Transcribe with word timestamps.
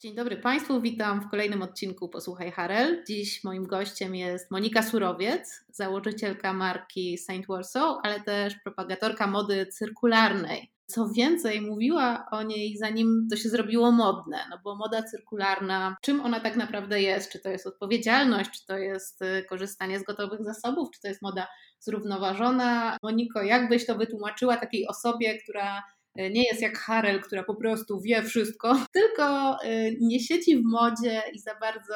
Dzień 0.00 0.14
dobry 0.14 0.36
Państwu, 0.36 0.80
witam 0.80 1.20
w 1.20 1.30
kolejnym 1.30 1.62
odcinku 1.62 2.08
Posłuchaj 2.08 2.50
Harel. 2.50 3.04
Dziś 3.06 3.44
moim 3.44 3.66
gościem 3.66 4.14
jest 4.14 4.50
Monika 4.50 4.82
Surowiec, 4.82 5.64
założycielka 5.72 6.52
marki 6.52 7.18
Saint 7.18 7.46
Warsaw, 7.46 7.96
ale 8.02 8.20
też 8.20 8.54
propagatorka 8.64 9.26
mody 9.26 9.66
cyrkularnej. 9.66 10.72
Co 10.86 11.08
więcej, 11.08 11.60
mówiła 11.60 12.26
o 12.30 12.42
niej 12.42 12.76
zanim 12.76 13.26
to 13.30 13.36
się 13.36 13.48
zrobiło 13.48 13.92
modne, 13.92 14.38
no 14.50 14.58
bo 14.64 14.76
moda 14.76 15.02
cyrkularna, 15.02 15.96
czym 16.02 16.20
ona 16.20 16.40
tak 16.40 16.56
naprawdę 16.56 17.02
jest? 17.02 17.32
Czy 17.32 17.38
to 17.38 17.48
jest 17.48 17.66
odpowiedzialność, 17.66 18.50
czy 18.50 18.66
to 18.66 18.78
jest 18.78 19.22
y, 19.22 19.44
korzystanie 19.48 19.98
z 19.98 20.02
gotowych 20.02 20.44
zasobów, 20.44 20.88
czy 20.94 21.00
to 21.00 21.08
jest 21.08 21.22
moda 21.22 21.46
zrównoważona? 21.80 22.96
Moniko, 23.02 23.42
jak 23.42 23.68
byś 23.68 23.86
to 23.86 23.94
wytłumaczyła 23.94 24.56
takiej 24.56 24.86
osobie, 24.86 25.38
która 25.42 25.82
nie 26.16 26.44
jest 26.44 26.62
jak 26.62 26.78
Harel, 26.78 27.20
która 27.20 27.42
po 27.42 27.54
prostu 27.54 28.00
wie 28.00 28.22
wszystko, 28.22 28.76
tylko 28.98 29.56
y, 29.64 29.96
nie 30.00 30.20
siedzi 30.20 30.56
w 30.56 30.62
modzie 30.64 31.22
i 31.32 31.38
za 31.38 31.54
bardzo 31.54 31.94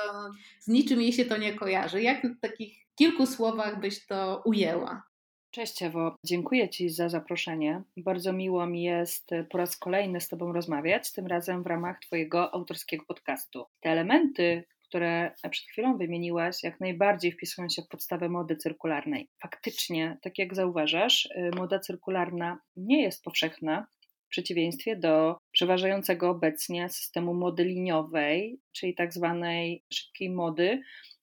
z 0.61 0.69
niczym 0.69 1.03
jej 1.03 1.13
się 1.13 1.25
to 1.25 1.37
nie 1.37 1.55
kojarzy. 1.55 2.03
Jak 2.03 2.27
w 2.27 2.41
takich 2.41 2.77
kilku 2.95 3.27
słowach 3.27 3.81
byś 3.81 4.07
to 4.07 4.43
ujęła? 4.45 5.03
Cześć 5.51 5.83
Ewo, 5.83 6.17
dziękuję 6.25 6.69
Ci 6.69 6.91
za 6.91 7.09
zaproszenie. 7.09 7.83
Bardzo 7.97 8.33
miło 8.33 8.67
mi 8.67 8.83
jest 8.83 9.31
po 9.51 9.59
raz 9.59 9.77
kolejny 9.77 10.21
z 10.21 10.29
Tobą 10.29 10.53
rozmawiać, 10.53 11.13
tym 11.13 11.27
razem 11.27 11.63
w 11.63 11.67
ramach 11.67 12.01
Twojego 12.01 12.55
autorskiego 12.55 13.05
podcastu. 13.09 13.65
Te 13.81 13.91
elementy, 13.91 14.65
które 14.89 15.35
przed 15.51 15.67
chwilą 15.67 15.99
wymieniłaś, 15.99 16.63
jak 16.63 16.81
najbardziej 16.81 17.33
wpisują 17.33 17.69
się 17.69 17.83
w 17.83 17.89
podstawę 17.89 18.29
mody 18.29 18.57
cyrkularnej. 18.57 19.29
Faktycznie, 19.43 20.19
tak 20.23 20.39
jak 20.39 20.55
zauważasz, 20.55 21.27
y, 21.27 21.51
moda 21.57 21.79
cyrkularna 21.79 22.59
nie 22.77 23.03
jest 23.03 23.25
powszechna, 23.25 23.87
przeciwieństwie 24.33 24.97
do 24.97 25.37
przeważającego 25.53 26.31
obecnie 26.31 26.89
systemu 26.89 27.35
mody 27.35 27.65
liniowej, 27.65 28.61
czyli 28.73 28.95
tak 28.95 29.13
zwanej 29.13 29.83
szybkiej 29.93 30.31
mody, 30.31 30.81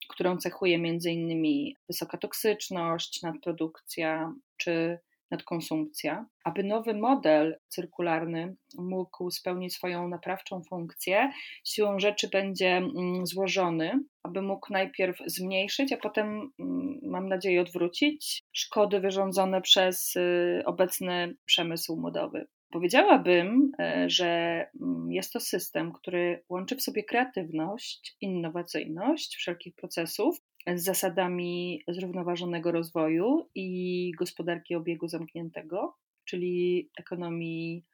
którą 0.09 0.37
cechuje 0.37 0.75
m.in. 0.75 1.73
wysoka 1.87 2.17
toksyczność, 2.17 3.21
nadprodukcja 3.23 4.33
czy 4.57 4.99
nadkonsumpcja. 5.31 6.25
Aby 6.43 6.63
nowy 6.63 6.93
model 6.93 7.59
cyrkularny 7.67 8.55
mógł 8.77 9.31
spełnić 9.31 9.73
swoją 9.75 10.07
naprawczą 10.07 10.63
funkcję, 10.63 11.31
siłą 11.65 11.99
rzeczy 11.99 12.29
będzie 12.29 12.77
mm, 12.77 13.25
złożony, 13.25 13.99
aby 14.23 14.41
mógł 14.41 14.73
najpierw 14.73 15.17
zmniejszyć, 15.25 15.93
a 15.93 15.97
potem, 15.97 16.51
mm, 16.59 16.99
mam 17.03 17.29
nadzieję, 17.29 17.61
odwrócić 17.61 18.43
szkody 18.51 18.99
wyrządzone 18.99 19.61
przez 19.61 20.15
y, 20.15 20.61
obecny 20.65 21.35
przemysł 21.45 21.95
modowy. 21.95 22.47
Powiedziałabym, 22.71 23.71
e, 23.79 24.09
że 24.09 24.65
mm, 24.81 25.11
jest 25.11 25.33
to 25.33 25.39
system, 25.39 25.91
który 25.91 26.43
łączy 26.49 26.75
w 26.75 26.81
sobie 26.81 27.03
kreatywność, 27.03 28.17
innowacyjność 28.21 29.35
wszelkich 29.35 29.75
procesów 29.75 30.41
z 30.75 30.83
zasadami 30.83 31.83
zrównoważonego 31.87 32.71
rozwoju 32.71 33.49
i 33.55 34.11
gospodarki 34.17 34.75
obiegu 34.75 35.07
zamkniętego, 35.07 35.95
czyli 36.25 36.89
ekonomii 36.99 37.85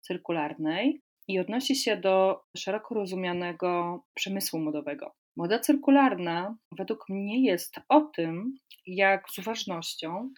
cyrkularnej, 0.00 1.02
i 1.28 1.38
odnosi 1.38 1.76
się 1.76 1.96
do 1.96 2.40
szeroko 2.56 2.94
rozumianego 2.94 4.02
przemysłu 4.14 4.60
modowego. 4.60 5.14
Moda 5.36 5.58
cyrkularna 5.58 6.56
według 6.72 7.08
mnie 7.08 7.44
jest 7.44 7.80
o 7.88 8.00
tym, 8.00 8.58
jak 8.86 9.30
z 9.30 9.38
uważnością 9.38 10.30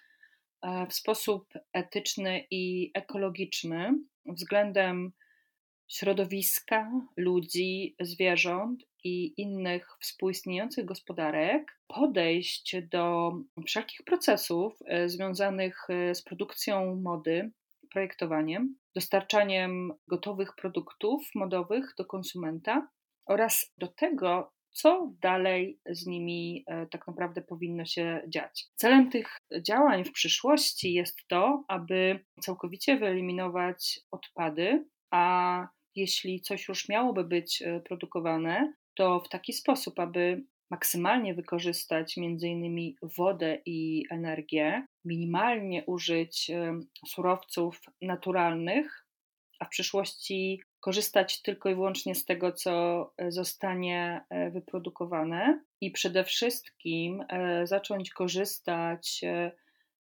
w 0.88 0.94
sposób 0.94 1.52
etyczny 1.72 2.46
i 2.50 2.90
ekologiczny 2.94 3.94
względem 4.26 5.12
środowiska, 5.90 6.90
ludzi, 7.16 7.96
zwierząt 8.00 8.84
i 9.04 9.34
innych 9.40 9.88
współistniejących 10.00 10.84
gospodarek 10.84 11.80
podejść 11.86 12.76
do 12.90 13.32
wszelkich 13.66 14.02
procesów 14.04 14.78
e, 14.86 15.08
związanych 15.08 15.86
e, 15.90 16.14
z 16.14 16.22
produkcją 16.22 16.96
mody, 16.96 17.50
projektowaniem, 17.90 18.76
dostarczaniem 18.94 19.92
gotowych 20.08 20.54
produktów 20.54 21.22
modowych 21.34 21.94
do 21.98 22.04
konsumenta 22.04 22.88
oraz 23.26 23.72
do 23.78 23.88
tego, 23.88 24.52
co 24.72 25.12
dalej 25.22 25.78
z 25.90 26.06
nimi 26.06 26.64
e, 26.66 26.86
tak 26.86 27.06
naprawdę 27.06 27.42
powinno 27.42 27.84
się 27.84 28.22
dziać. 28.28 28.66
Celem 28.74 29.10
tych 29.10 29.36
działań 29.62 30.04
w 30.04 30.12
przyszłości 30.12 30.92
jest 30.92 31.16
to, 31.28 31.64
aby 31.68 32.24
całkowicie 32.40 32.96
wyeliminować 32.96 34.00
odpady, 34.10 34.84
a 35.10 35.68
jeśli 35.96 36.40
coś 36.40 36.68
już 36.68 36.88
miałoby 36.88 37.24
być 37.24 37.62
e, 37.62 37.80
produkowane, 37.80 38.72
to 38.94 39.20
w 39.20 39.28
taki 39.28 39.52
sposób, 39.52 40.00
aby 40.00 40.44
maksymalnie 40.70 41.34
wykorzystać 41.34 42.18
m.in. 42.18 42.94
wodę 43.16 43.58
i 43.66 44.04
energię, 44.10 44.86
minimalnie 45.04 45.84
użyć 45.86 46.50
e, 46.50 46.80
surowców 47.06 47.80
naturalnych, 48.02 49.06
a 49.60 49.64
w 49.64 49.68
przyszłości 49.68 50.60
korzystać 50.80 51.42
tylko 51.42 51.68
i 51.70 51.74
wyłącznie 51.74 52.14
z 52.14 52.24
tego, 52.24 52.52
co 52.52 53.12
e, 53.16 53.32
zostanie 53.32 54.24
e, 54.30 54.50
wyprodukowane 54.50 55.64
i 55.80 55.90
przede 55.90 56.24
wszystkim 56.24 57.24
e, 57.28 57.66
zacząć 57.66 58.10
korzystać 58.10 59.20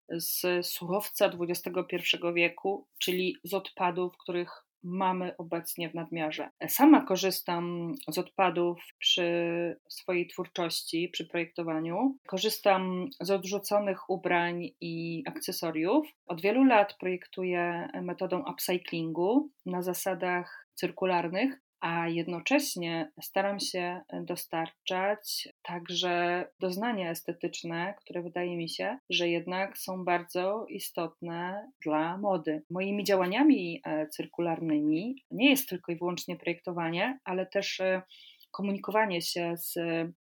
z 0.09 0.65
surowca 0.67 1.31
XXI 1.39 2.17
wieku, 2.33 2.87
czyli 2.99 3.35
z 3.43 3.53
odpadów, 3.53 4.17
których 4.17 4.67
mamy 4.83 5.37
obecnie 5.37 5.89
w 5.89 5.93
nadmiarze. 5.93 6.49
Sama 6.67 7.05
korzystam 7.05 7.93
z 8.09 8.17
odpadów 8.17 8.81
przy 8.97 9.29
swojej 9.89 10.27
twórczości, 10.27 11.09
przy 11.09 11.25
projektowaniu. 11.25 12.17
Korzystam 12.27 13.07
z 13.21 13.31
odrzuconych 13.31 14.09
ubrań 14.09 14.69
i 14.81 15.23
akcesoriów. 15.27 16.07
Od 16.25 16.41
wielu 16.41 16.63
lat 16.63 16.97
projektuję 16.99 17.89
metodą 18.01 18.43
upcyclingu 18.51 19.49
na 19.65 19.81
zasadach 19.81 20.66
cyrkularnych, 20.79 21.59
a 21.79 22.07
jednocześnie 22.07 23.11
staram 23.21 23.59
się 23.59 24.01
dostarczać 24.21 25.47
także 25.63 26.45
doznania 26.59 27.11
estetyczne, 27.11 27.93
które 27.97 28.21
wydaje 28.21 28.57
mi 28.57 28.69
się, 28.69 28.97
że 29.09 29.29
jednak 29.29 29.77
są 29.77 30.05
bardzo 30.05 30.65
istotne 30.69 31.71
dla 31.85 32.17
mody. 32.17 32.63
Moimi 32.69 33.03
działaniami 33.03 33.81
e, 33.85 34.07
cyrkularnymi 34.07 35.15
nie 35.31 35.49
jest 35.49 35.69
tylko 35.69 35.91
i 35.91 35.97
wyłącznie 35.97 36.35
projektowanie, 36.35 37.19
ale 37.23 37.45
też 37.45 37.79
e, 37.79 38.01
komunikowanie 38.57 39.21
się 39.21 39.53
z 39.57 39.75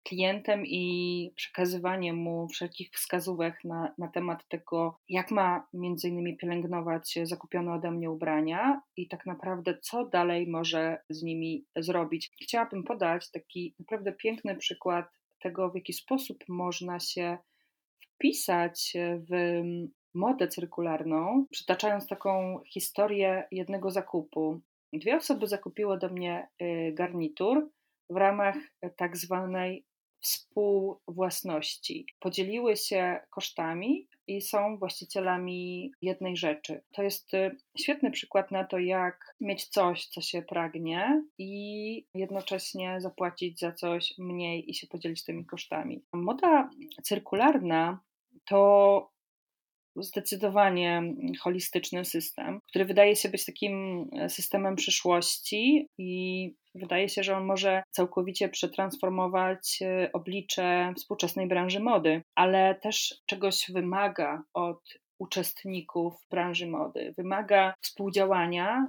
klientem 0.04 0.66
i 0.66 1.32
przekazywanie 1.36 2.14
mu 2.14 2.48
wszelkich 2.48 2.90
wskazówek 2.94 3.64
na, 3.64 3.94
na 3.98 4.08
temat 4.08 4.48
tego, 4.48 5.00
jak 5.10 5.32
ma 5.32 5.68
między 5.74 6.08
innymi 6.08 6.38
pielęgnować 6.38 7.20
zakupione 7.24 7.74
ode 7.74 7.92
mnie 7.92 8.12
ubrania 8.12 8.82
i 8.98 9.08
tak 9.08 9.26
naprawdę 9.26 9.78
co 9.82 10.06
dalej 10.06 10.48
może 10.48 10.98
z 11.10 11.24
nimi 11.24 11.66
zrobić. 11.76 12.32
Chciałabym 12.44 12.84
podać 12.84 13.32
taki 13.32 13.76
naprawdę 13.80 14.14
piękny 14.14 14.56
przykład 14.56 15.06
tego, 15.42 15.72
w 15.72 15.76
jaki 15.76 15.94
sposób 15.94 16.38
można 16.50 17.00
się 17.00 17.38
wpisać 18.16 18.94
w 19.30 19.62
modę 20.14 20.48
cyrkularną, 20.48 21.46
przytaczając 21.52 22.08
taką 22.08 22.60
historię 22.68 23.48
jednego 23.52 23.92
zakupu. 23.92 24.62
Dwie 24.94 25.16
osoby 25.16 25.48
zakupiły 25.48 25.98
do 25.98 26.10
mnie 26.10 26.48
y, 26.62 26.94
garnitur, 26.94 27.70
w 28.14 28.18
ramach 28.18 28.56
tak 28.98 29.18
zwanej 29.18 29.86
współwłasności. 30.24 32.06
Podzieliły 32.20 32.78
się 32.78 33.20
kosztami 33.30 34.08
i 34.28 34.42
są 34.42 34.78
właścicielami 34.78 35.92
jednej 36.02 36.38
rzeczy. 36.38 36.82
To 36.92 37.04
jest 37.04 37.34
y, 37.34 37.58
świetny 37.78 38.12
przykład 38.12 38.52
na 38.52 38.64
to, 38.64 38.80
jak 38.80 39.36
mieć 39.42 39.68
coś, 39.68 40.08
co 40.08 40.22
się 40.22 40.42
pragnie 40.42 41.24
i 41.38 42.06
jednocześnie 42.14 43.02
zapłacić 43.02 43.60
za 43.60 43.72
coś 43.72 44.14
mniej 44.18 44.70
i 44.70 44.74
się 44.74 44.88
podzielić 44.88 45.24
tymi 45.24 45.46
kosztami. 45.46 46.04
Moda 46.14 46.70
cyrkularna 47.04 48.00
to 48.46 49.13
zdecydowanie 49.96 51.02
holistyczny 51.42 52.06
system, 52.06 52.60
który 52.70 52.86
wydaje 52.86 53.16
się 53.16 53.30
być 53.30 53.46
takim 53.46 54.06
e, 54.20 54.30
systemem 54.30 54.76
przyszłości 54.76 55.88
i 55.98 56.52
wydaje 56.76 57.10
się, 57.10 57.24
że 57.24 57.38
on 57.38 57.46
może 57.46 57.84
całkowicie 57.92 58.50
przetransformować 58.50 59.80
e, 59.82 60.10
oblicze 60.14 60.94
współczesnej 60.98 61.48
branży 61.48 61.80
mody, 61.80 62.22
ale 62.36 62.76
też 62.76 63.16
czegoś 63.26 63.72
wymaga 63.74 64.44
od 64.54 64.80
uczestników 65.20 66.14
branży 66.32 66.68
mody. 66.68 67.14
Wymaga 67.18 67.74
współdziałania, 67.82 68.88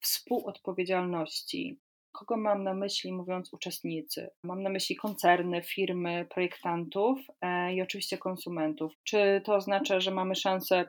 współodpowiedzialności, 0.00 1.78
Kogo 2.14 2.36
mam 2.36 2.64
na 2.64 2.74
myśli, 2.74 3.12
mówiąc 3.12 3.52
uczestnicy? 3.52 4.30
Mam 4.42 4.62
na 4.62 4.70
myśli 4.70 4.96
koncerny, 4.96 5.62
firmy, 5.62 6.26
projektantów 6.30 7.18
e, 7.40 7.74
i 7.74 7.82
oczywiście 7.82 8.18
konsumentów. 8.18 8.92
Czy 9.04 9.42
to 9.44 9.54
oznacza, 9.54 10.00
że 10.00 10.10
mamy 10.10 10.34
szansę 10.34 10.88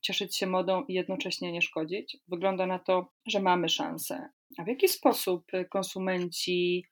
cieszyć 0.00 0.36
się 0.36 0.46
modą 0.46 0.84
i 0.84 0.94
jednocześnie 0.94 1.52
nie 1.52 1.62
szkodzić? 1.62 2.16
Wygląda 2.28 2.66
na 2.66 2.78
to, 2.78 3.12
że 3.26 3.40
mamy 3.40 3.68
szansę. 3.68 4.28
A 4.58 4.64
w 4.64 4.68
jaki 4.68 4.88
sposób 4.88 5.44
konsumenci 5.70 6.84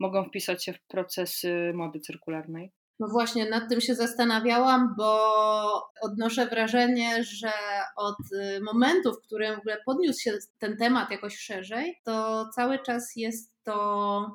mogą 0.00 0.24
wpisać 0.24 0.64
się 0.64 0.72
w 0.72 0.86
procesy 0.86 1.72
mody 1.74 2.00
cyrkularnej? 2.00 2.72
No 3.00 3.08
właśnie, 3.08 3.50
nad 3.50 3.68
tym 3.68 3.80
się 3.80 3.94
zastanawiałam, 3.94 4.94
bo 4.98 5.90
odnoszę 6.02 6.46
wrażenie, 6.46 7.24
że 7.24 7.52
od 7.96 8.16
y, 8.32 8.60
momentu, 8.60 9.12
w 9.12 9.26
którym 9.26 9.56
w 9.56 9.58
ogóle 9.58 9.76
podniósł 9.86 10.20
się 10.20 10.38
ten 10.58 10.76
temat 10.76 11.10
jakoś 11.10 11.38
szerzej, 11.38 12.00
to 12.04 12.44
cały 12.54 12.78
czas 12.78 13.12
jest 13.16 13.52
to 13.62 14.26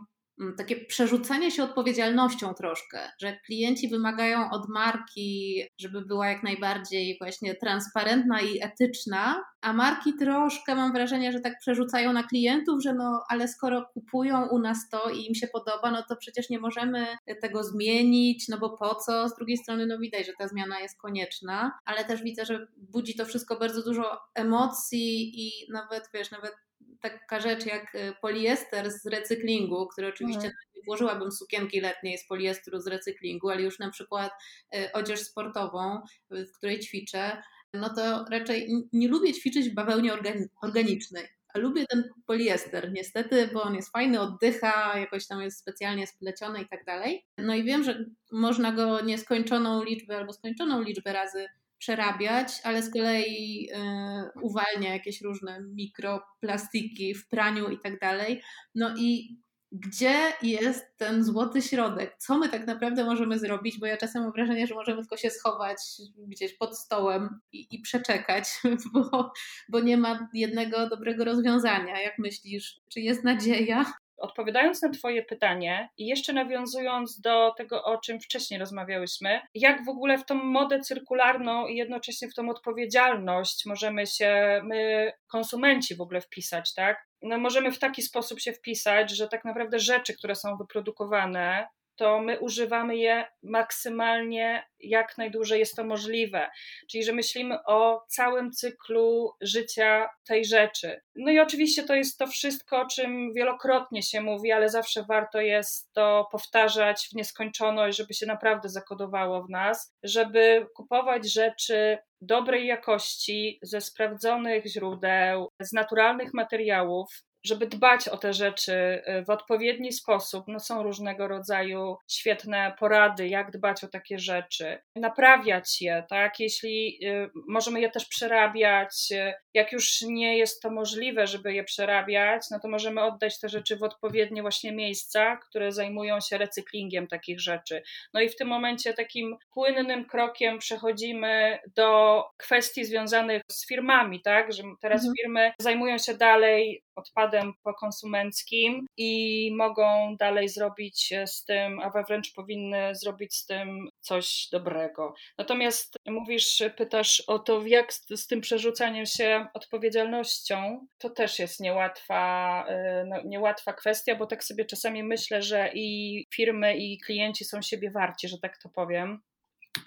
takie 0.57 0.85
przerzucanie 0.85 1.51
się 1.51 1.63
odpowiedzialnością 1.63 2.53
troszkę, 2.53 3.11
że 3.21 3.37
klienci 3.45 3.89
wymagają 3.89 4.51
od 4.51 4.69
marki, 4.69 5.61
żeby 5.81 6.01
była 6.01 6.29
jak 6.29 6.43
najbardziej 6.43 7.17
właśnie 7.19 7.55
transparentna 7.55 8.41
i 8.41 8.63
etyczna, 8.63 9.43
a 9.61 9.73
marki 9.73 10.13
troszkę 10.13 10.75
mam 10.75 10.93
wrażenie, 10.93 11.31
że 11.31 11.39
tak 11.39 11.59
przerzucają 11.59 12.13
na 12.13 12.23
klientów, 12.23 12.83
że 12.83 12.93
no 12.93 13.23
ale 13.29 13.47
skoro 13.47 13.85
kupują 13.93 14.47
u 14.47 14.59
nas 14.59 14.89
to 14.91 15.09
i 15.09 15.25
im 15.25 15.35
się 15.35 15.47
podoba, 15.47 15.91
no 15.91 16.03
to 16.09 16.15
przecież 16.15 16.49
nie 16.49 16.59
możemy 16.59 17.07
tego 17.41 17.63
zmienić, 17.63 18.47
no 18.47 18.57
bo 18.57 18.77
po 18.77 18.95
co? 18.95 19.29
Z 19.29 19.35
drugiej 19.35 19.57
strony 19.57 19.85
no 19.85 19.97
widać, 19.97 20.25
że 20.25 20.33
ta 20.39 20.47
zmiana 20.47 20.79
jest 20.79 20.97
konieczna, 20.97 21.79
ale 21.85 22.05
też 22.05 22.23
widzę, 22.23 22.45
że 22.45 22.67
budzi 22.77 23.15
to 23.15 23.25
wszystko 23.25 23.59
bardzo 23.59 23.83
dużo 23.83 24.19
emocji 24.35 25.31
i 25.35 25.71
nawet 25.71 26.09
wiesz, 26.13 26.31
nawet 26.31 26.53
taka 27.01 27.39
rzecz 27.39 27.65
jak 27.65 27.95
y, 27.95 28.13
poliester 28.21 28.91
z 28.91 29.05
recyklingu, 29.05 29.87
który 29.87 30.07
oczywiście 30.07 30.47
mhm. 30.47 30.53
nie 30.75 30.81
włożyłabym 30.85 31.31
sukienki 31.31 31.81
letniej 31.81 32.17
z 32.17 32.27
poliestru 32.27 32.79
z 32.79 32.87
recyklingu, 32.87 33.49
ale 33.49 33.61
już 33.61 33.79
na 33.79 33.89
przykład 33.89 34.31
y, 34.75 34.91
odzież 34.93 35.19
sportową, 35.19 36.01
w 36.31 36.57
której 36.57 36.79
ćwiczę, 36.79 37.43
no 37.73 37.93
to 37.95 38.25
raczej 38.31 38.69
nie 38.93 39.07
lubię 39.07 39.33
ćwiczyć 39.33 39.69
w 39.69 39.73
bawełnie 39.73 40.13
organicznej. 40.61 41.27
A 41.53 41.59
lubię 41.59 41.85
ten 41.89 42.03
poliester, 42.25 42.91
niestety, 42.91 43.49
bo 43.53 43.63
on 43.63 43.75
jest 43.75 43.91
fajny, 43.91 44.19
oddycha, 44.21 44.99
jakoś 44.99 45.27
tam 45.27 45.41
jest 45.41 45.59
specjalnie 45.59 46.07
spleciony 46.07 46.61
i 46.61 46.67
tak 46.67 46.85
dalej. 46.85 47.25
No 47.37 47.55
i 47.55 47.63
wiem, 47.63 47.83
że 47.83 48.05
można 48.31 48.71
go 48.71 49.01
nieskończoną 49.01 49.83
liczbę 49.83 50.17
albo 50.17 50.33
skończoną 50.33 50.81
liczbę 50.81 51.13
razy 51.13 51.47
przerabiać, 51.79 52.47
ale 52.63 52.83
z 52.83 52.93
kolei 52.93 53.69
y, 53.71 54.41
uwalnia 54.41 54.93
jakieś 54.93 55.21
różne 55.21 55.61
mikroplastiki 55.61 57.15
w 57.15 57.27
praniu 57.27 57.69
i 57.69 57.79
tak 57.79 57.99
dalej. 57.99 58.41
No 58.75 58.95
i 58.97 59.39
gdzie 59.71 60.33
jest 60.41 60.97
ten 60.97 61.23
złoty 61.23 61.61
środek? 61.61 62.15
Co 62.17 62.37
my 62.37 62.49
tak 62.49 62.67
naprawdę 62.67 63.05
możemy 63.05 63.39
zrobić? 63.39 63.79
Bo 63.79 63.85
ja 63.85 63.97
czasem 63.97 64.23
mam 64.23 64.31
wrażenie, 64.31 64.67
że 64.67 64.75
możemy 64.75 65.01
tylko 65.01 65.17
się 65.17 65.29
schować 65.29 65.77
gdzieś 66.17 66.53
pod 66.53 66.77
stołem 66.77 67.39
i, 67.51 67.67
i 67.71 67.81
przeczekać, 67.81 68.49
bo, 68.93 69.31
bo 69.69 69.79
nie 69.79 69.97
ma 69.97 70.29
jednego 70.33 70.89
dobrego 70.89 71.25
rozwiązania. 71.25 72.01
Jak 72.01 72.17
myślisz, 72.17 72.81
czy 72.89 73.01
jest 73.01 73.23
nadzieja? 73.23 73.93
Odpowiadając 74.19 74.81
na 74.81 74.89
Twoje 74.89 75.23
pytanie 75.23 75.89
i 75.97 76.07
jeszcze 76.07 76.33
nawiązując 76.33 77.21
do 77.21 77.53
tego, 77.57 77.83
o 77.83 77.97
czym 77.97 78.19
wcześniej 78.19 78.59
rozmawiałyśmy, 78.59 79.41
jak 79.53 79.85
w 79.85 79.89
ogóle 79.89 80.17
w 80.17 80.25
tą 80.25 80.35
modę 80.35 80.79
cyrkularną 80.79 81.67
i 81.67 81.75
jednocześnie 81.75 82.27
w 82.29 82.33
tą 82.33 82.49
odpowiedzialność 82.49 83.65
możemy 83.65 84.07
się, 84.07 84.61
my, 84.63 85.11
konsumenci, 85.27 85.95
w 85.95 86.01
ogóle 86.01 86.21
wpisać, 86.21 86.73
tak? 86.73 87.09
No, 87.21 87.37
możemy 87.37 87.71
w 87.71 87.79
taki 87.79 88.01
sposób 88.01 88.39
się 88.39 88.53
wpisać, 88.53 89.11
że 89.11 89.27
tak 89.27 89.45
naprawdę 89.45 89.79
rzeczy, 89.79 90.13
które 90.13 90.35
są 90.35 90.57
wyprodukowane, 90.57 91.67
to 91.99 92.21
my 92.21 92.39
używamy 92.39 92.97
je 92.97 93.25
maksymalnie, 93.43 94.63
jak 94.79 95.17
najdłużej 95.17 95.59
jest 95.59 95.75
to 95.75 95.83
możliwe. 95.83 96.49
Czyli, 96.91 97.03
że 97.03 97.13
myślimy 97.13 97.57
o 97.65 98.05
całym 98.07 98.51
cyklu 98.51 99.31
życia 99.41 100.09
tej 100.27 100.45
rzeczy. 100.45 101.01
No 101.15 101.31
i 101.31 101.39
oczywiście 101.39 101.83
to 101.83 101.95
jest 101.95 102.17
to 102.17 102.27
wszystko, 102.27 102.81
o 102.81 102.87
czym 102.87 103.33
wielokrotnie 103.33 104.03
się 104.03 104.21
mówi, 104.21 104.51
ale 104.51 104.69
zawsze 104.69 105.03
warto 105.03 105.41
jest 105.41 105.93
to 105.93 106.27
powtarzać 106.31 107.07
w 107.11 107.15
nieskończoność, 107.15 107.97
żeby 107.97 108.13
się 108.13 108.25
naprawdę 108.25 108.69
zakodowało 108.69 109.43
w 109.43 109.49
nas, 109.49 109.93
żeby 110.03 110.67
kupować 110.75 111.31
rzeczy 111.33 111.97
dobrej 112.21 112.67
jakości, 112.67 113.59
ze 113.61 113.81
sprawdzonych 113.81 114.65
źródeł, 114.65 115.49
z 115.61 115.73
naturalnych 115.73 116.33
materiałów, 116.33 117.09
żeby 117.43 117.67
dbać 117.67 118.07
o 118.07 118.17
te 118.17 118.33
rzeczy 118.33 118.73
y, 118.73 119.25
w 119.25 119.29
odpowiedni 119.29 119.93
sposób. 119.93 120.45
No 120.47 120.59
są 120.59 120.83
różnego 120.83 121.27
rodzaju 121.27 121.97
świetne 122.07 122.73
porady, 122.79 123.27
jak 123.27 123.51
dbać 123.51 123.83
o 123.83 123.87
takie 123.87 124.19
rzeczy, 124.19 124.81
naprawiać 124.95 125.81
je, 125.81 126.03
tak? 126.09 126.39
Jeśli 126.39 126.99
y, 127.07 127.29
możemy 127.47 127.81
je 127.81 127.89
też 127.89 128.05
przerabiać, 128.05 129.07
y, 129.11 129.33
jak 129.53 129.71
już 129.71 130.01
nie 130.01 130.37
jest 130.37 130.61
to 130.61 130.71
możliwe, 130.71 131.27
żeby 131.27 131.53
je 131.53 131.63
przerabiać, 131.63 132.43
no 132.51 132.59
to 132.59 132.67
możemy 132.67 133.01
oddać 133.03 133.39
te 133.39 133.49
rzeczy 133.49 133.77
w 133.77 133.83
odpowiednie 133.83 134.41
właśnie 134.41 134.71
miejsca, 134.71 135.37
które 135.37 135.71
zajmują 135.71 136.19
się 136.21 136.37
recyklingiem 136.37 137.07
takich 137.07 137.39
rzeczy. 137.39 137.83
No 138.13 138.21
i 138.21 138.29
w 138.29 138.35
tym 138.35 138.47
momencie 138.47 138.93
takim 138.93 139.37
płynnym 139.53 140.05
krokiem 140.05 140.59
przechodzimy 140.59 141.59
do 141.75 142.23
kwestii 142.37 142.85
związanych 142.85 143.41
z 143.51 143.67
firmami, 143.67 144.21
tak? 144.21 144.53
Że 144.53 144.63
teraz 144.81 145.01
mhm. 145.01 145.15
firmy 145.15 145.51
zajmują 145.59 145.97
się 145.97 146.13
dalej 146.13 146.83
odpadem 146.99 147.53
pokonsumenckim 147.63 148.87
i 148.97 149.51
mogą 149.55 150.15
dalej 150.19 150.49
zrobić 150.49 151.13
z 151.25 151.45
tym, 151.45 151.79
a 151.79 152.03
wręcz 152.03 152.33
powinny 152.33 152.95
zrobić 152.95 153.35
z 153.35 153.45
tym 153.45 153.89
coś 153.99 154.47
dobrego. 154.51 155.13
Natomiast 155.37 155.95
mówisz, 156.07 156.63
pytasz 156.77 157.23
o 157.27 157.39
to, 157.39 157.65
jak 157.65 157.93
z, 157.93 158.07
z 158.09 158.27
tym 158.27 158.41
przerzucaniem 158.41 159.05
się 159.05 159.47
odpowiedzialnością, 159.53 160.87
to 160.97 161.09
też 161.09 161.39
jest 161.39 161.59
niełatwa, 161.59 162.65
y, 162.69 163.05
no, 163.07 163.21
niełatwa 163.25 163.73
kwestia, 163.73 164.15
bo 164.15 164.25
tak 164.25 164.43
sobie 164.43 164.65
czasami 164.65 165.03
myślę, 165.03 165.41
że 165.41 165.71
i 165.73 166.25
firmy, 166.33 166.77
i 166.77 166.99
klienci 166.99 167.45
są 167.45 167.61
siebie 167.61 167.91
warci, 167.91 168.27
że 168.27 168.37
tak 168.37 168.57
to 168.57 168.69
powiem 168.69 169.21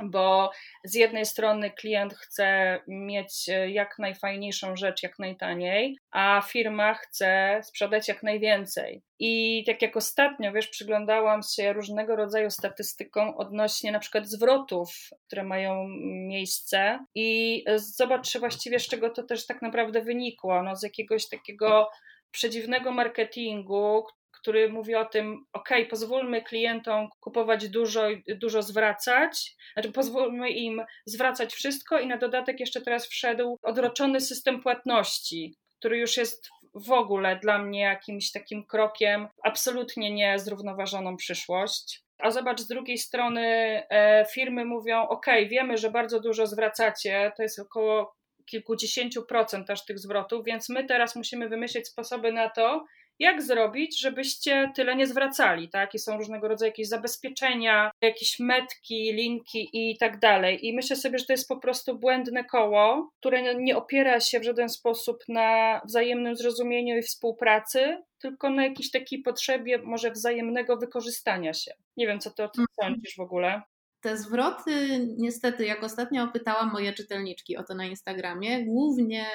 bo 0.05 0.51
z 0.85 0.95
jednej 0.95 1.27
strony 1.27 1.71
klient 1.71 2.15
chce 2.15 2.81
mieć 2.89 3.49
e, 3.49 3.71
jak 3.71 3.99
najfajniejszą 3.99 4.77
rzecz, 4.77 5.03
jak 5.03 5.19
najtaniej, 5.19 5.97
a 6.11 6.43
firma 6.49 6.95
chce 6.95 7.61
sprzedać 7.65 8.09
jak 8.09 8.23
najwięcej. 8.23 9.03
I 9.19 9.65
tak 9.67 9.83
jak 9.83 9.97
ostatnio, 9.97 10.53
wiesz, 10.53 10.69
przyglądałam 10.69 11.41
się 11.43 11.73
różnego 11.73 12.17
rodzaju 12.17 12.51
statystykom 12.51 13.35
odnośnie 13.37 13.93
na 13.93 13.99
przykład 13.99 14.29
zwrotów, 14.29 14.89
które 15.27 15.45
mają 15.45 15.89
miejsce 16.29 16.99
i 17.15 17.65
zobacz 17.77 18.39
właściwie 18.39 18.79
z 18.79 18.89
czego 18.89 19.11
to 19.11 19.23
też 19.23 19.47
tak 19.47 19.63
naprawdę 19.63 20.03
wynikło, 20.03 20.63
no 20.63 20.77
z 20.77 20.83
jakiegoś 20.83 21.29
takiego 21.29 21.91
przedziwnego 22.31 22.93
marketingu, 22.93 24.07
który 24.43 24.69
mówi 24.69 24.95
o 24.95 25.05
tym, 25.05 25.45
ok, 25.53 25.69
pozwólmy 25.91 26.43
klientom 26.43 27.09
kupować 27.21 27.69
dużo, 27.69 28.03
dużo 28.29 28.63
zwracać, 28.63 29.57
znaczy 29.73 29.93
pozwólmy 29.93 30.51
im 30.51 30.83
zwracać 31.07 31.55
wszystko 31.55 31.99
i 31.99 32.07
na 32.07 32.17
dodatek 32.17 32.61
jeszcze 32.61 32.81
teraz 32.81 33.07
wszedł 33.07 33.59
odroczony 33.63 34.21
system 34.21 34.63
płatności, 34.63 35.55
który 35.79 35.99
już 35.99 36.17
jest 36.17 36.49
w 36.75 36.91
ogóle 36.91 37.37
dla 37.37 37.59
mnie 37.59 37.81
jakimś 37.81 38.31
takim 38.31 38.67
krokiem 38.67 39.29
absolutnie 39.43 40.15
niezrównoważoną 40.15 41.17
przyszłość. 41.17 42.03
A 42.19 42.31
zobacz, 42.31 42.61
z 42.61 42.67
drugiej 42.67 42.99
strony 42.99 43.43
e, 43.91 44.27
firmy 44.33 44.65
mówią: 44.65 45.09
OK, 45.09 45.27
wiemy, 45.49 45.79
że 45.79 45.91
bardzo 45.91 46.21
dużo 46.21 46.47
zwracacie, 46.47 47.33
to 47.37 47.43
jest 47.43 47.59
około 47.59 48.15
kilkudziesięciu 48.47 49.23
procent 49.23 49.67
też 49.67 49.85
tych 49.85 49.99
zwrotów, 49.99 50.45
więc 50.45 50.69
my 50.69 50.85
teraz 50.85 51.17
musimy 51.17 51.49
wymyślić 51.49 51.89
sposoby 51.89 52.33
na 52.33 52.51
to, 52.51 52.85
jak 53.23 53.43
zrobić, 53.43 54.01
żebyście 54.01 54.73
tyle 54.75 54.97
nie 54.97 55.07
zwracali, 55.07 55.69
tak? 55.69 55.95
I 55.95 55.99
są 55.99 56.17
różnego 56.17 56.49
rodzaju 56.49 56.71
jakieś 56.71 56.89
zabezpieczenia, 56.89 57.91
jakieś 58.01 58.41
metki, 58.41 59.13
linki 59.13 59.69
i 59.73 59.99
tak 59.99 60.19
dalej. 60.19 60.67
I 60.67 60.75
myślę 60.75 60.97
sobie, 60.97 61.19
że 61.19 61.25
to 61.25 61.33
jest 61.33 61.49
po 61.49 61.57
prostu 61.57 61.99
błędne 61.99 62.45
koło, 62.45 63.11
które 63.21 63.55
nie 63.55 63.77
opiera 63.77 64.21
się 64.21 64.41
w 64.41 64.45
żaden 64.45 64.69
sposób 64.69 65.25
na 65.29 65.81
wzajemnym 65.85 66.37
zrozumieniu 66.37 66.97
i 66.97 67.03
współpracy, 67.03 68.03
tylko 68.19 68.51
na 68.51 68.65
jakiejś 68.65 68.91
takiej 68.91 69.23
potrzebie 69.23 69.79
może 69.79 70.11
wzajemnego 70.11 70.77
wykorzystania 70.77 71.55
się. 71.55 71.73
Nie 71.97 72.07
wiem, 72.07 72.21
co 72.21 72.31
ty 72.31 72.45
o 72.45 72.49
tym 72.49 72.65
mhm. 72.71 72.95
sądzisz 72.95 73.17
w 73.17 73.21
ogóle. 73.21 73.63
Te 74.03 74.17
zwroty, 74.17 75.07
niestety, 75.19 75.65
jak 75.65 75.83
ostatnio 75.83 76.29
pytałam 76.29 76.73
moje 76.73 76.93
czytelniczki 76.93 77.57
o 77.57 77.63
to 77.63 77.75
na 77.75 77.85
Instagramie, 77.85 78.65
głównie 78.65 79.27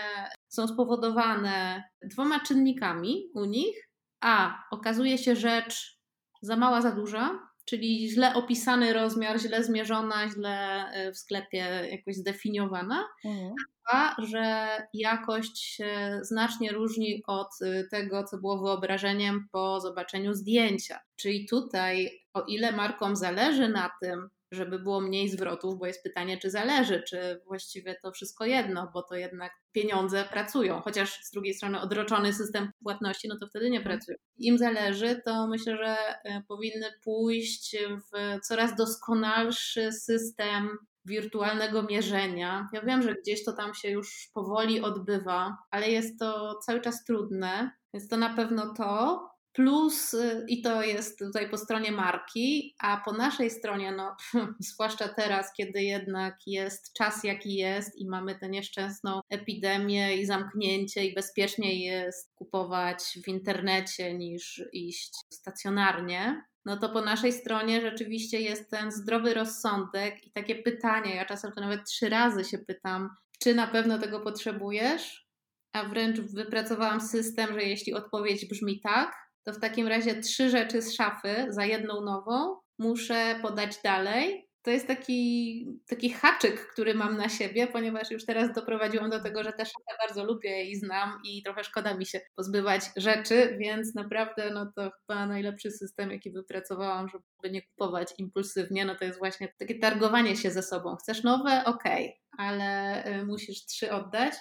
są 0.48 0.68
spowodowane 0.68 1.84
dwoma 2.02 2.40
czynnikami 2.40 3.30
u 3.34 3.46
nich. 3.46 3.90
A 4.22 4.64
okazuje 4.72 5.18
się 5.18 5.36
rzecz 5.36 5.98
za 6.42 6.56
mała, 6.56 6.82
za 6.82 6.92
duża, 6.92 7.40
czyli 7.66 8.10
źle 8.10 8.34
opisany 8.34 8.94
rozmiar, 8.94 9.40
źle 9.40 9.64
zmierzona, 9.64 10.30
źle 10.30 10.86
e, 10.92 11.12
w 11.12 11.18
sklepie 11.18 11.88
jakoś 11.92 12.16
zdefiniowana. 12.16 13.08
Mhm. 13.26 13.54
A 13.94 14.16
że 14.22 14.68
jakość 14.94 15.64
się 15.64 16.20
znacznie 16.22 16.72
różni 16.72 17.24
od 17.28 17.50
e, 17.62 17.84
tego, 17.92 18.24
co 18.24 18.38
było 18.38 18.62
wyobrażeniem 18.62 19.48
po 19.52 19.82
zobaczeniu 19.82 20.34
zdjęcia. 20.34 21.00
Czyli 21.16 21.48
tutaj, 21.50 22.22
o 22.34 22.42
ile 22.42 22.72
markom 22.72 23.16
zależy 23.16 23.70
na 23.70 23.92
tym, 24.02 24.30
żeby 24.52 24.80
było 24.80 25.02
mniej 25.02 25.30
zwrotów, 25.30 25.80
bo 25.80 25.86
jest 25.86 26.04
pytanie, 26.04 26.38
czy 26.38 26.50
zależy, 26.50 27.04
czy 27.08 27.42
właściwie 27.46 27.96
to 28.04 28.12
wszystko 28.12 28.46
jedno, 28.46 28.92
bo 28.94 29.04
to 29.04 29.16
jednak 29.16 29.52
pieniądze 29.72 30.26
pracują, 30.32 30.82
chociaż 30.82 31.24
z 31.24 31.32
drugiej 31.32 31.54
strony 31.54 31.82
odroczony 31.82 32.34
system 32.34 32.72
płatności, 32.84 33.28
no 33.28 33.38
to 33.40 33.48
wtedy 33.48 33.70
nie 33.70 33.82
pracują. 33.82 34.18
Im 34.38 34.58
zależy, 34.58 35.22
to 35.26 35.48
myślę, 35.48 35.78
że 35.78 35.98
e, 36.24 36.44
powinny 36.48 36.86
pójść 37.04 37.78
w 37.78 38.40
coraz 38.42 38.76
doskonalszy 38.76 39.92
system 39.92 40.78
wirtualnego 41.06 41.84
mierzenia. 41.84 42.70
Ja 42.74 42.82
wiem, 42.82 43.02
że 43.02 43.16
gdzieś 43.16 43.46
to 43.46 43.54
tam 43.54 43.74
się 43.74 43.90
już 43.90 44.30
powoli 44.34 44.82
odbywa, 44.82 45.58
ale 45.72 45.90
jest 45.90 46.20
to 46.20 46.60
cały 46.66 46.82
czas 46.82 47.04
trudne, 47.04 47.72
więc 47.94 48.08
to 48.10 48.18
na 48.18 48.36
pewno 48.36 48.74
to. 48.74 49.28
Plus, 49.58 50.14
y, 50.14 50.46
i 50.48 50.62
to 50.62 50.84
jest 50.84 51.20
tutaj 51.20 51.50
po 51.50 51.58
stronie 51.58 51.92
marki, 51.92 52.76
a 52.80 53.02
po 53.06 53.14
naszej 53.14 53.50
stronie, 53.50 53.92
no, 53.92 54.16
zwłaszcza 54.60 55.08
teraz, 55.08 55.54
kiedy 55.54 55.84
jednak 55.84 56.38
jest 56.48 56.94
czas 56.94 57.24
jaki 57.24 57.56
jest 57.56 57.96
i 57.96 58.08
mamy 58.08 58.40
tę 58.40 58.50
nieszczęsną 58.50 59.20
epidemię 59.30 60.18
i 60.18 60.26
zamknięcie, 60.26 61.06
i 61.06 61.14
bezpieczniej 61.14 61.82
jest 61.82 62.36
kupować 62.36 63.04
w 63.24 63.28
internecie 63.28 64.14
niż 64.14 64.64
iść 64.74 65.14
stacjonarnie, 65.34 66.42
no 66.66 66.78
to 66.78 66.90
po 66.90 67.02
naszej 67.02 67.34
stronie 67.34 67.82
rzeczywiście 67.82 68.42
jest 68.42 68.70
ten 68.70 68.92
zdrowy 68.92 69.34
rozsądek 69.34 70.28
i 70.28 70.32
takie 70.32 70.56
pytanie. 70.56 71.16
Ja 71.16 71.26
czasem 71.26 71.52
to 71.52 71.62
nawet 71.62 71.86
trzy 71.86 72.10
razy 72.10 72.44
się 72.44 72.58
pytam, 72.58 73.10
czy 73.40 73.56
na 73.56 73.68
pewno 73.68 74.00
tego 74.00 74.20
potrzebujesz? 74.20 75.28
A 75.74 75.84
wręcz 75.84 76.20
wypracowałam 76.20 77.02
system, 77.02 77.54
że 77.54 77.64
jeśli 77.64 77.94
odpowiedź 77.94 78.46
brzmi 78.46 78.82
tak, 78.82 79.27
to 79.48 79.54
w 79.54 79.60
takim 79.60 79.88
razie 79.88 80.22
trzy 80.22 80.50
rzeczy 80.50 80.82
z 80.82 80.96
szafy 80.96 81.46
za 81.50 81.66
jedną 81.66 82.02
nową 82.02 82.56
muszę 82.80 83.40
podać 83.42 83.82
dalej. 83.84 84.50
To 84.62 84.72
jest 84.72 84.88
taki, 84.88 85.80
taki 85.88 86.10
haczyk, 86.10 86.68
który 86.68 86.94
mam 86.94 87.18
na 87.18 87.30
siebie, 87.30 87.68
ponieważ 87.68 88.12
już 88.12 88.26
teraz 88.26 88.54
doprowadziłam 88.54 89.10
do 89.10 89.24
tego, 89.24 89.44
że 89.44 89.54
tę 89.54 89.66
szafę 89.66 89.98
bardzo 90.08 90.24
lubię 90.24 90.64
i 90.64 90.76
znam 90.76 91.20
i 91.24 91.44
trochę 91.44 91.64
szkoda 91.64 91.98
mi 91.98 92.06
się 92.06 92.22
pozbywać 92.36 92.82
rzeczy, 92.98 93.58
więc 93.60 93.96
naprawdę 93.96 94.50
no 94.54 94.72
to 94.76 94.92
chyba 94.92 95.26
najlepszy 95.26 95.72
system, 95.72 96.12
jaki 96.12 96.32
wypracowałam, 96.32 97.08
żeby 97.10 97.54
nie 97.54 97.62
kupować 97.62 98.14
impulsywnie, 98.18 98.86
no 98.86 98.96
to 98.96 99.06
jest 99.06 99.20
właśnie 99.20 99.54
takie 99.60 99.80
targowanie 99.80 100.36
się 100.36 100.52
ze 100.52 100.64
sobą. 100.64 100.96
Chcesz 100.96 101.24
nowe? 101.24 101.64
Okej, 101.66 102.06
okay, 102.06 102.48
ale 102.48 103.06
y, 103.20 103.26
musisz 103.26 103.66
trzy 103.66 103.92
oddać. 103.92 104.34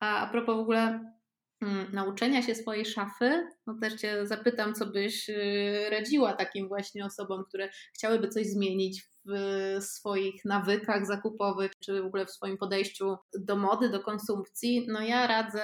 A, 0.00 0.26
a 0.26 0.30
propos 0.30 0.56
w 0.56 0.60
ogóle 0.60 1.00
nauczenia 1.92 2.42
się 2.42 2.54
swojej 2.54 2.86
szafy, 2.86 3.48
no 3.66 3.74
też 3.80 3.94
Cię 3.94 4.26
zapytam, 4.26 4.74
co 4.74 4.86
byś 4.86 5.28
y, 5.28 5.90
radziła 5.90 6.32
takim 6.32 6.68
właśnie 6.68 7.04
osobom, 7.04 7.44
które 7.48 7.70
chciałyby 7.94 8.28
coś 8.28 8.46
zmienić 8.46 9.02
w 9.26 9.32
swoich 9.80 10.44
nawykach 10.44 11.06
zakupowych, 11.06 11.70
czy 11.84 12.02
w 12.02 12.06
ogóle 12.06 12.26
w 12.26 12.30
swoim 12.30 12.58
podejściu 12.58 13.16
do 13.38 13.56
mody, 13.56 13.88
do 13.88 14.00
konsumpcji. 14.00 14.86
No 14.88 15.00
ja 15.00 15.26
radzę, 15.26 15.62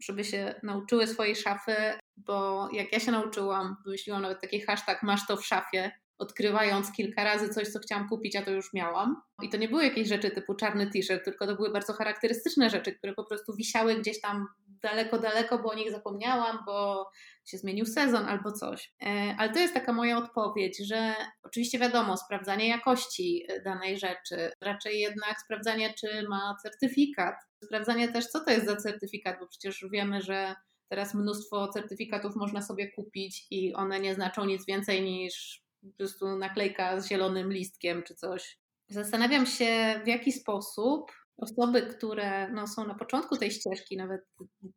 żeby 0.00 0.24
się 0.24 0.54
nauczyły 0.62 1.06
swojej 1.06 1.36
szafy, 1.36 1.74
bo 2.16 2.68
jak 2.72 2.92
ja 2.92 3.00
się 3.00 3.12
nauczyłam, 3.12 3.76
wymyśliłam 3.84 4.22
nawet 4.22 4.40
taki 4.40 4.60
hashtag 4.60 5.02
masz 5.02 5.26
to 5.26 5.36
w 5.36 5.46
szafie, 5.46 5.90
odkrywając 6.18 6.92
kilka 6.92 7.24
razy 7.24 7.48
coś, 7.48 7.68
co 7.68 7.78
chciałam 7.78 8.08
kupić, 8.08 8.36
a 8.36 8.42
to 8.42 8.50
już 8.50 8.74
miałam. 8.74 9.22
I 9.42 9.48
to 9.48 9.56
nie 9.56 9.68
były 9.68 9.84
jakieś 9.84 10.08
rzeczy 10.08 10.30
typu 10.30 10.54
czarny 10.54 10.90
t-shirt, 10.90 11.24
tylko 11.24 11.46
to 11.46 11.56
były 11.56 11.70
bardzo 11.72 11.92
charakterystyczne 11.92 12.70
rzeczy, 12.70 12.92
które 12.92 13.14
po 13.14 13.24
prostu 13.24 13.56
wisiały 13.56 13.94
gdzieś 13.94 14.20
tam 14.20 14.46
daleko, 14.82 15.18
daleko, 15.18 15.58
bo 15.58 15.70
o 15.70 15.74
nich 15.74 15.90
zapomniałam, 15.90 16.58
bo 16.66 17.10
się 17.44 17.58
zmienił 17.58 17.86
sezon 17.86 18.26
albo 18.26 18.52
coś. 18.52 18.92
E, 19.02 19.34
ale 19.38 19.52
to 19.52 19.58
jest 19.58 19.74
taka 19.74 19.92
moja 19.92 20.18
odpowiedź, 20.18 20.78
że 20.86 21.14
oczywiście 21.42 21.78
wiadomo, 21.78 22.16
sprawdzanie 22.16 22.68
jakości 22.68 23.46
danej 23.64 23.98
rzeczy, 23.98 24.50
raczej 24.60 25.00
jednak 25.00 25.40
sprawdzanie, 25.44 25.94
czy 25.94 26.28
ma 26.28 26.56
certyfikat. 26.62 27.34
Sprawdzanie 27.64 28.08
też, 28.12 28.26
co 28.26 28.44
to 28.44 28.50
jest 28.50 28.66
za 28.66 28.76
certyfikat, 28.76 29.36
bo 29.40 29.46
przecież 29.46 29.84
wiemy, 29.92 30.22
że 30.22 30.54
teraz 30.88 31.14
mnóstwo 31.14 31.68
certyfikatów 31.68 32.36
można 32.36 32.62
sobie 32.62 32.92
kupić 32.92 33.46
i 33.50 33.74
one 33.74 34.00
nie 34.00 34.14
znaczą 34.14 34.44
nic 34.44 34.66
więcej 34.66 35.02
niż 35.02 35.62
po 35.82 35.96
prostu 35.96 36.36
naklejka 36.36 37.00
z 37.00 37.08
zielonym 37.08 37.52
listkiem 37.52 38.02
czy 38.02 38.14
coś. 38.14 38.58
Zastanawiam 38.88 39.46
się, 39.46 40.00
w 40.04 40.06
jaki 40.06 40.32
sposób 40.32 41.12
osoby, 41.38 41.82
które 41.82 42.52
no, 42.52 42.66
są 42.66 42.86
na 42.86 42.94
początku 42.94 43.36
tej 43.36 43.50
ścieżki, 43.50 43.96
nawet 43.96 44.20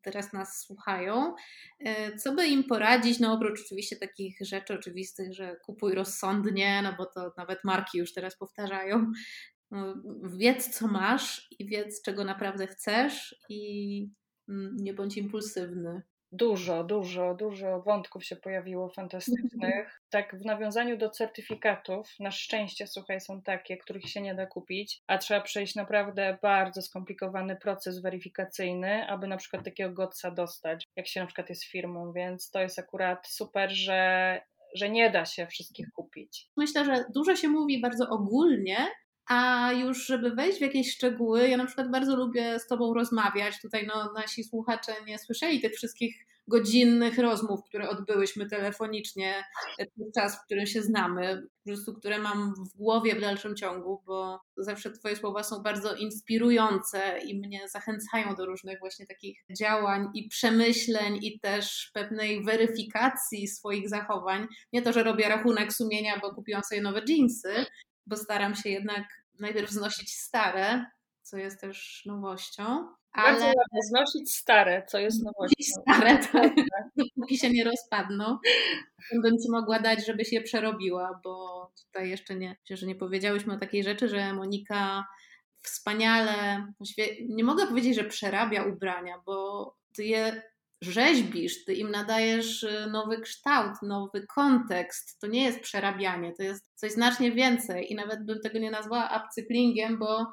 teraz 0.02 0.34
nas 0.34 0.60
słuchają, 0.60 1.36
e, 1.80 2.18
co 2.18 2.34
by 2.34 2.48
im 2.48 2.64
poradzić, 2.64 3.20
no 3.20 3.34
oprócz 3.34 3.62
oczywiście 3.62 3.96
takich 3.96 4.38
rzeczy 4.42 4.74
oczywistych, 4.74 5.34
że 5.34 5.56
kupuj 5.66 5.96
rozsądnie, 5.96 6.82
no 6.82 6.94
bo 6.98 7.06
to 7.06 7.34
nawet 7.38 7.60
marki 7.64 7.98
już 7.98 8.14
teraz 8.14 8.38
powtarzają. 8.38 9.12
No, 9.72 9.96
wiedz, 10.24 10.78
co 10.78 10.88
masz 10.88 11.48
i 11.60 11.66
wiedz, 11.66 12.02
czego 12.02 12.24
naprawdę 12.24 12.68
chcesz 12.68 13.36
i 13.50 14.10
mm, 14.50 14.76
nie 14.80 14.94
bądź 14.94 15.18
impulsywny. 15.18 16.02
Dużo, 16.32 16.84
dużo, 16.84 17.36
dużo 17.36 17.82
wątków 17.82 18.26
się 18.26 18.36
pojawiło 18.36 18.90
fantastycznych. 18.90 20.02
Tak, 20.10 20.36
w 20.36 20.46
nawiązaniu 20.46 20.98
do 20.98 21.10
certyfikatów, 21.10 22.10
na 22.20 22.32
szczęście, 22.32 22.88
słuchaj, 22.88 23.22
są 23.22 23.42
takie, 23.42 23.78
których 23.78 24.10
się 24.10 24.22
nie 24.22 24.36
da 24.36 24.46
kupić, 24.46 25.02
a 25.08 25.18
trzeba 25.18 25.42
przejść 25.42 25.76
naprawdę 25.76 26.38
bardzo 26.42 26.82
skomplikowany 26.82 27.56
proces 27.56 28.02
weryfikacyjny, 28.02 29.08
aby 29.08 29.28
na 29.28 29.38
przykład 29.38 29.66
takiego 29.66 29.94
godca 29.94 30.32
dostać, 30.32 30.88
jak 30.96 31.08
się 31.08 31.20
na 31.20 31.26
przykład 31.26 31.50
jest 31.50 31.64
firmą, 31.64 32.14
więc 32.14 32.52
to 32.52 32.60
jest 32.62 32.80
akurat 32.80 33.28
super, 33.28 33.72
że, 33.72 34.42
że 34.76 34.90
nie 34.90 35.10
da 35.10 35.26
się 35.26 35.48
wszystkich 35.48 35.88
kupić. 35.96 36.50
Myślę, 36.58 36.86
że 36.86 37.06
dużo 37.16 37.36
się 37.36 37.48
mówi 37.48 37.82
bardzo 37.82 38.10
ogólnie, 38.10 38.78
a 39.30 39.72
już, 39.72 40.06
żeby 40.06 40.32
wejść 40.32 40.58
w 40.58 40.62
jakieś 40.62 40.96
szczegóły, 40.96 41.48
ja 41.48 41.58
na 41.58 41.66
przykład 41.66 41.92
bardzo 41.92 42.16
lubię 42.16 42.60
z 42.60 42.68
Tobą 42.68 42.94
rozmawiać. 42.94 43.62
Tutaj 43.62 43.88
no, 43.88 44.14
nasi 44.14 44.44
słuchacze 44.44 44.92
nie 45.08 45.20
słyszeli 45.20 45.62
tych 45.62 45.74
wszystkich 45.74 46.26
godzinnych 46.48 47.18
rozmów, 47.18 47.60
które 47.64 47.90
odbyłyśmy 47.90 48.46
telefonicznie 48.46 49.44
czas, 50.16 50.36
w 50.36 50.46
którym 50.46 50.66
się 50.66 50.82
znamy, 50.82 51.42
po 51.64 51.70
prostu 51.70 51.94
które 51.94 52.20
mam 52.20 52.54
w 52.56 52.78
głowie 52.78 53.16
w 53.16 53.22
dalszym 53.22 53.56
ciągu, 53.56 54.02
bo 54.06 54.42
zawsze 54.58 54.92
Twoje 54.92 55.16
słowa 55.16 55.44
są 55.44 55.64
bardzo 55.64 55.96
inspirujące 55.96 57.20
i 57.26 57.40
mnie 57.40 57.70
zachęcają 57.70 58.36
do 58.36 58.46
różnych 58.46 58.80
właśnie 58.80 59.06
takich 59.06 59.40
działań 59.58 60.08
i 60.14 60.28
przemyśleń 60.28 61.20
i 61.22 61.40
też 61.40 61.92
pewnej 61.94 62.44
weryfikacji 62.44 63.48
swoich 63.48 63.90
zachowań. 63.90 64.48
Nie 64.74 64.82
to, 64.82 64.94
że 64.94 65.04
robię 65.04 65.30
rachunek 65.30 65.74
sumienia, 65.74 66.20
bo 66.22 66.36
kupiłam 66.36 66.64
sobie 66.64 66.82
nowe 66.82 67.02
jeansy, 67.08 67.66
bo 68.08 68.18
staram 68.18 68.56
się 68.56 68.70
jednak 68.70 69.04
najpierw 69.40 69.72
znosić 69.72 70.14
stare, 70.14 70.86
co 71.22 71.38
jest 71.38 71.62
też 71.62 72.04
nowością. 72.06 72.88
Ale 73.12 73.40
Bardzo 73.40 73.54
znosić 73.90 74.36
stare, 74.36 74.86
co 74.88 75.00
jest 75.00 75.24
nowością. 75.24 75.82
Stare, 75.82 76.18
tak, 76.32 76.54
dopóki 76.96 77.38
się 77.38 77.50
nie 77.50 77.64
rozpadną. 77.64 78.38
Bym 79.14 79.38
Ci 79.38 79.52
mogła 79.52 79.80
dać, 79.80 80.06
żebyś 80.06 80.32
je 80.32 80.42
przerobiła, 80.42 81.20
bo 81.24 81.66
tutaj 81.86 82.10
jeszcze 82.10 82.36
nie, 82.36 82.56
że 82.70 82.88
nie 82.88 82.96
powiedziałyśmy 82.96 83.54
o 83.54 83.58
takiej 83.58 83.84
rzeczy, 83.84 84.08
że 84.08 84.34
Monika 84.34 85.06
wspaniale, 85.62 86.68
nie 87.30 87.44
mogę 87.44 87.68
powiedzieć, 87.68 87.96
że 87.96 88.04
przerabia 88.04 88.64
ubrania, 88.64 89.22
bo 89.26 89.66
ty 89.94 90.06
je 90.06 90.51
rzeźbisz, 90.82 91.66
ty 91.66 91.74
im 91.74 91.92
nadajesz 91.92 92.64
y, 92.64 92.88
nowy 92.92 93.22
kształt, 93.22 93.82
nowy 93.82 94.28
kontekst. 94.28 95.20
To 95.20 95.28
nie 95.28 95.44
jest 95.44 95.60
przerabianie, 95.60 96.34
to 96.38 96.44
jest 96.44 96.66
coś 96.76 96.92
znacznie 96.92 97.32
więcej 97.32 97.92
i 97.92 97.96
nawet 97.96 98.26
bym 98.26 98.40
tego 98.40 98.60
nie 98.60 98.72
nazwała 98.72 99.24
upcyklingiem, 99.26 100.00
bo 100.00 100.26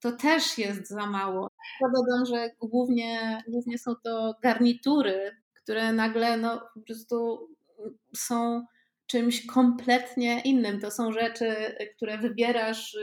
to 0.00 0.12
też 0.12 0.58
jest 0.58 0.88
za 0.88 1.06
mało. 1.06 1.50
Dodam, 1.80 2.26
że 2.26 2.50
głównie, 2.60 3.42
głównie 3.48 3.78
są 3.78 3.94
to 4.04 4.34
garnitury, 4.42 5.36
które 5.54 5.92
nagle 5.92 6.36
no, 6.36 6.60
po 6.74 6.80
prostu 6.80 7.48
są 8.16 8.66
czymś 9.06 9.46
kompletnie 9.46 10.40
innym. 10.44 10.80
To 10.80 10.90
są 10.90 11.12
rzeczy, 11.12 11.76
które 11.96 12.18
wybierasz, 12.18 12.96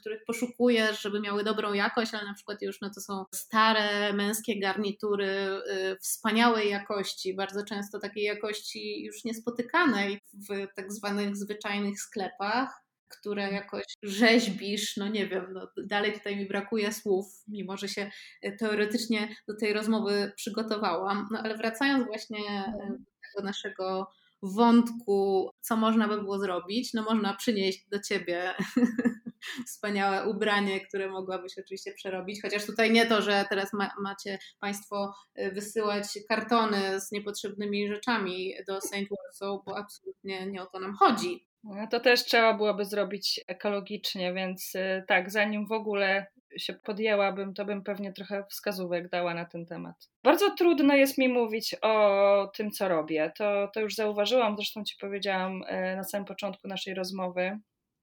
których 0.00 0.24
poszukujesz, 0.24 1.02
żeby 1.02 1.20
miały 1.20 1.44
dobrą 1.44 1.72
jakość, 1.72 2.14
ale 2.14 2.24
na 2.24 2.34
przykład 2.34 2.62
już 2.62 2.80
no, 2.80 2.90
to 2.94 3.00
są 3.00 3.24
stare 3.34 4.12
męskie 4.12 4.60
garnitury 4.60 5.26
y, 5.26 5.96
wspaniałej 6.00 6.70
jakości, 6.70 7.34
bardzo 7.34 7.64
często 7.64 7.98
takiej 7.98 8.24
jakości 8.24 9.02
już 9.04 9.24
niespotykanej 9.24 10.20
w 10.32 10.66
tak 10.76 10.92
zwanych 10.92 11.36
zwyczajnych 11.36 12.00
sklepach 12.00 12.80
które 13.10 13.52
jakoś 13.52 13.84
rzeźbisz, 14.02 14.96
no 14.96 15.08
nie 15.08 15.26
wiem, 15.26 15.46
no 15.52 15.68
dalej 15.84 16.12
tutaj 16.12 16.36
mi 16.36 16.46
brakuje 16.46 16.92
słów, 16.92 17.26
mimo 17.48 17.76
że 17.76 17.88
się 17.88 18.10
teoretycznie 18.58 19.36
do 19.48 19.56
tej 19.56 19.72
rozmowy 19.72 20.32
przygotowałam. 20.36 21.28
No 21.30 21.38
ale 21.38 21.56
wracając 21.56 22.06
właśnie 22.06 22.38
e, 22.38 22.72
do 22.88 23.04
tego 23.32 23.46
naszego 23.46 24.10
wątku, 24.42 25.50
co 25.60 25.76
można 25.76 26.08
by 26.08 26.18
było 26.18 26.38
zrobić, 26.38 26.94
no 26.94 27.02
można 27.02 27.36
przynieść 27.36 27.88
do 27.88 28.00
ciebie 28.00 28.54
wspaniałe 29.66 30.28
ubranie, 30.28 30.80
które 30.80 31.10
mogłabyś 31.10 31.58
oczywiście 31.58 31.92
przerobić. 31.92 32.42
Chociaż 32.42 32.66
tutaj 32.66 32.90
nie 32.90 33.06
to, 33.06 33.22
że 33.22 33.44
teraz 33.48 33.72
ma, 33.72 33.90
macie 34.02 34.38
Państwo 34.60 35.14
y, 35.38 35.50
wysyłać 35.50 36.04
kartony 36.28 37.00
z 37.00 37.12
niepotrzebnymi 37.12 37.88
rzeczami 37.88 38.54
do 38.68 38.80
St. 38.80 38.94
Warsaw, 38.94 39.64
bo 39.66 39.78
absolutnie 39.78 40.46
nie 40.46 40.62
o 40.62 40.66
to 40.66 40.80
nam 40.80 40.94
chodzi. 40.94 41.46
No 41.64 41.86
to 41.90 42.00
też 42.00 42.24
trzeba 42.24 42.54
byłoby 42.54 42.84
zrobić 42.84 43.40
ekologicznie, 43.46 44.34
więc 44.34 44.74
y, 44.74 45.04
tak, 45.08 45.30
zanim 45.30 45.66
w 45.66 45.72
ogóle 45.72 46.26
się 46.56 46.72
podjęłabym, 46.72 47.54
to 47.54 47.64
bym 47.64 47.82
pewnie 47.82 48.12
trochę 48.12 48.44
wskazówek 48.50 49.08
dała 49.08 49.34
na 49.34 49.44
ten 49.44 49.66
temat. 49.66 49.96
Bardzo 50.24 50.50
trudno 50.50 50.94
jest 50.94 51.18
mi 51.18 51.28
mówić 51.28 51.76
o 51.82 52.50
tym, 52.56 52.70
co 52.70 52.88
robię. 52.88 53.32
To, 53.36 53.70
to 53.74 53.80
już 53.80 53.94
zauważyłam, 53.94 54.56
zresztą 54.56 54.84
Ci 54.84 54.96
powiedziałam 55.00 55.62
y, 55.62 55.96
na 55.96 56.04
samym 56.04 56.24
początku 56.24 56.68
naszej 56.68 56.94
rozmowy, 56.94 57.58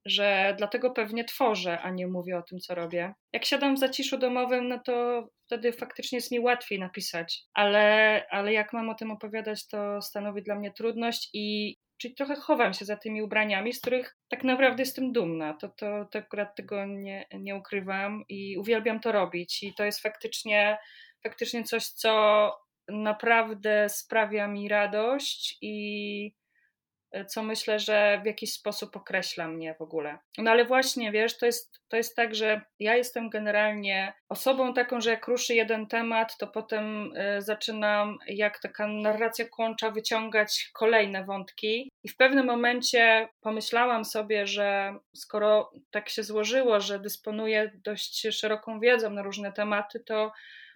że 0.06 0.54
dlatego 0.58 0.90
pewnie 0.90 1.24
tworzę, 1.24 1.80
a 1.80 1.90
nie 1.90 2.06
mówię 2.06 2.38
o 2.38 2.42
tym, 2.42 2.58
co 2.60 2.74
robię. 2.74 3.14
Jak 3.32 3.44
siadam 3.44 3.76
w 3.76 3.78
zaciszu 3.78 4.18
domowym, 4.18 4.68
no 4.68 4.78
to 4.78 5.26
wtedy 5.46 5.72
faktycznie 5.72 6.18
jest 6.18 6.30
mi 6.30 6.40
łatwiej 6.40 6.78
napisać, 6.78 7.44
ale, 7.54 8.26
ale 8.30 8.52
jak 8.52 8.72
mam 8.72 8.88
o 8.88 8.94
tym 8.94 9.10
opowiadać, 9.10 9.66
to 9.66 10.02
stanowi 10.02 10.42
dla 10.42 10.54
mnie 10.54 10.72
trudność 10.72 11.30
i 11.32 11.76
czyli 11.98 12.14
trochę 12.14 12.36
chowam 12.36 12.74
się 12.74 12.84
za 12.84 12.96
tymi 12.96 13.22
ubraniami, 13.22 13.72
z 13.72 13.80
których 13.80 14.16
tak 14.28 14.44
naprawdę 14.44 14.82
jestem 14.82 15.12
dumna. 15.12 15.54
To, 15.54 15.68
to, 15.68 16.04
to 16.10 16.18
akurat 16.18 16.56
tego 16.56 16.86
nie, 16.86 17.26
nie 17.38 17.56
ukrywam 17.56 18.24
i 18.28 18.58
uwielbiam 18.58 19.00
to 19.00 19.12
robić. 19.12 19.62
I 19.62 19.74
to 19.74 19.84
jest 19.84 20.00
faktycznie, 20.00 20.78
faktycznie 21.22 21.64
coś, 21.64 21.86
co 21.86 22.52
naprawdę 22.88 23.88
sprawia 23.88 24.48
mi 24.48 24.68
radość 24.68 25.58
i 25.62 26.34
co 27.28 27.42
myślę, 27.42 27.78
że 27.78 28.20
w 28.22 28.26
jakiś 28.26 28.52
sposób 28.52 28.96
określa 28.96 29.48
mnie 29.48 29.74
w 29.74 29.82
ogóle. 29.82 30.18
No 30.38 30.50
ale 30.50 30.64
właśnie, 30.64 31.12
wiesz, 31.12 31.38
to 31.38 31.46
jest, 31.46 31.80
to 31.88 31.96
jest 31.96 32.16
tak, 32.16 32.34
że 32.34 32.60
ja 32.78 32.96
jestem 32.96 33.30
generalnie 33.30 34.12
osobą 34.28 34.74
taką, 34.74 35.00
że 35.00 35.10
jak 35.10 35.26
ruszy 35.28 35.54
jeden 35.54 35.86
temat, 35.86 36.36
to 36.38 36.46
potem 36.46 37.12
y, 37.16 37.42
zaczynam, 37.42 38.18
jak 38.26 38.58
taka 38.60 38.86
narracja 38.86 39.44
kłącza, 39.48 39.90
wyciągać 39.90 40.70
kolejne 40.72 41.24
wątki. 41.24 41.90
I 42.04 42.08
w 42.08 42.16
pewnym 42.16 42.46
momencie 42.46 43.28
pomyślałam 43.40 44.04
sobie, 44.04 44.46
że 44.46 44.94
skoro 45.14 45.72
tak 45.90 46.08
się 46.08 46.22
złożyło, 46.22 46.80
że 46.80 46.98
dysponuję 46.98 47.72
dość 47.84 48.26
szeroką 48.30 48.80
wiedzą 48.80 49.10
na 49.10 49.22
różne 49.22 49.52
tematy, 49.52 50.00
to 50.00 50.32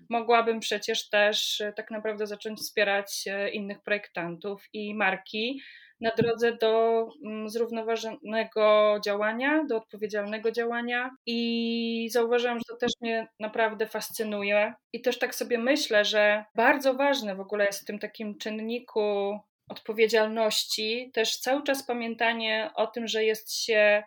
mogłabym 0.09 0.61
przecież 0.61 1.09
też 1.09 1.61
e, 1.61 1.73
tak 1.73 1.91
naprawdę 1.91 2.27
zacząć 2.27 2.59
wspierać 2.59 3.25
innych 3.53 3.83
projektantów 3.83 4.69
i 4.73 4.95
marki 4.95 5.63
na 6.03 6.11
drodze 6.11 6.53
do 6.53 7.07
mm, 7.25 7.49
zrównoważonego 7.51 8.97
działania, 9.05 9.65
do 9.65 9.77
odpowiedzialnego 9.77 10.51
działania 10.51 11.11
i 11.27 12.09
zauważyłam, 12.13 12.59
że 12.59 12.65
to 12.69 12.77
też 12.77 12.93
mnie 13.01 13.29
naprawdę 13.41 13.87
fascynuje. 13.87 14.75
I 14.93 15.03
też 15.03 15.19
tak 15.19 15.35
sobie 15.35 15.59
myślę, 15.59 16.05
że 16.05 16.45
bardzo 16.55 16.95
ważne 16.95 17.37
w 17.37 17.41
ogóle 17.41 17.67
jest 17.67 17.83
w 17.83 17.85
tym 17.85 17.99
takim 17.99 18.39
czynniku 18.39 19.39
odpowiedzialności 19.69 21.11
też 21.15 21.37
cały 21.37 21.63
czas 21.63 21.87
pamiętanie 21.87 22.71
o 22.75 22.87
tym, 22.87 23.09
że 23.09 23.25
jest 23.25 23.55
się 23.55 24.03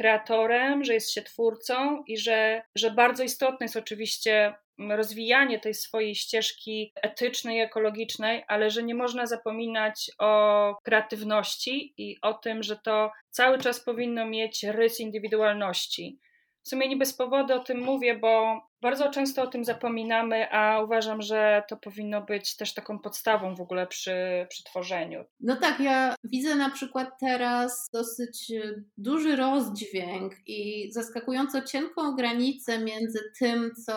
kreatorem, 0.00 0.84
że 0.84 0.94
jest 0.94 1.12
się 1.12 1.22
twórcą 1.22 2.02
i 2.06 2.18
że, 2.18 2.62
że 2.74 2.90
bardzo 2.90 3.22
istotne 3.22 3.64
jest 3.64 3.76
oczywiście 3.76 4.54
rozwijanie 4.78 5.58
tej 5.58 5.74
swojej 5.74 6.14
ścieżki 6.14 6.92
etycznej, 7.02 7.60
ekologicznej, 7.60 8.44
ale 8.48 8.70
że 8.70 8.82
nie 8.82 8.94
można 8.94 9.26
zapominać 9.26 10.10
o 10.18 10.74
kreatywności 10.84 11.94
i 11.98 12.16
o 12.22 12.34
tym, 12.34 12.62
że 12.62 12.76
to 12.76 13.10
cały 13.30 13.58
czas 13.58 13.84
powinno 13.84 14.26
mieć 14.26 14.64
rys 14.64 15.00
indywidualności. 15.00 16.18
W 16.62 16.68
sumie 16.68 16.88
nie 16.88 16.96
bez 16.96 17.14
powodu 17.14 17.54
o 17.54 17.64
tym 17.64 17.80
mówię, 17.80 18.18
bo 18.18 18.60
bardzo 18.82 19.10
często 19.10 19.42
o 19.42 19.46
tym 19.46 19.64
zapominamy, 19.64 20.52
a 20.52 20.82
uważam, 20.82 21.22
że 21.22 21.62
to 21.68 21.76
powinno 21.76 22.22
być 22.22 22.56
też 22.56 22.74
taką 22.74 22.98
podstawą 22.98 23.54
w 23.54 23.60
ogóle 23.60 23.86
przy, 23.86 24.46
przy 24.48 24.64
tworzeniu. 24.64 25.24
No 25.40 25.56
tak, 25.56 25.80
ja 25.80 26.14
widzę 26.24 26.54
na 26.54 26.70
przykład 26.70 27.08
teraz 27.20 27.90
dosyć 27.92 28.52
duży 28.96 29.36
rozdźwięk 29.36 30.32
i 30.46 30.92
zaskakująco 30.92 31.62
cienką 31.62 32.16
granicę 32.16 32.78
między 32.78 33.20
tym, 33.38 33.70
co 33.86 33.94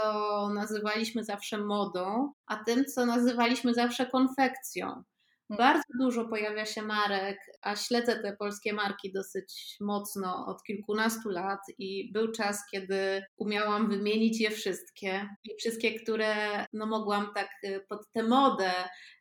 nazywaliśmy 0.53 1.23
zawsze 1.23 1.57
modą, 1.57 2.33
a 2.45 2.63
tym, 2.63 2.85
co 2.85 3.05
nazywaliśmy 3.05 3.73
zawsze 3.73 4.05
konfekcją. 4.05 5.03
Bardzo 5.49 5.83
dużo 5.99 6.25
pojawia 6.25 6.65
się 6.65 6.81
marek, 6.81 7.37
a 7.61 7.75
śledzę 7.75 8.19
te 8.21 8.37
polskie 8.37 8.73
marki 8.73 9.11
dosyć 9.11 9.77
mocno 9.81 10.45
od 10.45 10.63
kilkunastu 10.63 11.29
lat 11.29 11.59
i 11.77 12.11
był 12.13 12.31
czas, 12.31 12.59
kiedy 12.71 13.23
umiałam 13.37 13.89
wymienić 13.89 14.41
je 14.41 14.51
wszystkie 14.51 15.29
i 15.43 15.55
wszystkie, 15.59 15.99
które 15.99 16.65
no, 16.73 16.85
mogłam 16.85 17.27
tak 17.35 17.49
y, 17.63 17.85
pod 17.89 18.11
tę 18.11 18.23
modę 18.23 18.71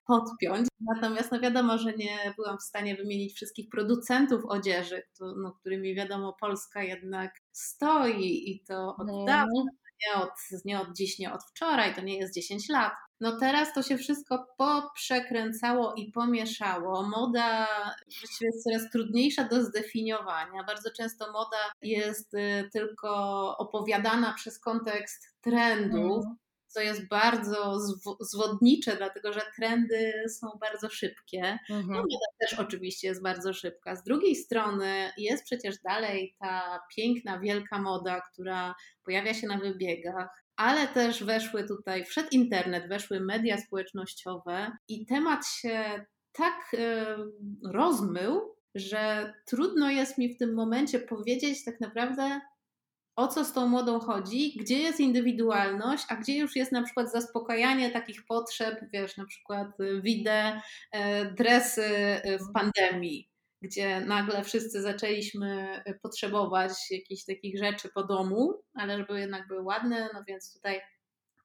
podpiąć. 0.07 0.69
Natomiast 0.81 1.33
no 1.33 1.41
wiadomo, 1.41 1.79
że 1.79 1.93
nie 1.93 2.35
byłam 2.37 2.59
w 2.59 2.63
stanie 2.63 2.97
wymienić 2.97 3.35
wszystkich 3.35 3.69
producentów 3.71 4.45
odzieży, 4.49 5.03
no, 5.21 5.53
którymi 5.53 5.95
wiadomo 5.95 6.37
Polska 6.41 6.83
jednak 6.83 7.33
stoi 7.53 8.51
i 8.51 8.65
to 8.69 8.97
od 8.97 9.07
no. 9.07 9.25
dawna 9.27 9.82
nie 10.07 10.23
od, 10.23 10.31
nie 10.65 10.81
od 10.81 10.97
dziś, 10.97 11.19
nie 11.19 11.33
od 11.33 11.45
wczoraj, 11.45 11.95
to 11.95 12.01
nie 12.01 12.19
jest 12.19 12.35
10 12.35 12.69
lat. 12.69 12.93
No 13.21 13.37
teraz 13.37 13.75
to 13.75 13.83
się 13.83 13.99
wszystko 13.99 14.47
poprzekręcało 14.59 15.95
i 15.95 16.13
pomieszało. 16.13 17.03
Moda 17.03 17.69
właściwie 18.21 18.51
jest 18.53 18.65
coraz 18.65 18.91
trudniejsza 18.91 19.45
do 19.45 19.65
zdefiniowania. 19.65 20.65
Bardzo 20.67 20.91
często 20.91 21.33
moda 21.33 21.57
jest 21.83 22.35
y, 22.35 22.69
tylko 22.73 23.11
opowiadana 23.59 24.35
przez 24.35 24.59
kontekst 24.61 25.37
trendów. 25.41 26.25
Co 26.73 26.81
jest 26.81 27.09
bardzo 27.09 27.79
zwodnicze, 28.21 28.97
dlatego 28.97 29.33
że 29.33 29.41
trendy 29.57 30.13
są 30.41 30.47
bardzo 30.61 30.89
szybkie. 30.89 31.59
Mhm. 31.71 31.87
No, 31.87 31.97
moda 31.97 32.27
też 32.41 32.59
oczywiście 32.59 33.09
jest 33.09 33.23
bardzo 33.23 33.53
szybka. 33.53 33.97
Z 33.97 34.05
drugiej 34.05 34.37
strony 34.37 35.11
jest 35.19 35.45
przecież 35.45 35.75
dalej 35.85 36.37
ta 36.41 36.81
piękna, 36.97 37.41
wielka 37.41 37.79
moda, 37.79 38.21
która 38.33 38.75
pojawia 39.05 39.35
się 39.35 39.47
na 39.47 39.59
wybiegach, 39.59 40.29
ale 40.57 40.89
też 40.89 41.25
weszły 41.25 41.69
tutaj, 41.69 42.05
wszedł 42.05 42.29
internet, 42.31 42.89
weszły 42.89 43.21
media 43.21 43.59
społecznościowe 43.59 44.71
i 44.89 45.07
temat 45.07 45.47
się 45.47 46.05
tak 46.33 46.75
y, 46.75 47.05
rozmył, 47.73 48.57
że 48.75 49.35
trudno 49.47 49.91
jest 49.91 50.19
mi 50.19 50.35
w 50.35 50.39
tym 50.39 50.55
momencie 50.55 50.99
powiedzieć 50.99 51.65
tak 51.65 51.81
naprawdę, 51.81 52.41
o 53.17 53.29
co 53.29 53.45
z 53.45 53.53
tą 53.53 53.67
młodą 53.67 54.01
chodzi, 54.01 54.57
gdzie 54.57 54.79
jest 54.79 55.01
indywidualność, 55.01 56.05
a 56.09 56.17
gdzie 56.17 56.39
już 56.39 56.57
jest 56.57 56.73
na 56.73 56.83
przykład 56.83 57.13
zaspokajanie 57.13 57.91
takich 57.91 58.27
potrzeb, 58.27 58.81
wiesz, 58.93 59.17
na 59.17 59.27
przykład 59.27 59.81
y, 59.81 60.01
widzę 60.03 60.61
dresy 61.37 61.83
y, 61.83 62.39
w 62.39 62.53
pandemii, 62.55 63.31
gdzie 63.63 64.01
nagle 64.01 64.45
wszyscy 64.45 64.83
zaczęliśmy 64.83 65.83
y, 65.89 65.99
potrzebować 66.03 66.73
jakichś 66.91 67.25
takich 67.25 67.59
rzeczy 67.59 67.89
po 67.95 68.05
domu, 68.05 68.63
ale 68.75 68.99
żeby 68.99 69.21
jednak 69.21 69.49
były 69.49 69.63
ładne, 69.63 70.09
no 70.15 70.25
więc 70.29 70.55
tutaj 70.55 70.81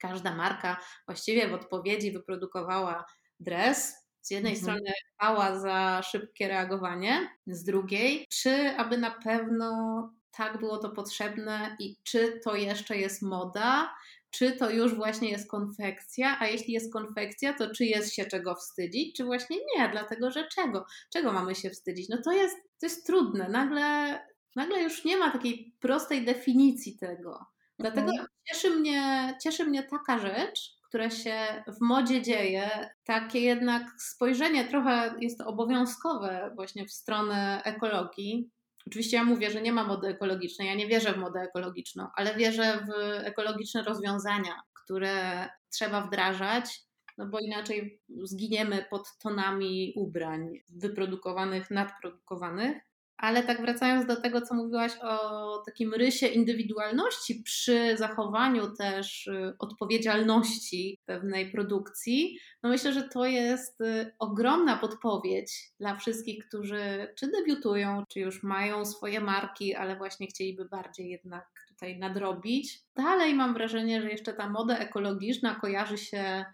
każda 0.01 0.36
marka 0.36 0.82
właściwie 1.08 1.47
w 1.47 1.53
odpowiedzi 1.53 2.12
wyprodukowała 2.12 3.06
dres, 3.39 4.08
z 4.21 4.32
jednej 4.32 4.53
mhm. 4.53 4.63
strony 4.63 4.93
chwała 5.13 5.60
za 5.60 6.01
szybkie 6.03 6.47
reagowanie, 6.47 7.30
z 7.47 7.63
drugiej, 7.63 8.27
czy 8.30 8.69
aby 8.77 8.97
na 8.97 9.12
pewno 9.12 10.16
tak 10.38 10.60
było 10.60 10.78
to 10.78 10.89
potrzebne 10.89 11.76
i 11.80 11.95
czy 12.04 12.39
to 12.43 12.56
jeszcze 12.56 12.97
jest 12.97 13.21
moda, 13.21 13.93
czy 14.32 14.52
to 14.52 14.69
już 14.69 14.95
właśnie 14.95 15.30
jest 15.30 15.52
konfekcja, 15.52 16.38
a 16.39 16.47
jeśli 16.47 16.73
jest 16.73 16.93
konfekcja, 16.93 17.54
to 17.54 17.69
czy 17.76 17.86
jest 17.86 18.13
się 18.13 18.26
czego 18.26 18.56
wstydzić, 18.56 19.17
czy 19.17 19.23
właśnie 19.23 19.58
nie, 19.58 19.89
dlatego 19.89 20.32
że 20.32 20.47
czego? 20.47 20.86
Czego 21.13 21.34
mamy 21.34 21.56
się 21.56 21.69
wstydzić? 21.69 22.10
No 22.10 22.17
to 22.23 22.32
jest, 22.32 22.58
to 22.80 22.86
jest 22.86 23.06
trudne. 23.06 23.50
Nagle, 23.50 24.19
nagle 24.56 24.82
już 24.82 25.06
nie 25.06 25.17
ma 25.17 25.32
takiej 25.32 25.76
prostej 25.80 26.26
definicji 26.26 26.97
tego. 26.97 27.45
Dlatego 27.80 28.10
mhm. 28.10 28.28
cieszy, 28.47 28.69
mnie, 28.69 29.34
cieszy 29.43 29.65
mnie 29.65 29.84
taka 29.84 30.19
rzecz, 30.19 30.78
która 30.84 31.10
się 31.10 31.63
w 31.67 31.82
modzie 31.82 32.21
dzieje, 32.21 32.89
takie 33.04 33.39
jednak 33.39 34.02
spojrzenie 34.02 34.65
trochę 34.65 35.15
jest 35.19 35.41
obowiązkowe 35.41 36.52
właśnie 36.56 36.86
w 36.86 36.91
stronę 36.91 37.62
ekologii, 37.63 38.50
Oczywiście 38.88 39.17
ja 39.17 39.23
mówię, 39.23 39.52
że 39.52 39.62
nie 39.62 39.73
ma 39.73 39.84
mody 39.84 40.08
ekologicznej, 40.08 40.67
ja 40.67 40.76
nie 40.76 40.88
wierzę 40.88 41.13
w 41.13 41.17
modę 41.17 41.39
ekologiczną, 41.39 42.08
ale 42.15 42.36
wierzę 42.36 42.86
w 42.88 42.91
ekologiczne 43.26 43.84
rozwiązania, 43.84 44.62
które 44.73 45.47
trzeba 45.69 46.02
wdrażać, 46.02 46.82
no 47.17 47.28
bo 47.28 47.39
inaczej 47.39 48.02
zginiemy 48.23 48.86
pod 48.89 49.17
tonami 49.17 49.93
ubrań 49.95 50.50
wyprodukowanych, 50.69 51.71
nadprodukowanych. 51.71 52.78
Ale 53.17 53.43
tak 53.43 53.62
wracając 53.62 54.06
do 54.06 54.21
tego, 54.21 54.41
co 54.41 54.56
mówiłaś 54.56 54.91
o 55.01 55.58
takim 55.65 55.93
rysie 55.93 56.27
indywidualności 56.27 57.41
przy 57.43 57.97
zachowaniu 57.97 58.75
też 58.75 59.27
y, 59.27 59.53
odpowiedzialności 59.60 60.99
pewnej 61.06 61.51
produkcji, 61.51 62.38
no 62.63 62.69
myślę, 62.69 62.93
że 62.93 63.03
to 63.03 63.25
jest 63.25 63.82
y, 63.82 64.13
ogromna 64.19 64.77
podpowiedź 64.77 65.71
dla 65.80 65.95
wszystkich, 65.95 66.47
którzy 66.47 67.13
czy 67.15 67.32
debiutują, 67.32 68.03
czy 68.10 68.19
już 68.19 68.43
mają 68.43 68.86
swoje 68.86 69.19
marki, 69.19 69.75
ale 69.75 69.95
właśnie 69.95 70.27
chcieliby 70.27 70.65
bardziej 70.65 71.10
jednak 71.10 71.47
tutaj 71.69 71.99
nadrobić. 71.99 72.80
Dalej 72.95 73.34
mam 73.34 73.53
wrażenie, 73.53 74.01
że 74.01 74.10
jeszcze 74.10 74.34
ta 74.34 74.49
moda 74.49 74.77
ekologiczna 74.77 75.56
kojarzy 75.56 75.97
się 75.97 76.45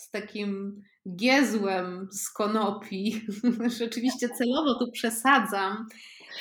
z 0.00 0.10
takim 0.10 0.82
giezłem 1.16 2.08
z 2.12 2.30
konopi. 2.30 3.26
Rzeczywiście 3.80 4.28
celowo 4.28 4.78
tu 4.78 4.92
przesadzam, 4.92 5.86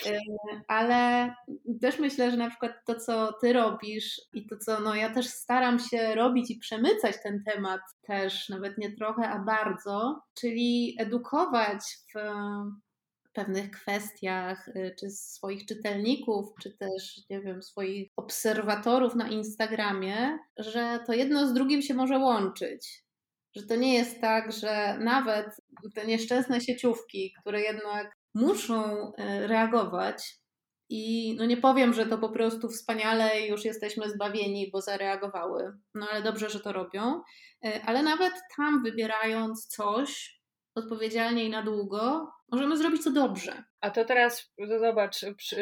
e, 0.06 0.20
ale 0.68 1.34
też 1.82 2.00
myślę, 2.00 2.32
że 2.32 2.38
na 2.38 2.50
przykład 2.50 2.72
to, 2.86 2.96
co 2.96 3.34
ty 3.42 3.54
robisz 3.54 4.22
i 4.34 4.48
to, 4.48 4.58
co 4.58 4.80
no, 4.80 4.96
ja 4.96 5.14
też 5.14 5.28
staram 5.28 5.80
się 5.80 6.16
robić 6.16 6.52
i 6.52 6.60
przemycać 6.60 7.16
ten 7.24 7.44
temat 7.44 7.82
też, 8.02 8.50
nawet 8.50 8.78
nie 8.78 8.96
trochę, 8.96 9.30
a 9.30 9.40
bardzo, 9.40 10.22
czyli 10.34 10.96
edukować 11.00 11.80
w 12.16 12.20
pewnych 13.34 13.72
kwestiach, 13.72 14.68
y, 14.68 14.96
czy 15.00 15.10
swoich 15.10 15.66
czytelników, 15.66 16.46
czy 16.62 16.78
też, 16.78 17.22
nie 17.30 17.42
wiem, 17.42 17.64
swoich 17.64 18.12
obserwatorów 18.16 19.16
na 19.16 19.30
Instagramie, 19.30 20.40
że 20.58 21.00
to 21.06 21.14
jedno 21.14 21.48
z 21.48 21.54
drugim 21.54 21.82
się 21.82 21.94
może 21.94 22.18
łączyć. 22.18 23.04
Że 23.56 23.66
to 23.66 23.76
nie 23.76 23.94
jest 23.94 24.22
tak, 24.22 24.52
że 24.52 24.98
nawet 25.00 25.48
te 25.96 26.06
nieszczęsne 26.06 26.62
sieciówki, 26.62 27.34
które 27.42 27.62
jednak 27.62 28.16
muszą 28.36 29.08
y, 29.08 29.48
reagować, 29.48 30.40
i 30.90 31.36
no 31.38 31.46
nie 31.46 31.58
powiem, 31.58 31.94
że 31.94 32.06
to 32.06 32.18
po 32.18 32.30
prostu 32.30 32.70
wspaniale 32.70 33.48
już 33.48 33.66
jesteśmy 33.66 34.10
zbawieni, 34.10 34.70
bo 34.74 34.82
zareagowały. 34.82 35.72
No 35.96 36.08
ale 36.12 36.22
dobrze, 36.24 36.50
że 36.50 36.60
to 36.60 36.74
robią. 36.74 37.22
Y, 37.66 37.84
ale 37.86 38.04
nawet 38.04 38.34
tam 38.58 38.84
wybierając 38.84 39.68
coś 39.68 40.39
odpowiedzialnie 40.80 41.44
i 41.44 41.50
na 41.50 41.64
długo, 41.64 42.32
możemy 42.52 42.78
zrobić 42.78 43.04
to 43.04 43.12
dobrze. 43.12 43.64
A 43.82 43.90
to 43.90 44.06
teraz, 44.06 44.52
no 44.58 44.80
zobacz, 44.80 45.16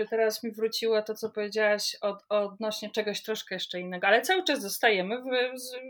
teraz 0.09 0.43
mi 0.43 0.51
wróciło 0.51 1.01
to, 1.01 1.15
co 1.15 1.29
powiedziałaś 1.29 1.97
od, 2.01 2.23
odnośnie 2.29 2.89
czegoś 2.89 3.23
troszkę 3.23 3.55
jeszcze 3.55 3.79
innego, 3.79 4.07
ale 4.07 4.21
cały 4.21 4.43
czas 4.43 4.61
zostajemy 4.61 5.21
w, 5.21 5.25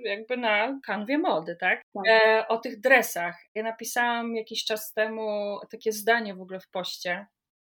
jakby 0.04 0.38
na 0.38 0.80
kanwie 0.86 1.18
mody, 1.18 1.56
tak? 1.60 1.82
tak. 1.94 2.04
E, 2.08 2.48
o 2.48 2.58
tych 2.58 2.80
dresach. 2.80 3.36
Ja 3.56 3.64
napisałam 3.64 4.36
jakiś 4.36 4.66
czas 4.66 4.94
temu 4.94 5.58
takie 5.72 5.92
zdanie 5.92 6.36
w 6.36 6.42
ogóle 6.42 6.60
w 6.60 6.70
poście, 6.70 7.28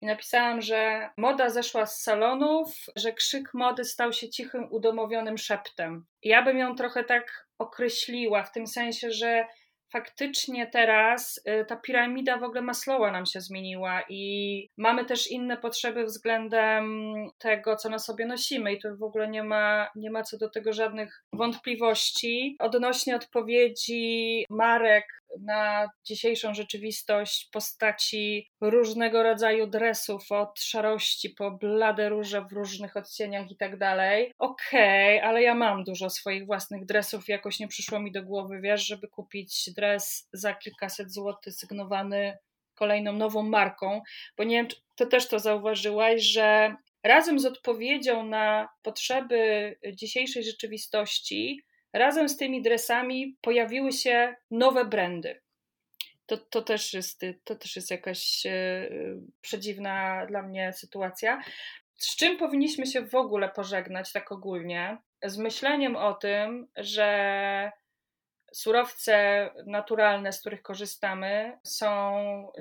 i 0.02 0.06
napisałam, 0.06 0.60
że 0.60 1.10
moda 1.16 1.50
zeszła 1.50 1.86
z 1.86 2.02
salonów, 2.02 2.76
że 2.96 3.12
krzyk 3.12 3.54
mody 3.54 3.84
stał 3.84 4.12
się 4.12 4.28
cichym, 4.28 4.68
udomowionym 4.70 5.38
szeptem. 5.38 6.06
I 6.22 6.28
ja 6.28 6.42
bym 6.42 6.58
ją 6.58 6.74
trochę 6.74 7.04
tak 7.04 7.48
określiła, 7.58 8.42
w 8.42 8.52
tym 8.52 8.66
sensie, 8.66 9.10
że 9.10 9.46
faktycznie 9.92 10.66
teraz 10.66 11.40
y, 11.48 11.64
ta 11.64 11.76
piramida 11.76 12.38
w 12.38 12.42
ogóle 12.42 12.62
Maslowa 12.62 13.12
nam 13.12 13.26
się 13.26 13.40
zmieniła 13.40 14.02
i 14.08 14.68
mamy 14.76 15.04
też 15.04 15.30
inne 15.30 15.56
potrzeby 15.56 16.04
względem 16.04 17.12
tego, 17.38 17.76
co 17.76 17.88
na 17.88 17.98
sobie 17.98 18.26
nosimy 18.26 18.72
i 18.72 18.78
tu 18.78 18.96
w 18.96 19.02
ogóle 19.02 19.28
nie 19.28 19.44
ma, 19.44 19.88
nie 19.96 20.10
ma 20.10 20.22
co 20.22 20.38
do 20.38 20.50
tego 20.50 20.72
żadnych 20.72 21.24
wątpliwości. 21.32 22.56
Odnośnie 22.58 23.16
odpowiedzi 23.16 24.44
marek 24.50 25.21
na 25.40 25.88
dzisiejszą 26.04 26.54
rzeczywistość 26.54 27.48
postaci 27.52 28.50
różnego 28.60 29.22
rodzaju 29.22 29.66
dresów, 29.66 30.32
od 30.32 30.60
szarości 30.60 31.30
po 31.30 31.50
blade 31.50 32.08
róże 32.08 32.44
w 32.50 32.52
różnych 32.52 32.96
odcieniach 32.96 33.50
i 33.50 33.56
tak 33.56 33.78
dalej. 33.78 34.32
Okej, 34.38 35.18
okay, 35.18 35.28
ale 35.28 35.42
ja 35.42 35.54
mam 35.54 35.84
dużo 35.84 36.10
swoich 36.10 36.46
własnych 36.46 36.86
dresów 36.86 37.28
jakoś 37.28 37.58
nie 37.58 37.68
przyszło 37.68 38.00
mi 38.00 38.12
do 38.12 38.22
głowy, 38.22 38.60
wiesz, 38.60 38.86
żeby 38.86 39.08
kupić 39.08 39.70
dres 39.76 40.28
za 40.32 40.54
kilkaset 40.54 41.12
złotych 41.12 41.54
sygnowany 41.54 42.38
kolejną 42.74 43.12
nową 43.12 43.42
marką, 43.42 44.00
bo 44.36 44.44
nie 44.44 44.56
wiem, 44.56 44.66
czy 44.68 44.76
ty 44.94 45.06
też 45.06 45.28
to 45.28 45.38
zauważyłaś, 45.38 46.22
że 46.22 46.76
razem 47.02 47.38
z 47.38 47.46
odpowiedzią 47.46 48.26
na 48.26 48.68
potrzeby 48.82 49.74
dzisiejszej 49.94 50.44
rzeczywistości 50.44 51.62
razem 51.92 52.28
z 52.28 52.36
tymi 52.36 52.62
dresami 52.62 53.36
pojawiły 53.40 53.92
się 53.92 54.34
nowe 54.50 54.84
brandy. 54.84 55.40
To, 56.26 56.36
to, 56.36 56.62
też, 56.62 56.94
jest, 56.94 57.20
to 57.44 57.56
też 57.56 57.76
jest 57.76 57.90
jakaś 57.90 58.46
e, 58.46 58.88
przedziwna 59.40 60.26
dla 60.26 60.42
mnie 60.42 60.72
sytuacja. 60.72 61.42
Z 61.96 62.16
czym 62.16 62.36
powinniśmy 62.36 62.86
się 62.86 63.06
w 63.06 63.14
ogóle 63.14 63.48
pożegnać 63.48 64.12
tak 64.12 64.32
ogólnie? 64.32 64.98
Z 65.24 65.38
myśleniem 65.38 65.96
o 65.96 66.14
tym, 66.14 66.68
że 66.76 67.72
surowce 68.52 69.50
naturalne, 69.66 70.32
z 70.32 70.40
których 70.40 70.62
korzystamy, 70.62 71.58
są 71.64 72.12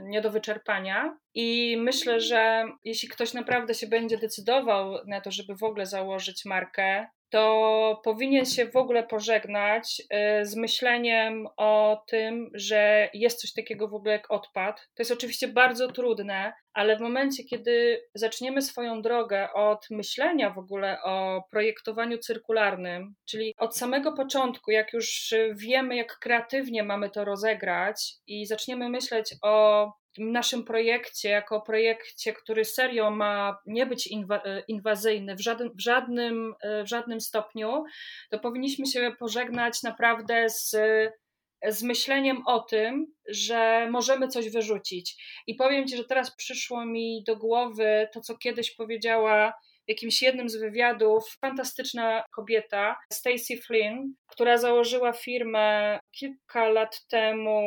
nie 0.02 0.22
do 0.22 0.32
wyczerpania. 0.32 1.18
I 1.34 1.78
myślę, 1.80 2.20
że 2.20 2.66
jeśli 2.84 3.10
ktoś 3.10 3.34
naprawdę 3.34 3.74
się 3.74 3.88
będzie 3.88 4.18
decydował 4.18 5.06
na 5.06 5.22
to, 5.22 5.32
żeby 5.32 5.56
w 5.56 5.64
ogóle 5.64 5.86
założyć 5.86 6.46
markę, 6.46 7.08
to 7.32 8.02
powinien 8.04 8.46
się 8.46 8.66
w 8.66 8.76
ogóle 8.76 9.04
pożegnać 9.04 10.02
y, 10.02 10.46
z 10.46 10.56
myśleniem 10.56 11.48
o 11.58 12.04
tym, 12.08 12.50
że 12.54 13.10
jest 13.14 13.42
coś 13.42 13.54
takiego 13.54 13.88
w 13.88 13.94
ogóle 13.94 14.12
jak 14.12 14.32
odpad. 14.32 14.80
To 14.96 15.02
jest 15.02 15.12
oczywiście 15.12 15.48
bardzo 15.48 15.88
trudne, 15.88 16.54
ale 16.74 16.98
w 16.98 17.02
momencie, 17.02 17.44
kiedy 17.44 18.04
zaczniemy 18.16 18.62
swoją 18.62 19.02
drogę 19.02 19.54
od 19.54 19.90
myślenia 19.90 20.50
w 20.50 20.58
ogóle 20.58 21.02
o 21.04 21.44
projektowaniu 21.52 22.18
cyrkularnym, 22.18 23.16
czyli 23.26 23.54
od 23.58 23.78
samego 23.78 24.14
początku, 24.14 24.72
jak 24.72 24.94
już 24.94 25.34
wiemy, 25.56 25.96
jak 25.96 26.20
kreatywnie 26.20 26.84
mamy 26.84 27.10
to 27.10 27.26
rozegrać 27.26 28.14
i 28.28 28.46
zaczniemy 28.46 28.90
myśleć 28.90 29.36
o 29.42 29.88
naszym 30.18 30.64
projekcie, 30.64 31.30
jako 31.30 31.62
projekcie, 31.62 32.34
który 32.34 32.66
serio 32.66 33.12
ma 33.12 33.58
nie 33.66 33.86
być 33.86 34.10
e, 34.12 34.64
inwazyjny 34.68 35.36
w 35.36 35.42
żadnym, 35.42 35.72
w, 35.76 35.82
żadnym, 35.82 36.54
e, 36.62 36.84
w 36.84 36.88
żadnym 36.88 37.22
stopniu, 37.22 37.84
to 38.30 38.40
powinniśmy 38.40 38.86
się 38.86 39.12
pożegnać 39.20 39.84
naprawdę 39.84 40.50
z, 40.50 40.76
z 41.68 41.84
myśleniem 41.84 42.44
o 42.48 42.60
tym, 42.60 43.14
że 43.30 43.88
możemy 43.92 44.28
coś 44.28 44.50
wyrzucić. 44.50 45.24
I 45.48 45.56
powiem 45.56 45.88
Ci, 45.88 45.98
że 45.98 46.04
teraz 46.04 46.36
przyszło 46.36 46.86
mi 46.86 47.24
do 47.28 47.36
głowy 47.36 48.08
to, 48.14 48.22
co 48.22 48.38
kiedyś 48.38 48.76
powiedziała 48.76 49.54
w 49.86 49.90
jakimś 49.90 50.22
jednym 50.22 50.50
z 50.50 50.56
wywiadów 50.56 51.24
fantastyczna 51.42 52.24
kobieta, 52.32 52.96
Stacy 53.14 53.58
Flynn, 53.66 54.14
która 54.28 54.58
założyła 54.58 55.14
firmę 55.14 56.00
kilka 56.12 56.70
lat 56.70 57.08
temu 57.08 57.62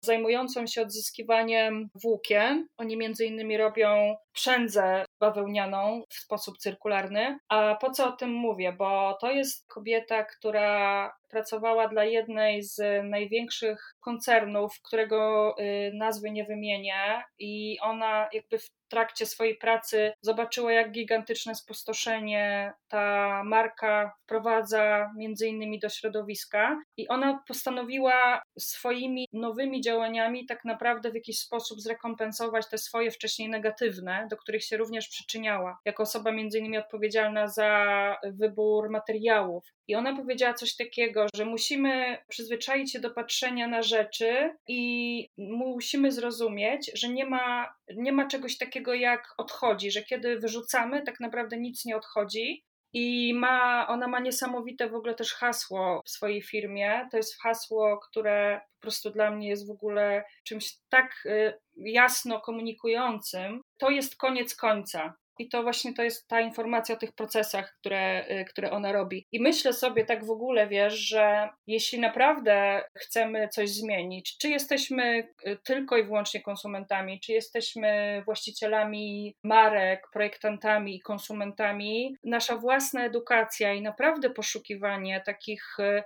zajmującą 0.00 0.66
się 0.66 0.82
odzyskiwaniem 0.82 1.88
włókien. 2.02 2.66
Oni 2.76 2.96
między 2.96 3.24
innymi 3.24 3.56
robią 3.56 4.16
przędzę 4.32 5.04
bawełnianą 5.20 6.02
w 6.10 6.14
sposób 6.14 6.58
cyrkularny. 6.58 7.38
A 7.48 7.74
po 7.80 7.90
co 7.90 8.08
o 8.08 8.12
tym 8.12 8.32
mówię? 8.32 8.72
Bo 8.72 9.18
to 9.20 9.30
jest 9.30 9.66
kobieta, 9.66 10.24
która 10.24 11.12
pracowała 11.28 11.88
dla 11.88 12.04
jednej 12.04 12.62
z 12.62 13.04
największych 13.04 13.94
koncernów, 14.00 14.80
którego 14.84 15.54
y, 15.60 15.92
nazwy 15.94 16.30
nie 16.30 16.44
wymienię, 16.44 17.22
i 17.38 17.78
ona 17.80 18.28
jakby 18.32 18.58
w 18.58 18.70
trakcie 18.88 19.26
swojej 19.26 19.56
pracy 19.56 20.12
zobaczyła, 20.20 20.72
jak 20.72 20.92
gigantyczne 20.92 21.54
spustoszenie 21.54 22.72
ta 22.88 23.42
marka 23.44 24.12
wprowadza 24.22 25.12
między 25.16 25.46
innymi 25.46 25.78
do 25.78 25.88
środowiska 25.88 26.78
i 26.96 27.08
ona 27.08 27.42
postanowiła 27.48 28.42
swoimi 28.58 29.28
nowymi 29.32 29.80
działaniami 29.80 30.46
tak 30.46 30.64
naprawdę 30.64 31.10
w 31.10 31.14
jakiś 31.14 31.38
sposób 31.38 31.80
zrekompensować 31.80 32.68
te 32.68 32.78
swoje 32.78 33.10
wcześniej 33.10 33.48
negatywne, 33.48 34.26
do 34.30 34.36
których 34.36 34.64
się 34.64 34.76
również 34.76 35.08
przyczyniała, 35.08 35.78
jako 35.84 36.02
osoba 36.02 36.32
między 36.32 36.58
innymi 36.58 36.78
odpowiedzialna 36.78 37.48
za 37.48 38.16
wybór 38.24 38.90
materiałów. 38.90 39.75
I 39.88 39.94
ona 39.94 40.16
powiedziała 40.16 40.54
coś 40.54 40.76
takiego, 40.76 41.26
że 41.34 41.44
musimy 41.44 42.18
przyzwyczaić 42.28 42.92
się 42.92 43.00
do 43.00 43.10
patrzenia 43.10 43.68
na 43.68 43.82
rzeczy 43.82 44.54
i 44.68 45.28
musimy 45.38 46.12
zrozumieć, 46.12 46.90
że 46.94 47.08
nie 47.08 47.26
ma, 47.26 47.74
nie 47.96 48.12
ma 48.12 48.28
czegoś 48.28 48.58
takiego 48.58 48.94
jak 48.94 49.34
odchodzi, 49.38 49.90
że 49.90 50.02
kiedy 50.02 50.38
wyrzucamy, 50.38 51.02
tak 51.02 51.20
naprawdę 51.20 51.56
nic 51.56 51.84
nie 51.84 51.96
odchodzi, 51.96 52.64
i 52.98 53.34
ma, 53.34 53.86
ona 53.88 54.08
ma 54.08 54.20
niesamowite 54.20 54.90
w 54.90 54.94
ogóle 54.94 55.14
też 55.14 55.34
hasło 55.34 56.02
w 56.04 56.10
swojej 56.10 56.42
firmie. 56.42 57.08
To 57.10 57.16
jest 57.16 57.40
hasło, 57.40 57.98
które 57.98 58.60
po 58.74 58.80
prostu 58.80 59.10
dla 59.10 59.30
mnie 59.30 59.48
jest 59.48 59.66
w 59.66 59.70
ogóle 59.70 60.24
czymś 60.44 60.76
tak 60.88 61.26
y, 61.26 61.58
jasno 61.76 62.40
komunikującym. 62.40 63.60
To 63.78 63.90
jest 63.90 64.16
koniec 64.16 64.56
końca. 64.56 65.14
I 65.38 65.48
to 65.48 65.62
właśnie 65.62 65.94
to 65.94 66.02
jest 66.02 66.28
ta 66.28 66.40
informacja 66.40 66.94
o 66.94 66.98
tych 66.98 67.12
procesach, 67.12 67.76
które, 67.80 68.26
y, 68.30 68.44
które 68.44 68.70
ona 68.70 68.92
robi. 68.92 69.26
I 69.32 69.40
myślę 69.40 69.72
sobie 69.72 70.04
tak 70.04 70.24
w 70.24 70.30
ogóle, 70.30 70.68
wiesz, 70.68 70.94
że 70.94 71.48
jeśli 71.66 72.00
naprawdę 72.00 72.82
chcemy 72.94 73.48
coś 73.48 73.70
zmienić, 73.70 74.38
czy 74.38 74.48
jesteśmy 74.48 75.28
y, 75.46 75.58
tylko 75.64 75.96
i 75.96 76.04
wyłącznie 76.04 76.40
konsumentami, 76.40 77.20
czy 77.20 77.32
jesteśmy 77.32 78.22
właścicielami 78.24 79.34
marek, 79.44 80.08
projektantami 80.12 80.96
i 80.96 81.00
konsumentami, 81.00 82.16
nasza 82.24 82.56
własna 82.56 83.04
edukacja 83.04 83.72
i 83.72 83.82
naprawdę 83.82 84.30
poszukiwanie 84.30 85.22
takich 85.26 85.78
y, 85.78 86.02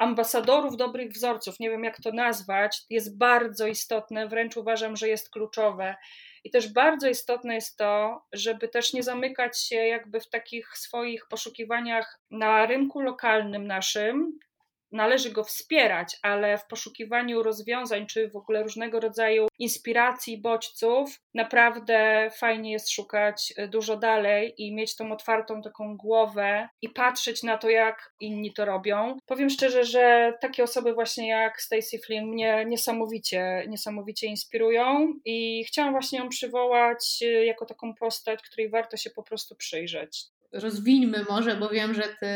ambasadorów 0.00 0.76
dobrych 0.76 1.12
wzorców, 1.12 1.60
nie 1.60 1.70
wiem 1.70 1.84
jak 1.84 2.00
to 2.00 2.12
nazwać, 2.12 2.82
jest 2.90 3.18
bardzo 3.18 3.66
istotne, 3.66 4.28
wręcz 4.28 4.56
uważam, 4.56 4.96
że 4.96 5.08
jest 5.08 5.30
kluczowe. 5.30 5.96
I 6.44 6.50
też 6.50 6.72
bardzo 6.72 7.08
istotne 7.08 7.54
jest 7.54 7.76
to, 7.76 8.22
żeby 8.32 8.68
też 8.68 8.92
nie 8.92 9.02
zamykać 9.02 9.60
się 9.60 9.76
jakby 9.76 10.20
w 10.20 10.28
takich 10.28 10.78
swoich 10.78 11.28
poszukiwaniach 11.28 12.20
na 12.30 12.66
rynku 12.66 13.00
lokalnym 13.00 13.66
naszym, 13.66 14.38
należy 14.92 15.30
go 15.30 15.44
wspierać, 15.44 16.16
ale 16.22 16.58
w 16.58 16.66
poszukiwaniu 16.66 17.42
rozwiązań 17.42 18.06
czy 18.06 18.30
w 18.30 18.36
ogóle 18.36 18.62
różnego 18.62 19.00
rodzaju 19.00 19.48
inspiracji, 19.58 20.38
bodźców, 20.38 21.20
naprawdę 21.34 22.28
fajnie 22.36 22.72
jest 22.72 22.90
szukać 22.90 23.52
e, 23.56 23.68
dużo 23.68 23.96
dalej 23.96 24.54
i 24.58 24.74
mieć 24.74 24.96
tą 24.96 25.12
otwartą 25.12 25.62
taką 25.62 25.96
głowę 25.96 26.68
i 26.82 26.88
patrzeć 26.88 27.42
na 27.42 27.58
to, 27.58 27.70
jak 27.70 28.12
inni 28.20 28.52
to 28.52 28.64
robią. 28.64 29.16
Powiem 29.26 29.50
szczerze, 29.50 29.84
że 29.84 30.32
takie 30.40 30.62
osoby 30.64 30.94
właśnie 30.94 31.28
jak 31.28 31.62
Stacey 31.62 32.00
Flynn 32.06 32.26
mnie 32.26 32.64
niesamowicie, 32.68 33.64
niesamowicie 33.68 34.26
inspirują 34.26 35.14
i 35.24 35.64
chciałam 35.64 35.92
właśnie 35.92 36.18
ją 36.18 36.28
przywołać 36.28 37.22
e, 37.22 37.44
jako 37.44 37.66
taką 37.66 37.94
postać, 37.94 38.42
której 38.42 38.70
warto 38.70 38.96
się 38.96 39.10
po 39.10 39.22
prostu 39.22 39.56
przyjrzeć 39.56 40.30
rozwińmy 40.52 41.24
może, 41.28 41.56
bo 41.56 41.68
wiem, 41.68 41.94
że 41.94 42.02
ty 42.02 42.26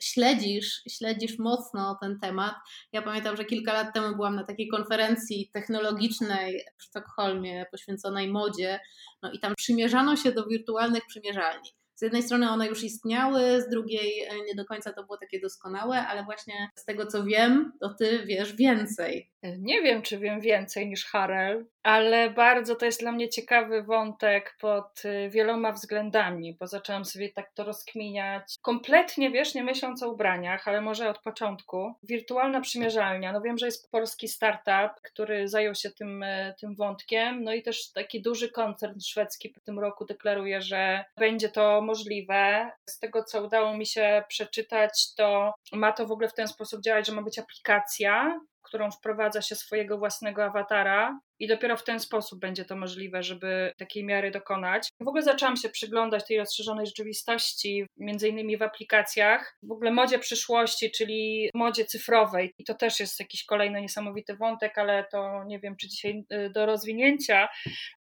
śledzisz, 0.00 0.82
śledzisz 0.88 1.38
mocno 1.38 1.98
ten 2.02 2.18
temat. 2.20 2.54
Ja 2.92 3.02
pamiętam, 3.02 3.36
że 3.36 3.44
kilka 3.44 3.72
lat 3.72 3.94
temu 3.94 4.16
byłam 4.16 4.36
na 4.36 4.44
takiej 4.44 4.68
konferencji 4.68 5.50
technologicznej 5.52 6.64
w 6.78 6.82
Sztokholmie 6.82 7.66
poświęconej 7.70 8.28
modzie, 8.28 8.80
no 9.22 9.32
i 9.32 9.40
tam 9.40 9.54
przymierzano 9.56 10.16
się 10.16 10.32
do 10.32 10.46
wirtualnych 10.46 11.06
przymierzalni 11.06 11.70
z 12.00 12.02
jednej 12.02 12.22
strony 12.22 12.50
one 12.50 12.66
już 12.66 12.84
istniały, 12.84 13.62
z 13.62 13.68
drugiej 13.68 14.22
e, 14.22 14.44
nie 14.46 14.54
do 14.54 14.64
końca 14.64 14.92
to 14.92 15.04
było 15.04 15.16
takie 15.18 15.40
doskonałe, 15.40 16.06
ale 16.06 16.24
właśnie 16.24 16.68
z 16.76 16.84
tego 16.84 17.06
co 17.06 17.24
wiem, 17.24 17.72
to 17.80 17.94
ty 17.94 18.24
wiesz 18.26 18.56
więcej. 18.56 19.30
Nie 19.58 19.82
wiem, 19.82 20.02
czy 20.02 20.18
wiem 20.18 20.40
więcej 20.40 20.88
niż 20.88 21.04
Harel, 21.06 21.66
ale 21.82 22.30
bardzo 22.30 22.76
to 22.76 22.86
jest 22.86 23.00
dla 23.00 23.12
mnie 23.12 23.28
ciekawy 23.28 23.82
wątek 23.82 24.56
pod 24.60 25.04
y, 25.04 25.30
wieloma 25.30 25.72
względami, 25.72 26.56
bo 26.60 26.66
zaczęłam 26.66 27.04
sobie 27.04 27.32
tak 27.32 27.52
to 27.54 27.64
rozkminiać. 27.64 28.54
Kompletnie, 28.62 29.30
wiesz, 29.30 29.54
nie 29.54 29.64
myśląc 29.64 30.02
o 30.02 30.08
ubraniach, 30.08 30.68
ale 30.68 30.80
może 30.80 31.08
od 31.08 31.18
początku. 31.18 31.94
Wirtualna 32.02 32.60
przymierzalnia. 32.60 33.32
No 33.32 33.40
wiem, 33.40 33.58
że 33.58 33.66
jest 33.66 33.90
polski 33.90 34.28
startup, 34.28 35.00
który 35.02 35.48
zajął 35.48 35.74
się 35.74 35.90
tym, 35.90 36.22
y, 36.22 36.54
tym 36.60 36.74
wątkiem, 36.74 37.44
no 37.44 37.54
i 37.54 37.62
też 37.62 37.92
taki 37.92 38.22
duży 38.22 38.50
koncern 38.50 39.00
szwedzki 39.00 39.54
w 39.56 39.64
tym 39.64 39.78
roku 39.78 40.04
deklaruje, 40.04 40.62
że 40.62 41.04
będzie 41.16 41.48
to 41.48 41.80
możliwe. 41.82 42.70
Z 42.86 42.98
tego, 42.98 43.24
co 43.24 43.44
udało 43.44 43.76
mi 43.76 43.86
się 43.86 44.22
przeczytać, 44.28 45.14
to 45.14 45.54
ma 45.72 45.92
to 45.92 46.06
w 46.06 46.12
ogóle 46.12 46.28
w 46.28 46.34
ten 46.34 46.48
sposób 46.48 46.80
działać, 46.82 47.06
że 47.06 47.12
ma 47.12 47.22
być 47.22 47.38
aplikacja, 47.38 48.40
którą 48.62 48.90
wprowadza 48.90 49.42
się 49.42 49.54
swojego 49.54 49.98
własnego 49.98 50.44
awatara, 50.44 51.20
i 51.40 51.46
dopiero 51.46 51.76
w 51.76 51.84
ten 51.84 52.00
sposób 52.00 52.40
będzie 52.40 52.64
to 52.64 52.76
możliwe, 52.76 53.22
żeby 53.22 53.72
takiej 53.78 54.04
miary 54.04 54.30
dokonać. 54.30 54.88
W 55.00 55.08
ogóle 55.08 55.22
zaczęłam 55.22 55.56
się 55.56 55.68
przyglądać 55.68 56.26
tej 56.26 56.38
rozszerzonej 56.38 56.86
rzeczywistości, 56.86 57.86
między 57.96 58.28
innymi 58.28 58.56
w 58.56 58.62
aplikacjach, 58.62 59.56
w 59.62 59.72
ogóle 59.72 59.90
modzie 59.90 60.18
przyszłości, 60.18 60.90
czyli 60.90 61.50
modzie 61.54 61.84
cyfrowej. 61.84 62.54
I 62.58 62.64
to 62.64 62.74
też 62.74 63.00
jest 63.00 63.20
jakiś 63.20 63.44
kolejny 63.44 63.80
niesamowity 63.80 64.36
wątek, 64.36 64.78
ale 64.78 65.04
to 65.04 65.44
nie 65.44 65.58
wiem, 65.58 65.76
czy 65.76 65.88
dzisiaj 65.88 66.24
y, 66.32 66.50
do 66.50 66.66
rozwinięcia. 66.66 67.48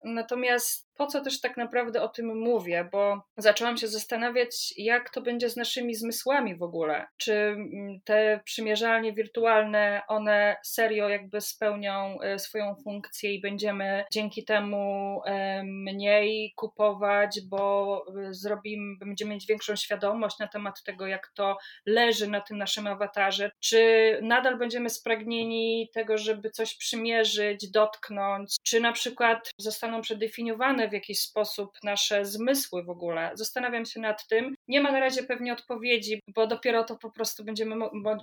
Natomiast 0.04 0.86
po 0.96 1.06
co 1.06 1.20
też 1.20 1.40
tak 1.40 1.56
naprawdę 1.56 2.02
o 2.02 2.08
tym 2.08 2.38
mówię, 2.38 2.88
bo 2.92 3.22
zaczęłam 3.36 3.76
się 3.76 3.88
zastanawiać, 3.88 4.74
jak 4.76 5.10
to 5.10 5.22
będzie 5.22 5.50
z 5.50 5.56
naszymi 5.56 5.94
zmysłami 5.94 6.56
w 6.56 6.62
ogóle. 6.62 7.06
Czy 7.16 7.32
mm, 7.34 8.00
te 8.04 8.40
przymierzalnie 8.44 9.12
wirtualne, 9.12 10.02
one 10.08 10.56
serio 10.64 11.08
jakby 11.08 11.40
spełnią 11.40 12.18
y, 12.34 12.38
swoją 12.38 12.74
funkcję 12.84 13.25
i 13.34 13.40
będziemy 13.40 14.04
dzięki 14.12 14.44
temu 14.44 15.20
mniej 15.64 16.52
kupować, 16.56 17.40
bo 17.50 18.04
zrobimy, 18.30 18.96
będziemy 19.00 19.34
mieć 19.34 19.46
większą 19.46 19.76
świadomość 19.76 20.38
na 20.38 20.48
temat 20.48 20.82
tego, 20.82 21.06
jak 21.06 21.28
to 21.34 21.56
leży 21.86 22.28
na 22.28 22.40
tym 22.40 22.58
naszym 22.58 22.86
awatarze. 22.86 23.50
Czy 23.60 23.80
nadal 24.22 24.58
będziemy 24.58 24.90
spragnieni 24.90 25.90
tego, 25.94 26.18
żeby 26.18 26.50
coś 26.50 26.76
przymierzyć, 26.76 27.70
dotknąć, 27.70 28.56
czy 28.62 28.80
na 28.80 28.92
przykład 28.92 29.50
zostaną 29.58 30.00
przedefiniowane 30.00 30.88
w 30.88 30.92
jakiś 30.92 31.20
sposób 31.20 31.70
nasze 31.84 32.24
zmysły 32.24 32.84
w 32.84 32.90
ogóle. 32.90 33.30
Zastanawiam 33.34 33.84
się 33.84 34.00
nad 34.00 34.26
tym. 34.26 34.55
Nie 34.68 34.80
ma 34.80 34.92
na 34.92 35.00
razie 35.00 35.22
pewnie 35.22 35.52
odpowiedzi, 35.52 36.20
bo 36.34 36.46
dopiero 36.46 36.84
to 36.84 36.96
po 36.96 37.10
prostu 37.10 37.44
będziemy, 37.44 37.76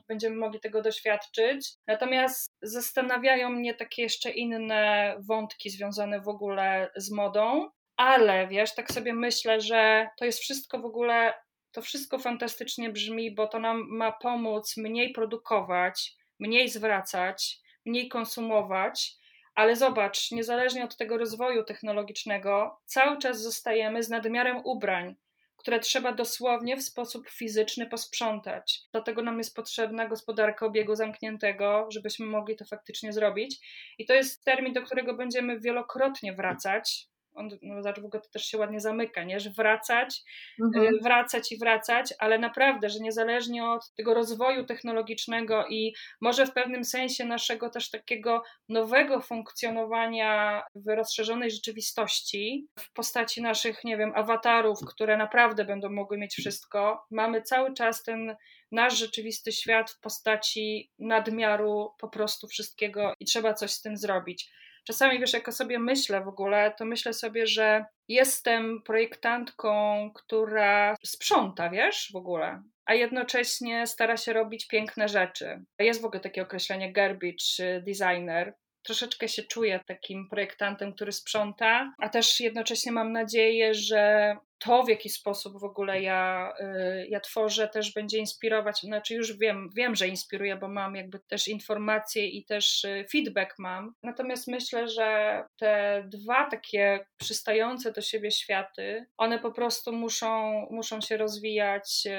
będziemy 0.07 0.35
mogli 0.35 0.59
tego 0.59 0.81
doświadczyć. 0.81 1.73
Natomiast 1.87 2.51
zastanawiają 2.61 3.49
mnie 3.49 3.73
takie 3.73 4.01
jeszcze 4.01 4.31
inne 4.31 5.15
wątki 5.27 5.69
związane 5.69 6.21
w 6.21 6.27
ogóle 6.27 6.91
z 6.95 7.11
modą, 7.11 7.69
ale 7.95 8.47
wiesz, 8.47 8.75
tak 8.75 8.91
sobie 8.91 9.13
myślę, 9.13 9.61
że 9.61 10.07
to 10.17 10.25
jest 10.25 10.39
wszystko 10.39 10.79
w 10.79 10.85
ogóle, 10.85 11.33
to 11.71 11.81
wszystko 11.81 12.19
fantastycznie 12.19 12.89
brzmi, 12.89 13.35
bo 13.35 13.47
to 13.47 13.59
nam 13.59 13.87
ma 13.89 14.11
pomóc 14.11 14.77
mniej 14.77 15.11
produkować, 15.11 16.15
mniej 16.39 16.69
zwracać, 16.69 17.59
mniej 17.85 18.07
konsumować. 18.07 19.15
Ale 19.55 19.75
zobacz, 19.75 20.31
niezależnie 20.31 20.83
od 20.83 20.97
tego 20.97 21.17
rozwoju 21.17 21.63
technologicznego, 21.63 22.81
cały 22.85 23.17
czas 23.17 23.41
zostajemy 23.41 24.03
z 24.03 24.09
nadmiarem 24.09 24.61
ubrań 24.65 25.15
które 25.63 25.79
trzeba 25.79 26.13
dosłownie 26.13 26.77
w 26.77 26.83
sposób 26.83 27.29
fizyczny 27.29 27.85
posprzątać. 27.85 28.81
Dlatego 28.91 29.21
nam 29.21 29.37
jest 29.37 29.55
potrzebna 29.55 30.07
gospodarka 30.07 30.65
obiegu 30.65 30.95
zamkniętego, 30.95 31.87
żebyśmy 31.89 32.25
mogli 32.25 32.55
to 32.55 32.65
faktycznie 32.65 33.13
zrobić. 33.13 33.59
I 33.97 34.05
to 34.05 34.13
jest 34.13 34.43
termin, 34.45 34.73
do 34.73 34.81
którego 34.81 35.13
będziemy 35.13 35.59
wielokrotnie 35.59 36.33
wracać, 36.33 37.07
on, 37.35 37.49
no 37.61 37.81
ogóle 38.05 38.21
to 38.21 38.29
też 38.29 38.45
się 38.45 38.57
ładnie 38.57 38.79
zamyka, 38.79 39.23
nie? 39.23 39.39
że 39.39 39.49
wracać, 39.49 40.21
mhm. 40.61 40.95
Y, 40.95 40.99
wracać 41.03 41.51
i 41.51 41.57
wracać, 41.57 42.13
ale 42.19 42.39
naprawdę, 42.39 42.89
że 42.89 42.99
niezależnie 42.99 43.65
od 43.65 43.93
tego 43.93 44.13
rozwoju 44.13 44.65
technologicznego 44.65 45.65
i 45.69 45.93
może 46.21 46.45
w 46.45 46.53
pewnym 46.53 46.85
sensie 46.85 47.25
naszego 47.25 47.69
też 47.69 47.89
takiego 47.89 48.43
nowego 48.69 49.21
funkcjonowania 49.21 50.63
w 50.75 50.95
rozszerzonej 50.95 51.51
rzeczywistości, 51.51 52.67
w 52.79 52.93
postaci 52.93 53.41
naszych, 53.41 53.83
nie 53.83 53.97
wiem, 53.97 54.11
awatarów, 54.15 54.79
które 54.87 55.17
naprawdę 55.17 55.65
będą 55.65 55.89
mogły 55.89 56.17
mieć 56.17 56.35
wszystko, 56.35 57.05
mamy 57.11 57.41
cały 57.41 57.73
czas 57.73 58.03
ten 58.03 58.35
nasz 58.71 58.97
rzeczywisty 58.97 59.51
świat 59.51 59.91
w 59.91 59.99
postaci 59.99 60.91
nadmiaru 60.99 61.91
po 61.99 62.09
prostu 62.09 62.47
wszystkiego 62.47 63.13
i 63.19 63.25
trzeba 63.25 63.53
coś 63.53 63.71
z 63.71 63.81
tym 63.81 63.97
zrobić 63.97 64.51
czasami 64.83 65.19
wiesz, 65.19 65.33
jak 65.33 65.47
o 65.47 65.51
sobie 65.51 65.79
myślę 65.79 66.23
w 66.23 66.27
ogóle, 66.27 66.73
to 66.77 66.85
myślę 66.85 67.13
sobie, 67.13 67.47
że 67.47 67.85
jestem 68.07 68.81
projektantką, 68.85 70.11
która 70.15 70.95
sprząta, 71.05 71.69
wiesz, 71.69 72.09
w 72.13 72.15
ogóle, 72.15 72.63
a 72.85 72.93
jednocześnie 72.93 73.87
stara 73.87 74.17
się 74.17 74.33
robić 74.33 74.67
piękne 74.67 75.09
rzeczy. 75.09 75.63
Jest 75.79 76.01
w 76.01 76.05
ogóle 76.05 76.19
takie 76.19 76.41
określenie 76.41 76.93
garbage 76.93 77.81
designer. 77.81 78.53
Troszeczkę 78.85 79.27
się 79.27 79.43
czuję 79.43 79.79
takim 79.87 80.29
projektantem, 80.29 80.93
który 80.93 81.11
sprząta, 81.11 81.93
a 81.99 82.09
też 82.09 82.39
jednocześnie 82.39 82.91
mam 82.91 83.11
nadzieję, 83.11 83.73
że 83.73 84.35
to, 84.63 84.83
w 84.83 84.89
jaki 84.89 85.09
sposób 85.09 85.59
w 85.59 85.63
ogóle 85.63 86.01
ja, 86.01 86.53
y, 86.59 87.07
ja 87.09 87.19
tworzę, 87.19 87.67
też 87.67 87.93
będzie 87.93 88.17
inspirować. 88.17 88.79
Znaczy, 88.79 89.15
już 89.15 89.37
wiem, 89.37 89.69
wiem, 89.75 89.95
że 89.95 90.07
inspiruje, 90.07 90.55
bo 90.55 90.67
mam 90.67 90.95
jakby 90.95 91.19
też 91.19 91.47
informacje 91.47 92.27
i 92.27 92.45
też 92.45 92.83
y, 92.83 93.05
feedback 93.11 93.59
mam. 93.59 93.93
Natomiast 94.03 94.47
myślę, 94.47 94.87
że 94.87 95.43
te 95.59 96.03
dwa 96.07 96.49
takie 96.49 97.05
przystające 97.17 97.91
do 97.91 98.01
siebie 98.01 98.31
światy, 98.31 99.05
one 99.17 99.39
po 99.39 99.51
prostu 99.51 99.93
muszą, 99.93 100.51
muszą 100.71 101.01
się 101.01 101.17
rozwijać 101.17 102.03
y, 102.05 102.09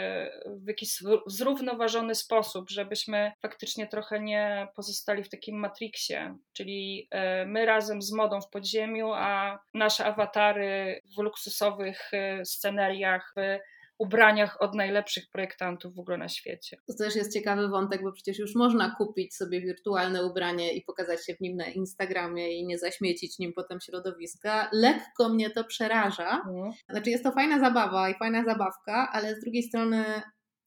w 0.47 0.69
jakiś 0.69 0.99
zrównoważony 1.27 2.15
sposób, 2.15 2.71
żebyśmy 2.71 3.33
faktycznie 3.43 3.87
trochę 3.87 4.21
nie 4.21 4.69
pozostali 4.77 5.25
w 5.25 5.29
takim 5.29 5.57
matrixie, 5.59 6.37
czyli 6.53 7.09
my 7.47 7.67
razem 7.67 8.03
z 8.03 8.13
modą 8.13 8.41
w 8.41 8.51
podziemiu, 8.51 9.13
a 9.13 9.59
nasze 9.75 10.05
awatary 10.05 11.01
w 11.17 11.23
luksusowych 11.23 12.11
sceneriach 12.45 13.33
w 13.37 13.59
ubraniach 13.99 14.63
od 14.63 14.75
najlepszych 14.75 15.25
projektantów 15.31 15.95
w 15.95 15.99
ogóle 15.99 16.17
na 16.17 16.29
świecie. 16.29 16.77
To 16.87 16.95
też 16.95 17.17
jest 17.17 17.33
ciekawy 17.33 17.69
wątek, 17.69 18.03
bo 18.03 18.13
przecież 18.13 18.39
już 18.39 18.55
można 18.55 18.95
kupić 18.99 19.37
sobie 19.37 19.61
wirtualne 19.61 20.25
ubranie 20.25 20.73
i 20.73 20.83
pokazać 20.83 21.27
się 21.27 21.35
w 21.35 21.41
nim 21.41 21.57
na 21.57 21.67
Instagramie 21.67 22.59
i 22.59 22.67
nie 22.67 22.79
zaśmiecić 22.79 23.39
nim 23.39 23.53
potem 23.53 23.81
środowiska. 23.81 24.69
Lekko 24.73 25.29
mnie 25.29 25.51
to 25.51 25.65
przeraża. 25.65 26.31
Mhm. 26.37 26.73
Znaczy 26.91 27.11
jest 27.11 27.25
to 27.25 27.33
fajna 27.33 27.61
zabawa 27.61 28.11
i 28.11 28.15
fajna 28.15 28.45
zabawka, 28.45 29.09
ale 29.13 29.37
z 29.37 29.41
drugiej 29.41 29.63
strony 29.63 30.05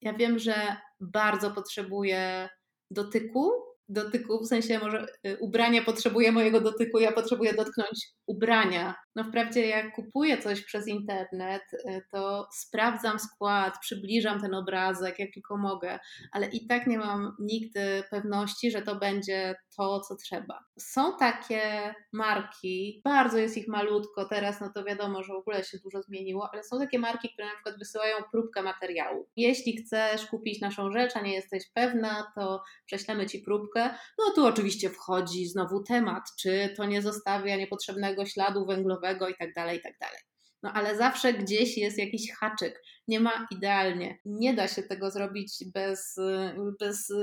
ja 0.02 0.14
wiem, 0.14 0.40
że 0.40 0.56
bardzo 1.00 1.52
potrzebuję 1.52 2.50
dotyku 2.92 3.52
dotyku, 3.90 4.40
w 4.40 4.48
sensie 4.48 4.80
może 4.80 5.08
y, 5.28 5.38
ubranie 5.40 5.82
potrzebuje 5.82 6.32
mojego 6.32 6.62
dotyku, 6.62 7.00
ja 7.00 7.12
potrzebuję 7.12 7.54
dotknąć 7.54 8.08
ubrania. 8.26 8.96
No 9.16 9.24
wprawdzie 9.24 9.68
jak 9.68 9.96
kupuję 9.96 10.38
coś 10.38 10.62
przez 10.62 10.88
internet, 10.88 11.62
y, 11.74 12.02
to 12.12 12.48
sprawdzam 12.54 13.20
skład, 13.20 13.80
przybliżam 13.82 14.42
ten 14.42 14.54
obrazek 14.54 15.20
jak 15.20 15.34
tylko 15.34 15.58
mogę, 15.58 16.00
ale 16.32 16.48
i 16.48 16.68
tak 16.68 16.88
nie 16.88 16.98
mam 16.98 17.36
nigdy 17.40 18.04
pewności, 18.12 18.72
że 18.72 18.82
to 18.82 18.96
będzie 18.96 19.56
to, 19.78 20.00
co 20.00 20.16
trzeba. 20.16 20.60
Są 20.80 21.18
takie 21.18 21.94
marki, 22.14 23.02
bardzo 23.04 23.38
jest 23.38 23.58
ich 23.58 23.68
malutko, 23.68 24.26
teraz 24.26 24.62
no 24.62 24.72
to 24.76 24.84
wiadomo, 24.84 25.24
że 25.24 25.34
w 25.34 25.38
ogóle 25.38 25.64
się 25.64 25.78
dużo 25.84 26.02
zmieniło, 26.02 26.50
ale 26.54 26.64
są 26.64 26.80
takie 26.80 27.00
marki, 27.00 27.30
które 27.34 27.48
na 27.48 27.54
przykład 27.54 27.80
wysyłają 27.80 28.16
próbkę 28.32 28.64
materiału. 28.64 29.28
Jeśli 29.36 29.78
chcesz 29.78 30.26
kupić 30.26 30.62
naszą 30.62 30.92
rzecz, 30.92 31.16
a 31.16 31.22
nie 31.22 31.34
jesteś 31.34 31.64
pewna, 31.74 32.32
to 32.36 32.64
prześlemy 32.86 33.26
Ci 33.26 33.40
próbkę. 33.40 33.77
No 34.18 34.34
tu 34.36 34.46
oczywiście 34.46 34.90
wchodzi 34.90 35.48
znowu 35.48 35.84
temat, 35.84 36.24
czy 36.40 36.74
to 36.78 36.86
nie 36.86 37.02
zostawia 37.02 37.56
niepotrzebnego 37.56 38.26
śladu 38.26 38.66
węglowego 38.66 39.30
i 39.30 39.36
tak 39.40 39.54
dalej, 39.54 39.80
i 39.80 39.82
tak. 39.82 39.94
No 40.64 40.74
ale 40.74 40.98
zawsze 40.98 41.34
gdzieś 41.34 41.78
jest 41.78 41.98
jakiś 41.98 42.32
haczyk. 42.32 42.82
Nie 43.08 43.20
ma 43.20 43.48
idealnie. 43.52 44.20
Nie 44.26 44.54
da 44.54 44.68
się 44.68 44.84
tego 44.84 45.12
zrobić 45.12 45.64
bez, 45.74 46.16
bez 46.80 47.14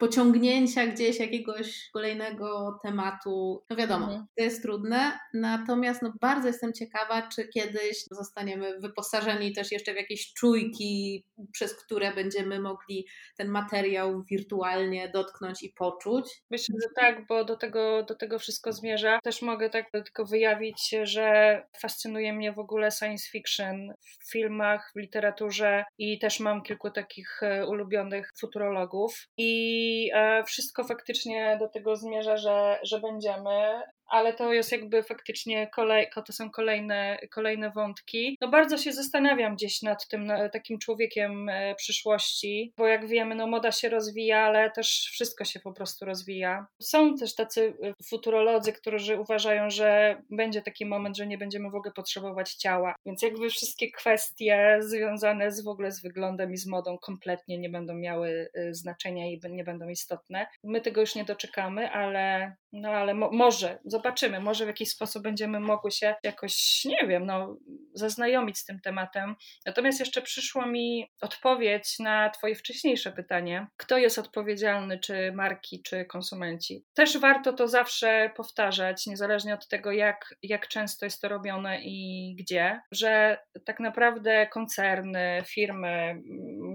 pociągnięcia 0.00 0.86
gdzieś 0.86 1.20
jakiegoś 1.20 1.90
kolejnego 1.92 2.78
tematu. 2.82 3.64
No 3.70 3.76
wiadomo, 3.76 4.04
mhm. 4.04 4.26
to 4.36 4.44
jest 4.44 4.62
trudne, 4.62 5.18
natomiast 5.34 6.02
no 6.02 6.12
bardzo 6.20 6.48
jestem 6.48 6.72
ciekawa, 6.72 7.28
czy 7.28 7.48
kiedyś 7.48 8.04
zostaniemy 8.10 8.80
wyposażeni 8.80 9.52
też 9.52 9.72
jeszcze 9.72 9.92
w 9.92 9.96
jakieś 9.96 10.32
czujki, 10.32 11.24
przez 11.52 11.74
które 11.74 12.14
będziemy 12.14 12.60
mogli 12.60 13.06
ten 13.36 13.48
materiał 13.48 14.24
wirtualnie 14.30 15.08
dotknąć 15.08 15.62
i 15.62 15.72
poczuć. 15.72 16.42
Myślę, 16.50 16.74
że 16.82 16.88
tak, 16.96 17.26
bo 17.26 17.44
do 17.44 17.56
tego, 17.56 18.02
do 18.02 18.14
tego 18.14 18.38
wszystko 18.38 18.72
zmierza. 18.72 19.18
Też 19.22 19.42
mogę 19.42 19.70
tak 19.70 19.90
tylko 19.90 20.24
wyjawić, 20.24 20.94
że 21.02 21.56
fascynuje 21.80 22.32
mnie 22.32 22.52
w 22.52 22.58
ogóle 22.58 22.90
science 22.90 23.30
fiction 23.30 23.92
w 24.00 24.30
filmach, 24.30 24.92
w 24.96 24.98
literaturze 24.98 25.84
i 25.98 26.18
też 26.18 26.40
mam 26.40 26.62
kilku 26.62 26.90
takich 26.90 27.42
e, 27.42 27.66
ulubionych 27.66 28.30
futurologów 28.38 29.26
i 29.36 29.89
i 29.90 30.10
e, 30.14 30.44
wszystko 30.44 30.84
faktycznie 30.84 31.56
do 31.60 31.68
tego 31.68 31.96
zmierza, 31.96 32.36
że, 32.36 32.78
że 32.82 33.00
będziemy 33.00 33.82
ale 34.10 34.32
to 34.32 34.52
jest 34.52 34.72
jakby 34.72 35.02
faktycznie 35.02 35.68
kolej, 35.68 36.06
to 36.26 36.32
są 36.32 36.50
kolejne, 36.50 37.18
kolejne 37.30 37.70
wątki. 37.70 38.36
No 38.40 38.48
bardzo 38.48 38.78
się 38.78 38.92
zastanawiam 38.92 39.54
gdzieś 39.54 39.82
nad 39.82 40.08
tym 40.08 40.32
takim 40.52 40.78
człowiekiem 40.78 41.48
e, 41.48 41.74
przyszłości, 41.74 42.72
bo 42.76 42.86
jak 42.86 43.06
wiemy, 43.08 43.34
no 43.34 43.46
moda 43.46 43.72
się 43.72 43.88
rozwija, 43.88 44.40
ale 44.40 44.70
też 44.70 45.08
wszystko 45.12 45.44
się 45.44 45.60
po 45.60 45.72
prostu 45.72 46.04
rozwija. 46.04 46.66
Są 46.82 47.16
też 47.16 47.34
tacy 47.34 47.74
e, 47.82 47.92
futurolodzy, 48.04 48.72
którzy 48.72 49.20
uważają, 49.20 49.70
że 49.70 50.16
będzie 50.30 50.62
taki 50.62 50.86
moment, 50.86 51.16
że 51.16 51.26
nie 51.26 51.38
będziemy 51.38 51.70
w 51.70 51.74
ogóle 51.74 51.92
potrzebować 51.92 52.54
ciała, 52.54 52.94
więc 53.06 53.22
jakby 53.22 53.50
wszystkie 53.50 53.90
kwestie 53.90 54.78
związane 54.80 55.52
z 55.52 55.64
w 55.64 55.68
ogóle 55.68 55.92
z 55.92 56.02
wyglądem 56.02 56.52
i 56.52 56.56
z 56.56 56.66
modą 56.66 56.98
kompletnie 56.98 57.58
nie 57.58 57.70
będą 57.70 57.94
miały 57.94 58.50
e, 58.54 58.74
znaczenia 58.74 59.26
i 59.26 59.40
nie 59.50 59.64
będą 59.64 59.88
istotne. 59.88 60.46
My 60.64 60.80
tego 60.80 61.00
już 61.00 61.14
nie 61.14 61.24
doczekamy, 61.24 61.90
ale, 61.90 62.56
no 62.72 62.88
ale 62.88 63.14
mo 63.14 63.30
może, 63.32 63.78
zobaczymy, 63.84 64.40
może 64.40 64.64
w 64.64 64.68
jakiś 64.68 64.90
sposób 64.90 65.22
będziemy 65.22 65.60
mogły 65.60 65.90
się 65.90 66.14
jakoś, 66.22 66.84
nie 66.84 67.06
wiem, 67.08 67.26
no, 67.26 67.56
zaznajomić 67.94 68.58
z 68.58 68.64
tym 68.64 68.80
tematem. 68.80 69.36
Natomiast 69.66 70.00
jeszcze 70.00 70.22
przyszło 70.22 70.66
mi 70.66 71.10
odpowiedź 71.20 71.98
na 71.98 72.30
Twoje 72.30 72.54
wcześniejsze 72.54 73.12
pytanie: 73.12 73.66
kto 73.76 73.98
jest 73.98 74.18
odpowiedzialny, 74.18 74.98
czy 74.98 75.32
marki, 75.32 75.82
czy 75.82 76.04
konsumenci? 76.04 76.84
Też 76.94 77.18
warto 77.18 77.52
to 77.52 77.68
zawsze 77.68 78.30
powtarzać, 78.36 79.06
niezależnie 79.06 79.54
od 79.54 79.68
tego, 79.68 79.92
jak, 79.92 80.34
jak 80.42 80.68
często 80.68 81.06
jest 81.06 81.20
to 81.20 81.28
robione 81.28 81.80
i 81.82 82.34
gdzie, 82.38 82.80
że 82.92 83.38
tak 83.64 83.80
naprawdę 83.80 84.46
koncerny, 84.46 85.42
firmy, 85.46 86.22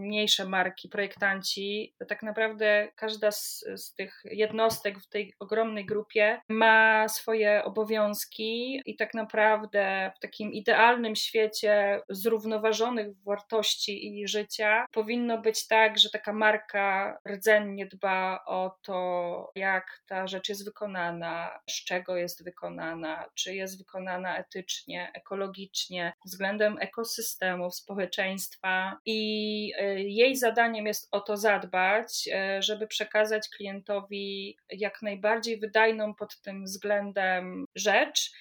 mniejsze 0.05 0.45
marki, 0.45 0.89
projektanci, 0.89 1.95
tak 2.07 2.23
naprawdę 2.23 2.87
każda 2.95 3.31
z, 3.31 3.65
z 3.75 3.93
tych 3.93 4.21
jednostek 4.25 4.99
w 4.99 5.09
tej 5.09 5.33
ogromnej 5.39 5.85
grupie 5.85 6.41
ma 6.49 7.07
swoje 7.09 7.63
obowiązki 7.63 8.81
i 8.85 8.95
tak 8.95 9.13
naprawdę 9.13 10.11
w 10.15 10.19
takim 10.19 10.53
idealnym 10.53 11.15
świecie 11.15 12.01
zrównoważonych 12.09 13.07
wartości 13.23 14.19
i 14.19 14.27
życia 14.27 14.85
powinno 14.91 15.41
być 15.41 15.67
tak, 15.67 15.99
że 15.99 16.09
taka 16.09 16.33
marka 16.33 17.17
rdzennie 17.29 17.85
dba 17.85 18.39
o 18.45 18.77
to, 18.81 19.51
jak 19.55 20.01
ta 20.07 20.27
rzecz 20.27 20.49
jest 20.49 20.65
wykonana, 20.65 21.59
z 21.69 21.83
czego 21.83 22.15
jest 22.17 22.43
wykonana, 22.43 23.25
czy 23.35 23.55
jest 23.55 23.77
wykonana 23.77 24.37
etycznie, 24.37 25.11
ekologicznie, 25.13 26.13
względem 26.25 26.77
ekosystemów, 26.79 27.75
społeczeństwa 27.75 28.97
i 29.05 29.71
y, 29.81 29.94
jej 30.03 30.35
zadaniem 30.35 30.85
jest 30.85 31.07
o 31.11 31.19
to 31.19 31.37
zadbać, 31.37 32.27
y, 32.27 32.61
żeby 32.61 32.87
przekazać 32.87 33.49
klientowi 33.49 34.57
jak 34.69 35.01
najbardziej 35.01 35.59
wydajną 35.59 36.15
pod 36.15 36.41
tym 36.41 36.63
względem 36.63 37.65
rzecz, 37.75 38.31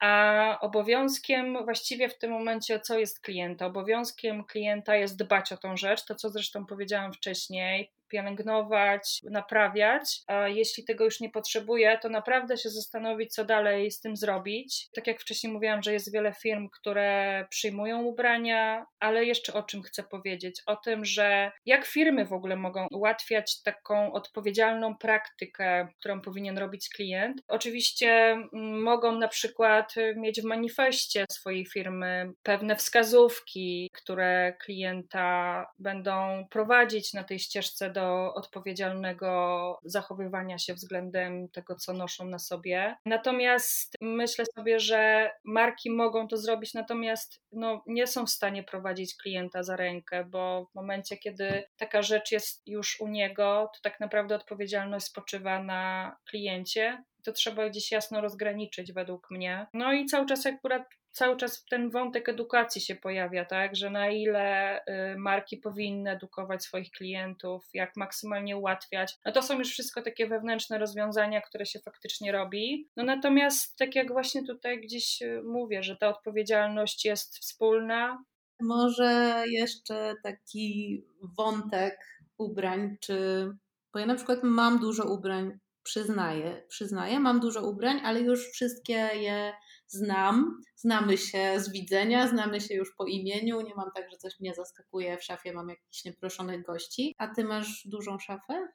a 0.00 0.58
obowiązkiem 0.60 1.64
właściwie 1.64 2.08
w 2.08 2.18
tym 2.18 2.30
momencie, 2.30 2.80
co 2.80 2.98
jest 2.98 3.20
klienta? 3.20 3.66
Obowiązkiem 3.66 4.44
klienta 4.44 4.96
jest 4.96 5.16
dbać 5.16 5.52
o 5.52 5.56
tą 5.56 5.76
rzecz, 5.76 6.04
to 6.04 6.14
co 6.14 6.30
zresztą 6.30 6.66
powiedziałam 6.66 7.12
wcześniej, 7.12 7.92
pielęgnować, 8.12 9.20
naprawiać. 9.30 10.20
A 10.26 10.48
jeśli 10.48 10.84
tego 10.84 11.04
już 11.04 11.20
nie 11.20 11.30
potrzebuje, 11.30 11.98
to 11.98 12.08
naprawdę 12.08 12.56
się 12.56 12.70
zastanowić, 12.70 13.34
co 13.34 13.44
dalej 13.44 13.90
z 13.90 14.00
tym 14.00 14.16
zrobić. 14.16 14.88
Tak 14.94 15.06
jak 15.06 15.20
wcześniej 15.20 15.52
mówiłam, 15.52 15.82
że 15.82 15.92
jest 15.92 16.12
wiele 16.12 16.32
firm, 16.32 16.68
które 16.68 17.46
przyjmują 17.50 18.02
ubrania, 18.02 18.86
ale 19.00 19.24
jeszcze 19.24 19.52
o 19.52 19.62
czym 19.62 19.82
chcę 19.82 20.02
powiedzieć? 20.02 20.62
O 20.66 20.76
tym, 20.76 21.04
że 21.04 21.52
jak 21.66 21.86
firmy 21.86 22.24
w 22.24 22.32
ogóle 22.32 22.56
mogą 22.56 22.86
ułatwiać 22.90 23.62
taką 23.62 24.12
odpowiedzialną 24.12 24.96
praktykę, 24.96 25.88
którą 25.98 26.20
powinien 26.20 26.58
robić 26.58 26.88
klient. 26.88 27.42
Oczywiście 27.48 28.10
mm, 28.10 28.82
mogą 28.82 29.18
na 29.18 29.28
przykład 29.28 29.94
mieć 30.16 30.40
w 30.40 30.44
manifestie 30.44 31.24
swojej 31.30 31.66
firmy 31.66 32.32
pewne 32.42 32.76
wskazówki, 32.76 33.90
które 33.92 34.56
klienta 34.64 35.66
będą 35.78 36.46
prowadzić 36.50 37.12
na 37.12 37.24
tej 37.24 37.38
ścieżce 37.38 37.90
do 37.90 38.01
do 38.02 38.34
odpowiedzialnego 38.34 39.78
zachowywania 39.84 40.58
się 40.58 40.74
względem 40.74 41.48
tego, 41.48 41.76
co 41.76 41.92
noszą 41.92 42.24
na 42.24 42.38
sobie. 42.38 42.96
Natomiast 43.06 43.96
myślę 44.00 44.44
sobie, 44.54 44.80
że 44.80 45.30
marki 45.44 45.90
mogą 45.90 46.28
to 46.28 46.36
zrobić, 46.36 46.74
natomiast 46.74 47.40
no, 47.52 47.82
nie 47.86 48.06
są 48.06 48.26
w 48.26 48.30
stanie 48.30 48.62
prowadzić 48.62 49.16
klienta 49.16 49.62
za 49.62 49.76
rękę, 49.76 50.24
bo 50.24 50.66
w 50.72 50.74
momencie, 50.74 51.16
kiedy 51.16 51.64
taka 51.76 52.02
rzecz 52.02 52.32
jest 52.32 52.62
już 52.66 53.00
u 53.00 53.08
niego, 53.08 53.70
to 53.74 53.80
tak 53.82 54.00
naprawdę 54.00 54.34
odpowiedzialność 54.34 55.06
spoczywa 55.06 55.62
na 55.62 56.16
kliencie. 56.30 57.04
To 57.24 57.32
trzeba 57.32 57.68
gdzieś 57.68 57.92
jasno 57.92 58.20
rozgraniczyć 58.20 58.92
według 58.92 59.30
mnie. 59.30 59.66
No 59.74 59.92
i 59.92 60.06
cały 60.06 60.26
czas 60.26 60.46
akurat 60.46 60.82
cały 61.12 61.36
czas 61.36 61.64
ten 61.64 61.90
wątek 61.90 62.28
edukacji 62.28 62.80
się 62.80 62.94
pojawia, 62.94 63.44
tak, 63.44 63.76
że 63.76 63.90
na 63.90 64.08
ile 64.08 64.78
y, 64.80 65.18
marki 65.18 65.56
powinny 65.56 66.10
edukować 66.10 66.64
swoich 66.64 66.90
klientów, 66.90 67.68
jak 67.74 67.96
maksymalnie 67.96 68.56
ułatwiać. 68.56 69.18
No 69.24 69.32
to 69.32 69.42
są 69.42 69.58
już 69.58 69.70
wszystko 69.70 70.02
takie 70.02 70.26
wewnętrzne 70.26 70.78
rozwiązania, 70.78 71.40
które 71.40 71.66
się 71.66 71.80
faktycznie 71.80 72.32
robi. 72.32 72.88
No 72.96 73.04
natomiast 73.04 73.76
tak 73.78 73.94
jak 73.94 74.12
właśnie 74.12 74.46
tutaj 74.46 74.80
gdzieś 74.80 75.22
y, 75.22 75.42
mówię, 75.44 75.82
że 75.82 75.96
ta 75.96 76.08
odpowiedzialność 76.08 77.04
jest 77.04 77.38
wspólna. 77.38 78.24
Może 78.60 79.44
jeszcze 79.46 80.14
taki 80.22 81.02
wątek 81.36 81.98
ubrań, 82.38 82.96
czy 83.00 83.48
bo 83.92 83.98
ja 83.98 84.06
na 84.06 84.14
przykład 84.14 84.38
mam 84.42 84.78
dużo 84.78 85.04
ubrań, 85.04 85.58
przyznaję, 85.82 86.62
przyznaję, 86.68 87.20
mam 87.20 87.40
dużo 87.40 87.62
ubrań, 87.62 88.00
ale 88.04 88.20
już 88.20 88.48
wszystkie 88.48 88.94
je 89.14 89.52
znam, 89.92 90.60
znamy 90.76 91.18
się 91.18 91.60
z 91.60 91.72
widzenia, 91.72 92.28
znamy 92.28 92.60
się 92.60 92.74
już 92.74 92.94
po 92.98 93.04
imieniu, 93.04 93.60
nie 93.60 93.74
mam 93.74 93.90
tak, 93.94 94.10
że 94.10 94.16
coś 94.16 94.40
mnie 94.40 94.54
zaskakuje 94.54 95.18
w 95.18 95.24
szafie, 95.24 95.52
mam 95.52 95.68
jakichś 95.68 96.04
nieproszonych 96.04 96.62
gości. 96.62 97.14
A 97.18 97.34
ty 97.34 97.44
masz 97.44 97.86
dużą 97.86 98.18
szafę? 98.18 98.68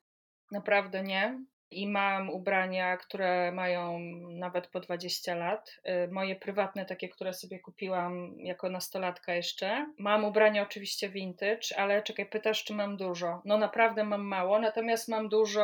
Naprawdę 0.52 1.04
nie. 1.04 1.46
I 1.72 1.88
mam 1.88 2.30
ubrania, 2.30 2.98
które 2.98 3.52
mają 3.52 4.00
nawet 4.30 4.68
po 4.68 4.80
20 4.80 5.36
lat. 5.36 5.80
Y, 6.06 6.12
moje 6.12 6.36
prywatne, 6.36 6.86
takie, 6.86 7.10
które 7.10 7.34
sobie 7.34 7.60
kupiłam 7.60 8.36
jako 8.38 8.70
nastolatka 8.70 9.34
jeszcze. 9.34 9.94
Mam 10.00 10.26
ubrania 10.26 10.64
oczywiście 10.64 11.10
vintage, 11.10 11.78
ale 11.78 12.04
czekaj, 12.04 12.26
pytasz, 12.26 12.64
czy 12.64 12.74
mam 12.74 12.98
dużo? 12.98 13.42
No 13.46 13.58
naprawdę 13.58 14.04
mam 14.04 14.22
mało, 14.22 14.60
natomiast 14.60 15.08
mam 15.08 15.30
dużo 15.30 15.64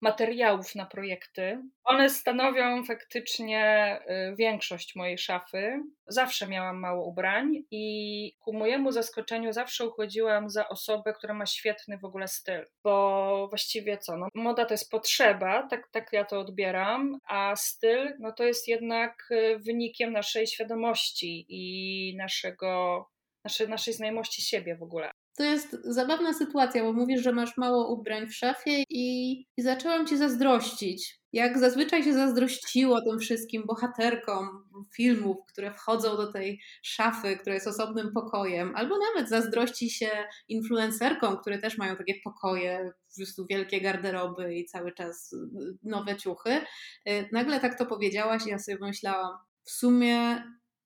materiałów 0.00 0.74
na 0.74 0.86
projekty. 0.86 1.58
One 1.84 2.10
stanowią 2.10 2.84
faktycznie 2.84 3.98
y, 4.32 4.36
większość 4.36 4.96
mojej 4.96 5.18
szafy. 5.18 5.80
Zawsze 6.06 6.46
miałam 6.48 6.80
mało 6.80 7.06
ubrań 7.06 7.62
i 7.70 8.36
ku 8.40 8.52
mojemu 8.52 8.92
zaskoczeniu 8.92 9.52
zawsze 9.52 9.88
uchodziłam 9.88 10.50
za 10.50 10.68
osobę, 10.68 11.12
która 11.12 11.34
ma 11.34 11.46
świetny 11.46 11.98
w 11.98 12.04
ogóle 12.04 12.28
styl, 12.28 12.66
bo 12.84 13.46
właściwie 13.48 13.98
co, 13.98 14.16
no, 14.16 14.28
moda 14.34 14.64
to 14.64 14.74
jest 14.74 14.90
potrzeba, 14.90 15.33
tak, 15.70 15.88
tak 15.92 16.12
ja 16.12 16.24
to 16.24 16.40
odbieram, 16.40 17.18
a 17.24 17.56
styl 17.56 18.16
no 18.18 18.32
to 18.32 18.44
jest 18.44 18.68
jednak 18.68 19.28
y, 19.30 19.58
wynikiem 19.58 20.12
naszej 20.12 20.46
świadomości 20.46 21.46
i 21.48 22.16
naszego, 22.16 23.04
naszej, 23.44 23.68
naszej 23.68 23.94
znajomości 23.94 24.42
siebie 24.42 24.76
w 24.76 24.82
ogóle. 24.82 25.10
To 25.36 25.44
jest 25.44 25.78
zabawna 25.84 26.32
sytuacja, 26.32 26.84
bo 26.84 26.92
mówisz, 26.92 27.22
że 27.22 27.32
masz 27.32 27.56
mało 27.56 27.94
ubrań 27.94 28.26
w 28.26 28.34
szafie 28.34 28.82
i, 28.90 29.32
i 29.56 29.62
zaczęłam 29.62 30.06
ci 30.06 30.16
zazdrościć. 30.16 31.20
Jak 31.32 31.58
zazwyczaj 31.58 32.04
się 32.04 32.14
zazdrościło 32.14 33.02
tym 33.02 33.18
wszystkim 33.18 33.62
bohaterkom 33.66 34.48
filmów, 34.96 35.36
które 35.48 35.74
wchodzą 35.74 36.16
do 36.16 36.32
tej 36.32 36.60
szafy, 36.82 37.36
która 37.36 37.54
jest 37.54 37.68
osobnym 37.68 38.12
pokojem, 38.12 38.72
albo 38.76 38.94
nawet 38.98 39.30
zazdrości 39.30 39.90
się 39.90 40.10
influencerkom, 40.48 41.36
które 41.36 41.58
też 41.58 41.78
mają 41.78 41.96
takie 41.96 42.14
pokoje, 42.24 42.92
po 43.08 43.16
prostu 43.16 43.46
wielkie 43.46 43.80
garderoby 43.80 44.54
i 44.54 44.64
cały 44.64 44.92
czas 44.92 45.32
y, 45.32 45.36
nowe 45.82 46.16
ciuchy. 46.16 46.60
Y, 47.08 47.28
nagle 47.32 47.60
tak 47.60 47.78
to 47.78 47.86
powiedziałaś 47.86 48.46
i 48.46 48.50
ja 48.50 48.58
sobie 48.58 48.78
myślałam, 48.80 49.38
w 49.64 49.70
sumie 49.70 50.42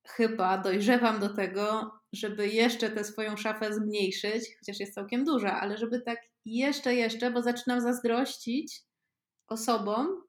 chyba 0.09 0.59
dojrzewam 0.59 1.21
do 1.21 1.29
tego, 1.29 1.93
żeby 2.13 2.49
jeszcze 2.49 2.91
tę 2.91 3.05
swoją 3.05 3.37
szafę 3.37 3.75
zmniejszyć, 3.75 4.45
chociaż 4.59 4.81
jest 4.81 4.95
całkiem 4.95 5.25
duża, 5.25 5.61
ale 5.61 5.79
żeby 5.79 6.01
tak 6.01 6.19
jeszcze, 6.45 6.95
jeszcze, 6.95 7.31
bo 7.31 7.43
zaczynam 7.43 7.81
zazdrościć 7.81 8.83
osobom, 9.49 10.28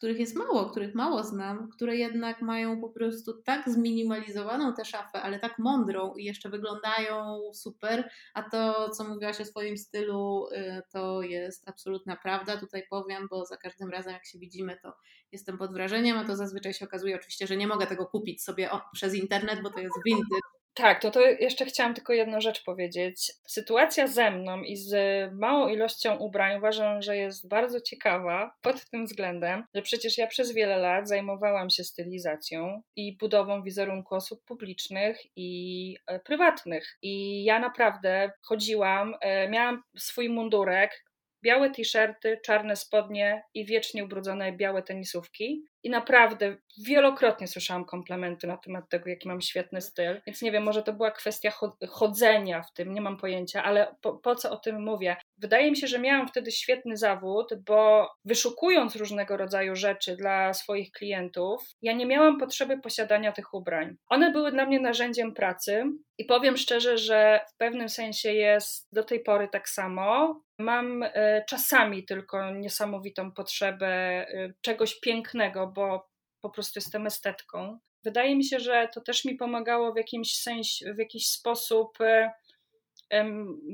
których 0.00 0.18
jest 0.18 0.36
mało, 0.36 0.70
których 0.70 0.94
mało 0.94 1.24
znam, 1.24 1.68
które 1.68 1.96
jednak 1.96 2.42
mają 2.42 2.80
po 2.80 2.88
prostu 2.88 3.42
tak 3.42 3.68
zminimalizowaną 3.68 4.74
tę 4.74 4.84
szafę, 4.84 5.22
ale 5.22 5.38
tak 5.38 5.58
mądrą 5.58 6.14
i 6.14 6.24
jeszcze 6.24 6.48
wyglądają 6.48 7.40
super, 7.54 8.10
a 8.34 8.42
to, 8.42 8.90
co 8.90 9.04
mówiłaś 9.04 9.40
o 9.40 9.44
swoim 9.44 9.78
stylu, 9.78 10.48
y, 10.52 10.82
to 10.92 11.22
jest 11.22 11.68
absolutna 11.68 12.16
prawda. 12.16 12.56
Tutaj 12.56 12.82
powiem, 12.90 13.28
bo 13.30 13.46
za 13.46 13.56
każdym 13.56 13.90
razem, 13.90 14.12
jak 14.12 14.26
się 14.26 14.38
widzimy, 14.38 14.78
to 14.82 14.96
jestem 15.32 15.58
pod 15.58 15.72
wrażeniem, 15.72 16.18
a 16.18 16.24
to 16.24 16.36
zazwyczaj 16.36 16.74
się 16.74 16.84
okazuje 16.84 17.16
oczywiście, 17.16 17.46
że 17.46 17.56
nie 17.56 17.66
mogę 17.66 17.86
tego 17.86 18.06
kupić 18.06 18.42
sobie 18.42 18.70
przez 18.92 19.14
internet, 19.14 19.62
bo 19.62 19.70
to 19.70 19.80
jest 19.80 19.94
vintage 20.06 20.49
tak, 20.74 21.02
to, 21.02 21.10
to 21.10 21.20
jeszcze 21.20 21.64
chciałam 21.64 21.94
tylko 21.94 22.12
jedną 22.12 22.40
rzecz 22.40 22.64
powiedzieć. 22.64 23.32
Sytuacja 23.46 24.06
ze 24.06 24.30
mną 24.30 24.62
i 24.62 24.76
z 24.76 24.92
małą 25.32 25.68
ilością 25.68 26.16
ubrań 26.16 26.58
uważam, 26.58 27.02
że 27.02 27.16
jest 27.16 27.48
bardzo 27.48 27.80
ciekawa 27.80 28.54
pod 28.62 28.90
tym 28.90 29.06
względem, 29.06 29.64
że 29.74 29.82
przecież 29.82 30.18
ja 30.18 30.26
przez 30.26 30.52
wiele 30.52 30.76
lat 30.76 31.08
zajmowałam 31.08 31.70
się 31.70 31.84
stylizacją 31.84 32.82
i 32.96 33.16
budową 33.16 33.62
wizerunku 33.62 34.14
osób 34.14 34.44
publicznych 34.44 35.20
i 35.36 35.96
e, 36.06 36.20
prywatnych. 36.20 36.98
I 37.02 37.44
ja 37.44 37.58
naprawdę 37.58 38.32
chodziłam, 38.42 39.14
e, 39.20 39.48
miałam 39.48 39.82
swój 39.98 40.28
mundurek, 40.28 41.04
białe 41.44 41.70
t-shirty, 41.70 42.40
czarne 42.44 42.76
spodnie 42.76 43.42
i 43.54 43.66
wiecznie 43.66 44.04
ubrudzone 44.04 44.52
białe 44.52 44.82
tenisówki. 44.82 45.64
I 45.82 45.90
naprawdę 45.90 46.56
wielokrotnie 46.86 47.48
słyszałam 47.48 47.84
komplementy 47.84 48.46
na 48.46 48.56
temat 48.56 48.88
tego, 48.88 49.10
jaki 49.10 49.28
mam 49.28 49.40
świetny 49.40 49.80
styl. 49.80 50.20
Więc 50.26 50.42
nie 50.42 50.52
wiem, 50.52 50.62
może 50.62 50.82
to 50.82 50.92
była 50.92 51.10
kwestia 51.10 51.52
chodzenia 51.88 52.62
w 52.62 52.72
tym, 52.72 52.94
nie 52.94 53.00
mam 53.00 53.16
pojęcia, 53.16 53.64
ale 53.64 53.94
po, 54.00 54.12
po, 54.12 54.34
co 54.34 54.50
o 54.50 54.56
tym 54.56 54.82
mówię? 54.82 55.16
Wydaje 55.38 55.70
mi 55.70 55.76
się, 55.76 55.86
że 55.86 55.98
miałam 55.98 56.28
wtedy 56.28 56.52
świetny 56.52 56.96
zawód, 56.96 57.54
bo 57.66 58.10
wyszukując 58.24 58.96
różnego 58.96 59.36
rodzaju 59.36 59.76
rzeczy 59.76 60.16
dla 60.16 60.54
swoich 60.54 60.90
klientów, 60.90 61.62
ja 61.82 61.92
nie 61.92 62.06
miałam 62.06 62.38
potrzeby 62.38 62.78
posiadania 62.78 63.32
tych 63.32 63.54
ubrań. 63.54 63.96
One 64.08 64.32
były 64.32 64.52
dla 64.52 64.66
mnie 64.66 64.80
narzędziem 64.80 65.34
pracy 65.34 65.84
i 66.18 66.24
powiem 66.24 66.56
szczerze, 66.56 66.98
że 66.98 67.40
w 67.54 67.56
pewnym 67.56 67.88
sensie 67.88 68.32
jest 68.32 68.88
do 68.92 69.04
tej 69.04 69.20
pory 69.20 69.48
tak 69.48 69.68
samo. 69.68 70.40
Mam 70.58 71.02
e, 71.02 71.44
czasami 71.48 72.04
tylko 72.04 72.50
niesamowitą 72.50 73.32
potrzebę 73.32 73.86
e, 73.86 74.52
czegoś 74.60 75.00
pięknego, 75.00 75.69
bo 75.70 76.10
po 76.40 76.50
prostu 76.50 76.78
jestem 76.78 77.06
estetką. 77.06 77.78
Wydaje 78.04 78.36
mi 78.36 78.44
się, 78.44 78.60
że 78.60 78.88
to 78.94 79.00
też 79.00 79.24
mi 79.24 79.34
pomagało 79.34 79.92
w 79.92 79.96
jakimś 79.96 80.36
sensie, 80.36 80.94
w 80.94 80.98
jakiś 80.98 81.26
sposób 81.26 81.98
e, 82.00 82.32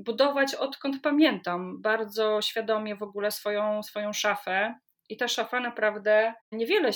budować 0.05 0.55
odkąd 0.55 1.03
pamiętam 1.03 1.82
bardzo 1.82 2.42
świadomie 2.42 2.97
w 2.97 3.03
ogóle 3.03 3.30
swoją, 3.30 3.82
swoją 3.82 4.12
szafę. 4.12 4.74
I 5.09 5.16
ta 5.16 5.28
szafa 5.28 5.61
naprawdę 5.61 6.34
niewiele 6.52 6.90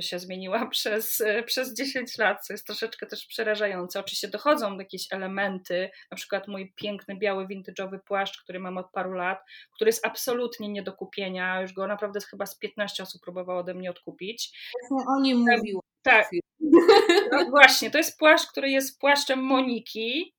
się 0.00 0.18
zmieniła 0.18 0.66
przez, 0.70 1.22
przez 1.46 1.74
10 1.74 2.18
lat, 2.18 2.46
co 2.46 2.52
jest 2.52 2.66
troszeczkę 2.66 3.06
też 3.06 3.26
przerażające. 3.26 4.00
Oczywiście 4.00 4.28
dochodzą 4.28 4.78
jakieś 4.78 5.12
elementy, 5.12 5.90
na 6.10 6.16
przykład 6.16 6.48
mój 6.48 6.72
piękny 6.76 7.16
biały 7.16 7.46
vintage'owy 7.46 7.98
płaszcz, 8.06 8.42
który 8.42 8.60
mam 8.60 8.78
od 8.78 8.90
paru 8.90 9.12
lat, 9.12 9.38
który 9.74 9.88
jest 9.88 10.06
absolutnie 10.06 10.68
nie 10.68 10.82
do 10.82 10.92
kupienia. 10.92 11.60
Już 11.60 11.72
go 11.72 11.86
naprawdę 11.86 12.20
chyba 12.30 12.46
z 12.46 12.58
15 12.58 13.02
osób 13.02 13.22
próbowało 13.22 13.60
ode 13.60 13.74
mnie 13.74 13.90
odkupić. 13.90 14.58
Właśnie 14.90 15.06
o 15.14 15.20
nim 15.20 15.38
mówiłam. 15.38 15.82
Tak. 16.02 16.30
No 17.32 17.50
właśnie, 17.50 17.90
to 17.90 17.98
jest 17.98 18.18
płaszcz, 18.18 18.46
który 18.46 18.70
jest 18.70 19.00
płaszczem 19.00 19.42
Moniki, 19.42 20.34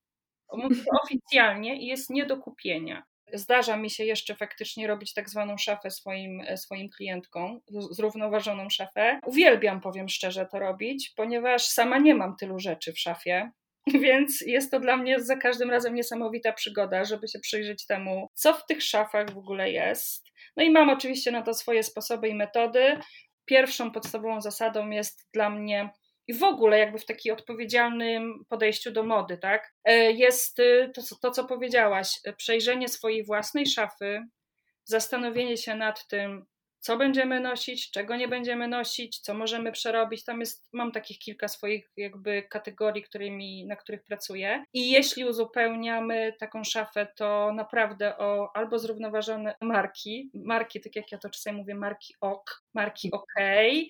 oficjalnie 1.04 1.82
i 1.82 1.86
jest 1.86 2.10
nie 2.10 2.26
do 2.26 2.38
kupienia. 2.38 3.04
Zdarza 3.34 3.78
mi 3.78 3.90
się 3.90 4.04
jeszcze 4.04 4.36
faktycznie 4.36 4.88
robić 4.88 5.14
tak 5.14 5.30
zwaną 5.30 5.58
szafę 5.58 5.92
swoim, 5.92 6.42
swoim 6.56 6.90
klientkom, 6.90 7.60
zrównoważoną 7.92 8.70
szafę. 8.70 9.20
Uwielbiam, 9.26 9.82
powiem 9.82 10.10
szczerze, 10.10 10.46
to 10.52 10.60
robić, 10.60 11.14
ponieważ 11.16 11.66
sama 11.66 11.98
nie 11.98 12.16
mam 12.16 12.36
tylu 12.36 12.60
rzeczy 12.60 12.94
w 12.94 13.00
szafie. 13.00 13.52
Więc 14.04 14.42
jest 14.42 14.72
to 14.72 14.80
dla 14.80 14.98
mnie 14.98 15.22
za 15.22 15.36
każdym 15.36 15.72
razem 15.72 15.96
niesamowita 15.96 16.54
przygoda, 16.54 17.04
żeby 17.04 17.28
się 17.28 17.40
przyjrzeć 17.40 17.86
temu, 17.86 18.30
co 18.34 18.54
w 18.54 18.66
tych 18.66 18.84
szafach 18.84 19.34
w 19.34 19.38
ogóle 19.38 19.72
jest. 19.72 20.26
No 20.58 20.64
i 20.64 20.70
mam 20.70 20.90
oczywiście 20.90 21.32
na 21.32 21.42
to 21.42 21.54
swoje 21.54 21.84
sposoby 21.84 22.30
i 22.30 22.36
metody. 22.36 23.00
Pierwszą 23.46 23.92
podstawową 23.92 24.42
zasadą 24.42 24.90
jest 24.90 25.28
dla 25.34 25.50
mnie 25.50 25.90
i 26.28 26.34
w 26.34 26.44
ogóle 26.44 26.80
jakby 26.80 27.00
w 27.00 27.06
takim 27.06 27.34
odpowiedzialnym 27.34 28.46
podejściu 28.50 28.92
do 28.92 29.04
mody, 29.04 29.38
tak? 29.38 29.74
E, 29.84 30.12
jest 30.12 30.60
y, 30.60 30.92
to, 30.96 31.02
to, 31.22 31.32
co 31.32 31.46
powiedziałaś, 31.46 32.20
przejrzenie 32.38 32.88
swojej 32.88 33.24
własnej 33.24 33.66
szafy, 33.66 34.22
zastanowienie 34.84 35.58
się 35.58 35.76
nad 35.76 36.08
tym, 36.08 36.46
co 36.86 36.98
będziemy 36.98 37.40
nosić, 37.40 37.92
czego 37.92 38.16
nie 38.16 38.28
będziemy 38.28 38.68
nosić, 38.68 39.20
co 39.20 39.34
możemy 39.34 39.72
przerobić. 39.72 40.24
Tam 40.24 40.40
jest, 40.40 40.70
mam 40.74 40.92
takich 40.92 41.20
kilka 41.20 41.48
swoich 41.48 41.92
jakby 41.98 42.44
kategorii, 42.44 43.04
którymi, 43.04 43.66
na 43.66 43.76
których 43.76 44.04
pracuję. 44.04 44.64
I 44.74 44.92
jeśli 44.92 45.26
uzupełniamy 45.26 46.34
taką 46.40 46.64
szafę, 46.64 47.08
to 47.16 47.52
naprawdę 47.54 48.18
o 48.18 48.50
albo 48.56 48.80
zrównoważone 48.80 49.56
marki, 49.62 50.30
marki, 50.34 50.82
tak 50.82 50.96
jak 50.96 51.12
ja 51.12 51.18
to 51.18 51.30
czasami 51.30 51.58
mówię, 51.58 51.76
marki 51.76 52.14
OK, 52.22 52.65
marki 52.76 53.12
OK, 53.12 53.34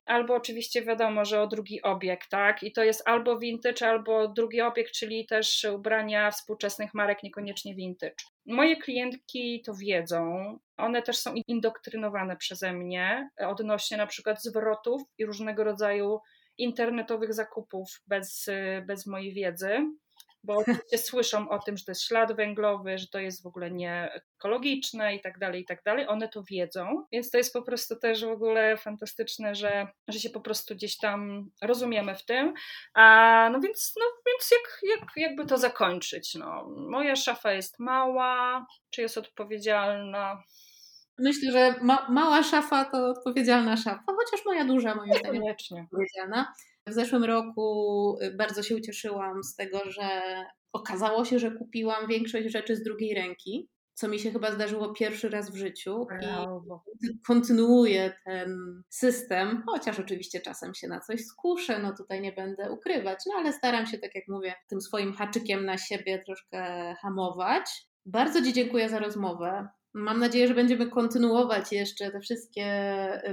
albo 0.05 0.35
oczywiście 0.35 0.81
wiadomo, 0.81 1.25
że 1.25 1.41
o 1.41 1.47
drugi 1.47 1.81
obiekt, 1.81 2.29
tak? 2.29 2.63
I 2.63 2.71
to 2.71 2.83
jest 2.83 3.03
albo 3.05 3.39
vintage, 3.39 3.87
albo 3.87 4.27
drugi 4.27 4.61
obiekt, 4.61 4.91
czyli 4.91 5.25
też 5.25 5.67
ubrania 5.75 6.31
współczesnych 6.31 6.93
marek, 6.93 7.23
niekoniecznie 7.23 7.75
vintage. 7.75 8.15
Moje 8.45 8.77
klientki 8.77 9.61
to 9.65 9.73
wiedzą. 9.73 10.57
One 10.77 11.01
też 11.01 11.17
są 11.17 11.33
indoktrynowane 11.47 12.37
przeze 12.37 12.73
mnie 12.73 13.29
odnośnie 13.37 13.97
na 13.97 14.07
przykład 14.07 14.43
zwrotów 14.43 15.01
i 15.17 15.25
różnego 15.25 15.63
rodzaju 15.63 16.19
internetowych 16.57 17.33
zakupów 17.33 18.01
bez, 18.07 18.49
bez 18.87 19.07
mojej 19.07 19.33
wiedzy 19.33 19.77
bo 20.45 20.53
oczywiście 20.57 20.97
słyszą 20.97 21.49
o 21.49 21.59
tym, 21.59 21.77
że 21.77 21.85
to 21.85 21.91
jest 21.91 22.03
ślad 22.03 22.35
węglowy, 22.35 22.97
że 22.97 23.07
to 23.07 23.19
jest 23.19 23.43
w 23.43 23.45
ogóle 23.45 23.71
nie 23.71 24.21
ekologiczne 24.37 25.15
i 25.15 25.21
tak 25.21 25.39
dalej, 25.39 25.61
i 25.61 25.65
tak 25.65 25.83
dalej. 25.83 26.07
One 26.07 26.29
to 26.29 26.43
wiedzą, 26.43 27.05
więc 27.11 27.31
to 27.31 27.37
jest 27.37 27.53
po 27.53 27.61
prostu 27.61 27.95
też 27.95 28.25
w 28.25 28.29
ogóle 28.29 28.77
fantastyczne, 28.77 29.55
że, 29.55 29.87
że 30.07 30.19
się 30.19 30.29
po 30.29 30.41
prostu 30.41 30.75
gdzieś 30.75 30.97
tam 30.97 31.49
rozumiemy 31.61 32.15
w 32.15 32.25
tym. 32.25 32.53
A, 32.93 33.49
no 33.51 33.59
więc, 33.59 33.93
no 33.99 34.05
więc 34.27 34.51
jak, 34.51 34.99
jak, 34.99 35.09
jakby 35.17 35.45
to 35.45 35.57
zakończyć? 35.57 36.35
No, 36.35 36.67
moja 36.89 37.15
szafa 37.15 37.53
jest 37.53 37.79
mała, 37.79 38.65
czy 38.89 39.01
jest 39.01 39.17
odpowiedzialna? 39.17 40.43
Myślę, 41.17 41.51
że 41.51 41.75
ma, 41.81 42.07
mała 42.09 42.43
szafa 42.43 42.85
to 42.85 43.09
odpowiedzialna 43.09 43.77
szafa, 43.77 44.03
chociaż 44.05 44.45
moja 44.45 44.65
duża 44.65 44.95
moim 44.95 45.13
zdaniem 45.13 45.43
odpowiedzialna. 45.83 46.53
W 46.87 46.93
zeszłym 46.93 47.23
roku 47.23 48.17
y, 48.21 48.35
bardzo 48.37 48.63
się 48.63 48.75
ucieszyłam 48.75 49.43
z 49.43 49.55
tego, 49.55 49.91
że 49.91 50.21
okazało 50.73 51.25
się, 51.25 51.39
że 51.39 51.51
kupiłam 51.51 52.07
większość 52.07 52.51
rzeczy 52.51 52.75
z 52.75 52.83
drugiej 52.83 53.13
ręki. 53.13 53.69
co 53.97 54.07
mi 54.07 54.19
się 54.19 54.31
chyba 54.31 54.51
zdarzyło 54.51 54.93
pierwszy 54.93 55.29
raz 55.29 55.51
w 55.51 55.55
życiu 55.55 56.05
Brawo. 56.05 56.83
i 57.01 57.19
kontynuuję 57.27 58.13
ten 58.25 58.57
system, 58.89 59.63
chociaż 59.65 59.99
oczywiście 59.99 60.41
czasem 60.41 60.73
się 60.73 60.87
na 60.87 60.99
coś 60.99 61.21
skuszę, 61.25 61.79
no 61.79 61.93
tutaj 61.97 62.21
nie 62.21 62.31
będę 62.31 62.71
ukrywać, 62.71 63.19
no 63.27 63.33
ale 63.37 63.53
staram 63.53 63.85
się, 63.85 63.97
tak 63.97 64.15
jak 64.15 64.23
mówię, 64.27 64.53
tym 64.69 64.81
swoim 64.81 65.13
haczykiem 65.13 65.65
na 65.65 65.77
siebie 65.77 66.23
troszkę 66.25 66.93
hamować. 67.01 67.65
Bardzo 68.05 68.41
Ci 68.41 68.53
dziękuję 68.53 68.89
za 68.89 68.99
rozmowę. 68.99 69.67
Mam 69.97 70.19
nadzieję, 70.19 70.47
że 70.47 70.53
będziemy 70.53 70.89
kontynuować 70.89 71.71
jeszcze 71.71 72.11
te 72.11 72.19
wszystkie 72.19 72.65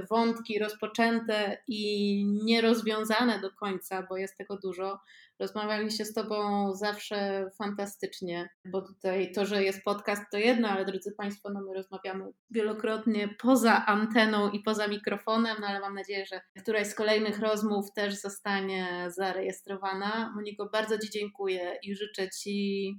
wątki 0.09 0.59
rozpoczęte 0.59 1.57
i 1.67 2.25
nierozwiązane 2.43 3.39
do 3.39 3.51
końca, 3.51 4.05
bo 4.09 4.17
jest 4.17 4.37
tego 4.37 4.57
dużo. 4.57 4.99
Rozmawialiście 5.39 6.05
z 6.05 6.13
Tobą 6.13 6.71
zawsze 6.75 7.49
fantastycznie, 7.57 8.49
bo 8.65 8.81
tutaj 8.81 9.31
to, 9.31 9.45
że 9.45 9.63
jest 9.63 9.83
podcast, 9.83 10.21
to 10.31 10.37
jedno, 10.37 10.69
ale 10.69 10.85
drodzy 10.85 11.11
Państwo, 11.17 11.49
no 11.53 11.61
my 11.61 11.73
rozmawiamy 11.73 12.25
wielokrotnie 12.51 13.29
poza 13.39 13.85
anteną 13.85 14.49
i 14.49 14.59
poza 14.59 14.87
mikrofonem, 14.87 15.57
no 15.61 15.67
ale 15.67 15.79
mam 15.79 15.95
nadzieję, 15.95 16.25
że 16.25 16.41
któraś 16.61 16.87
z 16.87 16.95
kolejnych 16.95 17.39
rozmów 17.39 17.93
też 17.95 18.13
zostanie 18.13 19.07
zarejestrowana. 19.15 20.33
Moniko, 20.35 20.69
bardzo 20.69 20.97
Ci 20.99 21.09
dziękuję 21.09 21.79
i 21.83 21.95
życzę 21.95 22.29
Ci 22.29 22.93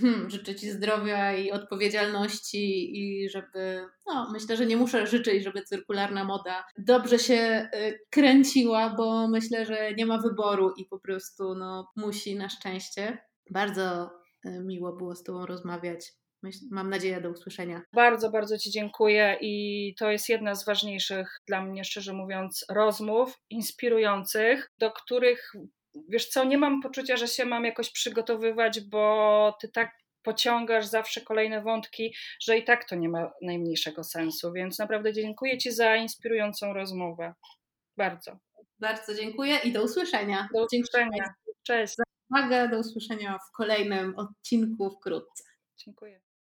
Hmm, 0.00 0.30
życzę 0.30 0.54
Ci 0.54 0.70
zdrowia 0.70 1.36
i 1.36 1.50
odpowiedzialności 1.50 2.90
i 2.98 3.30
żeby, 3.30 3.86
no 4.06 4.30
myślę, 4.32 4.56
że 4.56 4.66
nie 4.66 4.76
muszę 4.76 5.06
życzyć, 5.06 5.44
żeby 5.44 5.62
cyrkularna 5.62 6.24
moda 6.24 6.64
dobrze 6.78 7.18
się 7.18 7.68
y, 7.74 7.98
kręciła, 8.10 8.94
bo 8.96 9.28
myślę, 9.28 9.66
że 9.66 9.94
nie 9.94 10.06
ma 10.06 10.18
wyboru 10.18 10.72
i 10.76 10.84
po 10.84 11.00
prostu 11.00 11.54
no, 11.54 11.88
musi 11.96 12.36
na 12.36 12.48
szczęście. 12.48 13.18
Bardzo 13.50 14.10
y, 14.46 14.60
miło 14.64 14.96
było 14.96 15.14
z 15.14 15.22
Tobą 15.22 15.46
rozmawiać. 15.46 16.12
Mam 16.70 16.90
nadzieję 16.90 17.20
do 17.20 17.30
usłyszenia. 17.30 17.82
Bardzo, 17.92 18.30
bardzo 18.30 18.58
Ci 18.58 18.70
dziękuję 18.70 19.38
i 19.40 19.94
to 19.98 20.10
jest 20.10 20.28
jedna 20.28 20.54
z 20.54 20.64
ważniejszych 20.64 21.40
dla 21.46 21.64
mnie, 21.64 21.84
szczerze 21.84 22.12
mówiąc, 22.12 22.64
rozmów 22.70 23.38
inspirujących, 23.50 24.70
do 24.78 24.90
których 24.90 25.52
wiesz 26.08 26.28
co, 26.28 26.44
nie 26.44 26.58
mam 26.58 26.82
poczucia, 26.82 27.16
że 27.16 27.28
się 27.28 27.44
mam 27.44 27.64
jakoś 27.64 27.90
przygotowywać, 27.90 28.80
bo 28.80 29.56
ty 29.60 29.68
tak 29.68 29.90
pociągasz 30.22 30.86
zawsze 30.86 31.20
kolejne 31.20 31.62
wątki, 31.62 32.14
że 32.40 32.58
i 32.58 32.64
tak 32.64 32.88
to 32.88 32.96
nie 32.96 33.08
ma 33.08 33.32
najmniejszego 33.42 34.04
sensu. 34.04 34.52
Więc 34.52 34.78
naprawdę 34.78 35.12
dziękuję 35.12 35.58
Ci 35.58 35.72
za 35.72 35.96
inspirującą 35.96 36.72
rozmowę. 36.72 37.34
Bardzo. 37.96 38.38
Bardzo 38.78 39.14
dziękuję 39.14 39.58
i 39.64 39.72
do 39.72 39.82
usłyszenia. 39.82 40.48
Do 40.54 40.64
usłyszenia. 40.64 41.34
Cześć. 41.62 41.94
Za 41.96 42.04
uwagę, 42.30 42.68
do 42.68 42.78
usłyszenia 42.78 43.38
w 43.48 43.56
kolejnym 43.56 44.14
odcinku 44.16 44.90
wkrótce. 44.90 45.44
Dziękuję. 45.76 46.20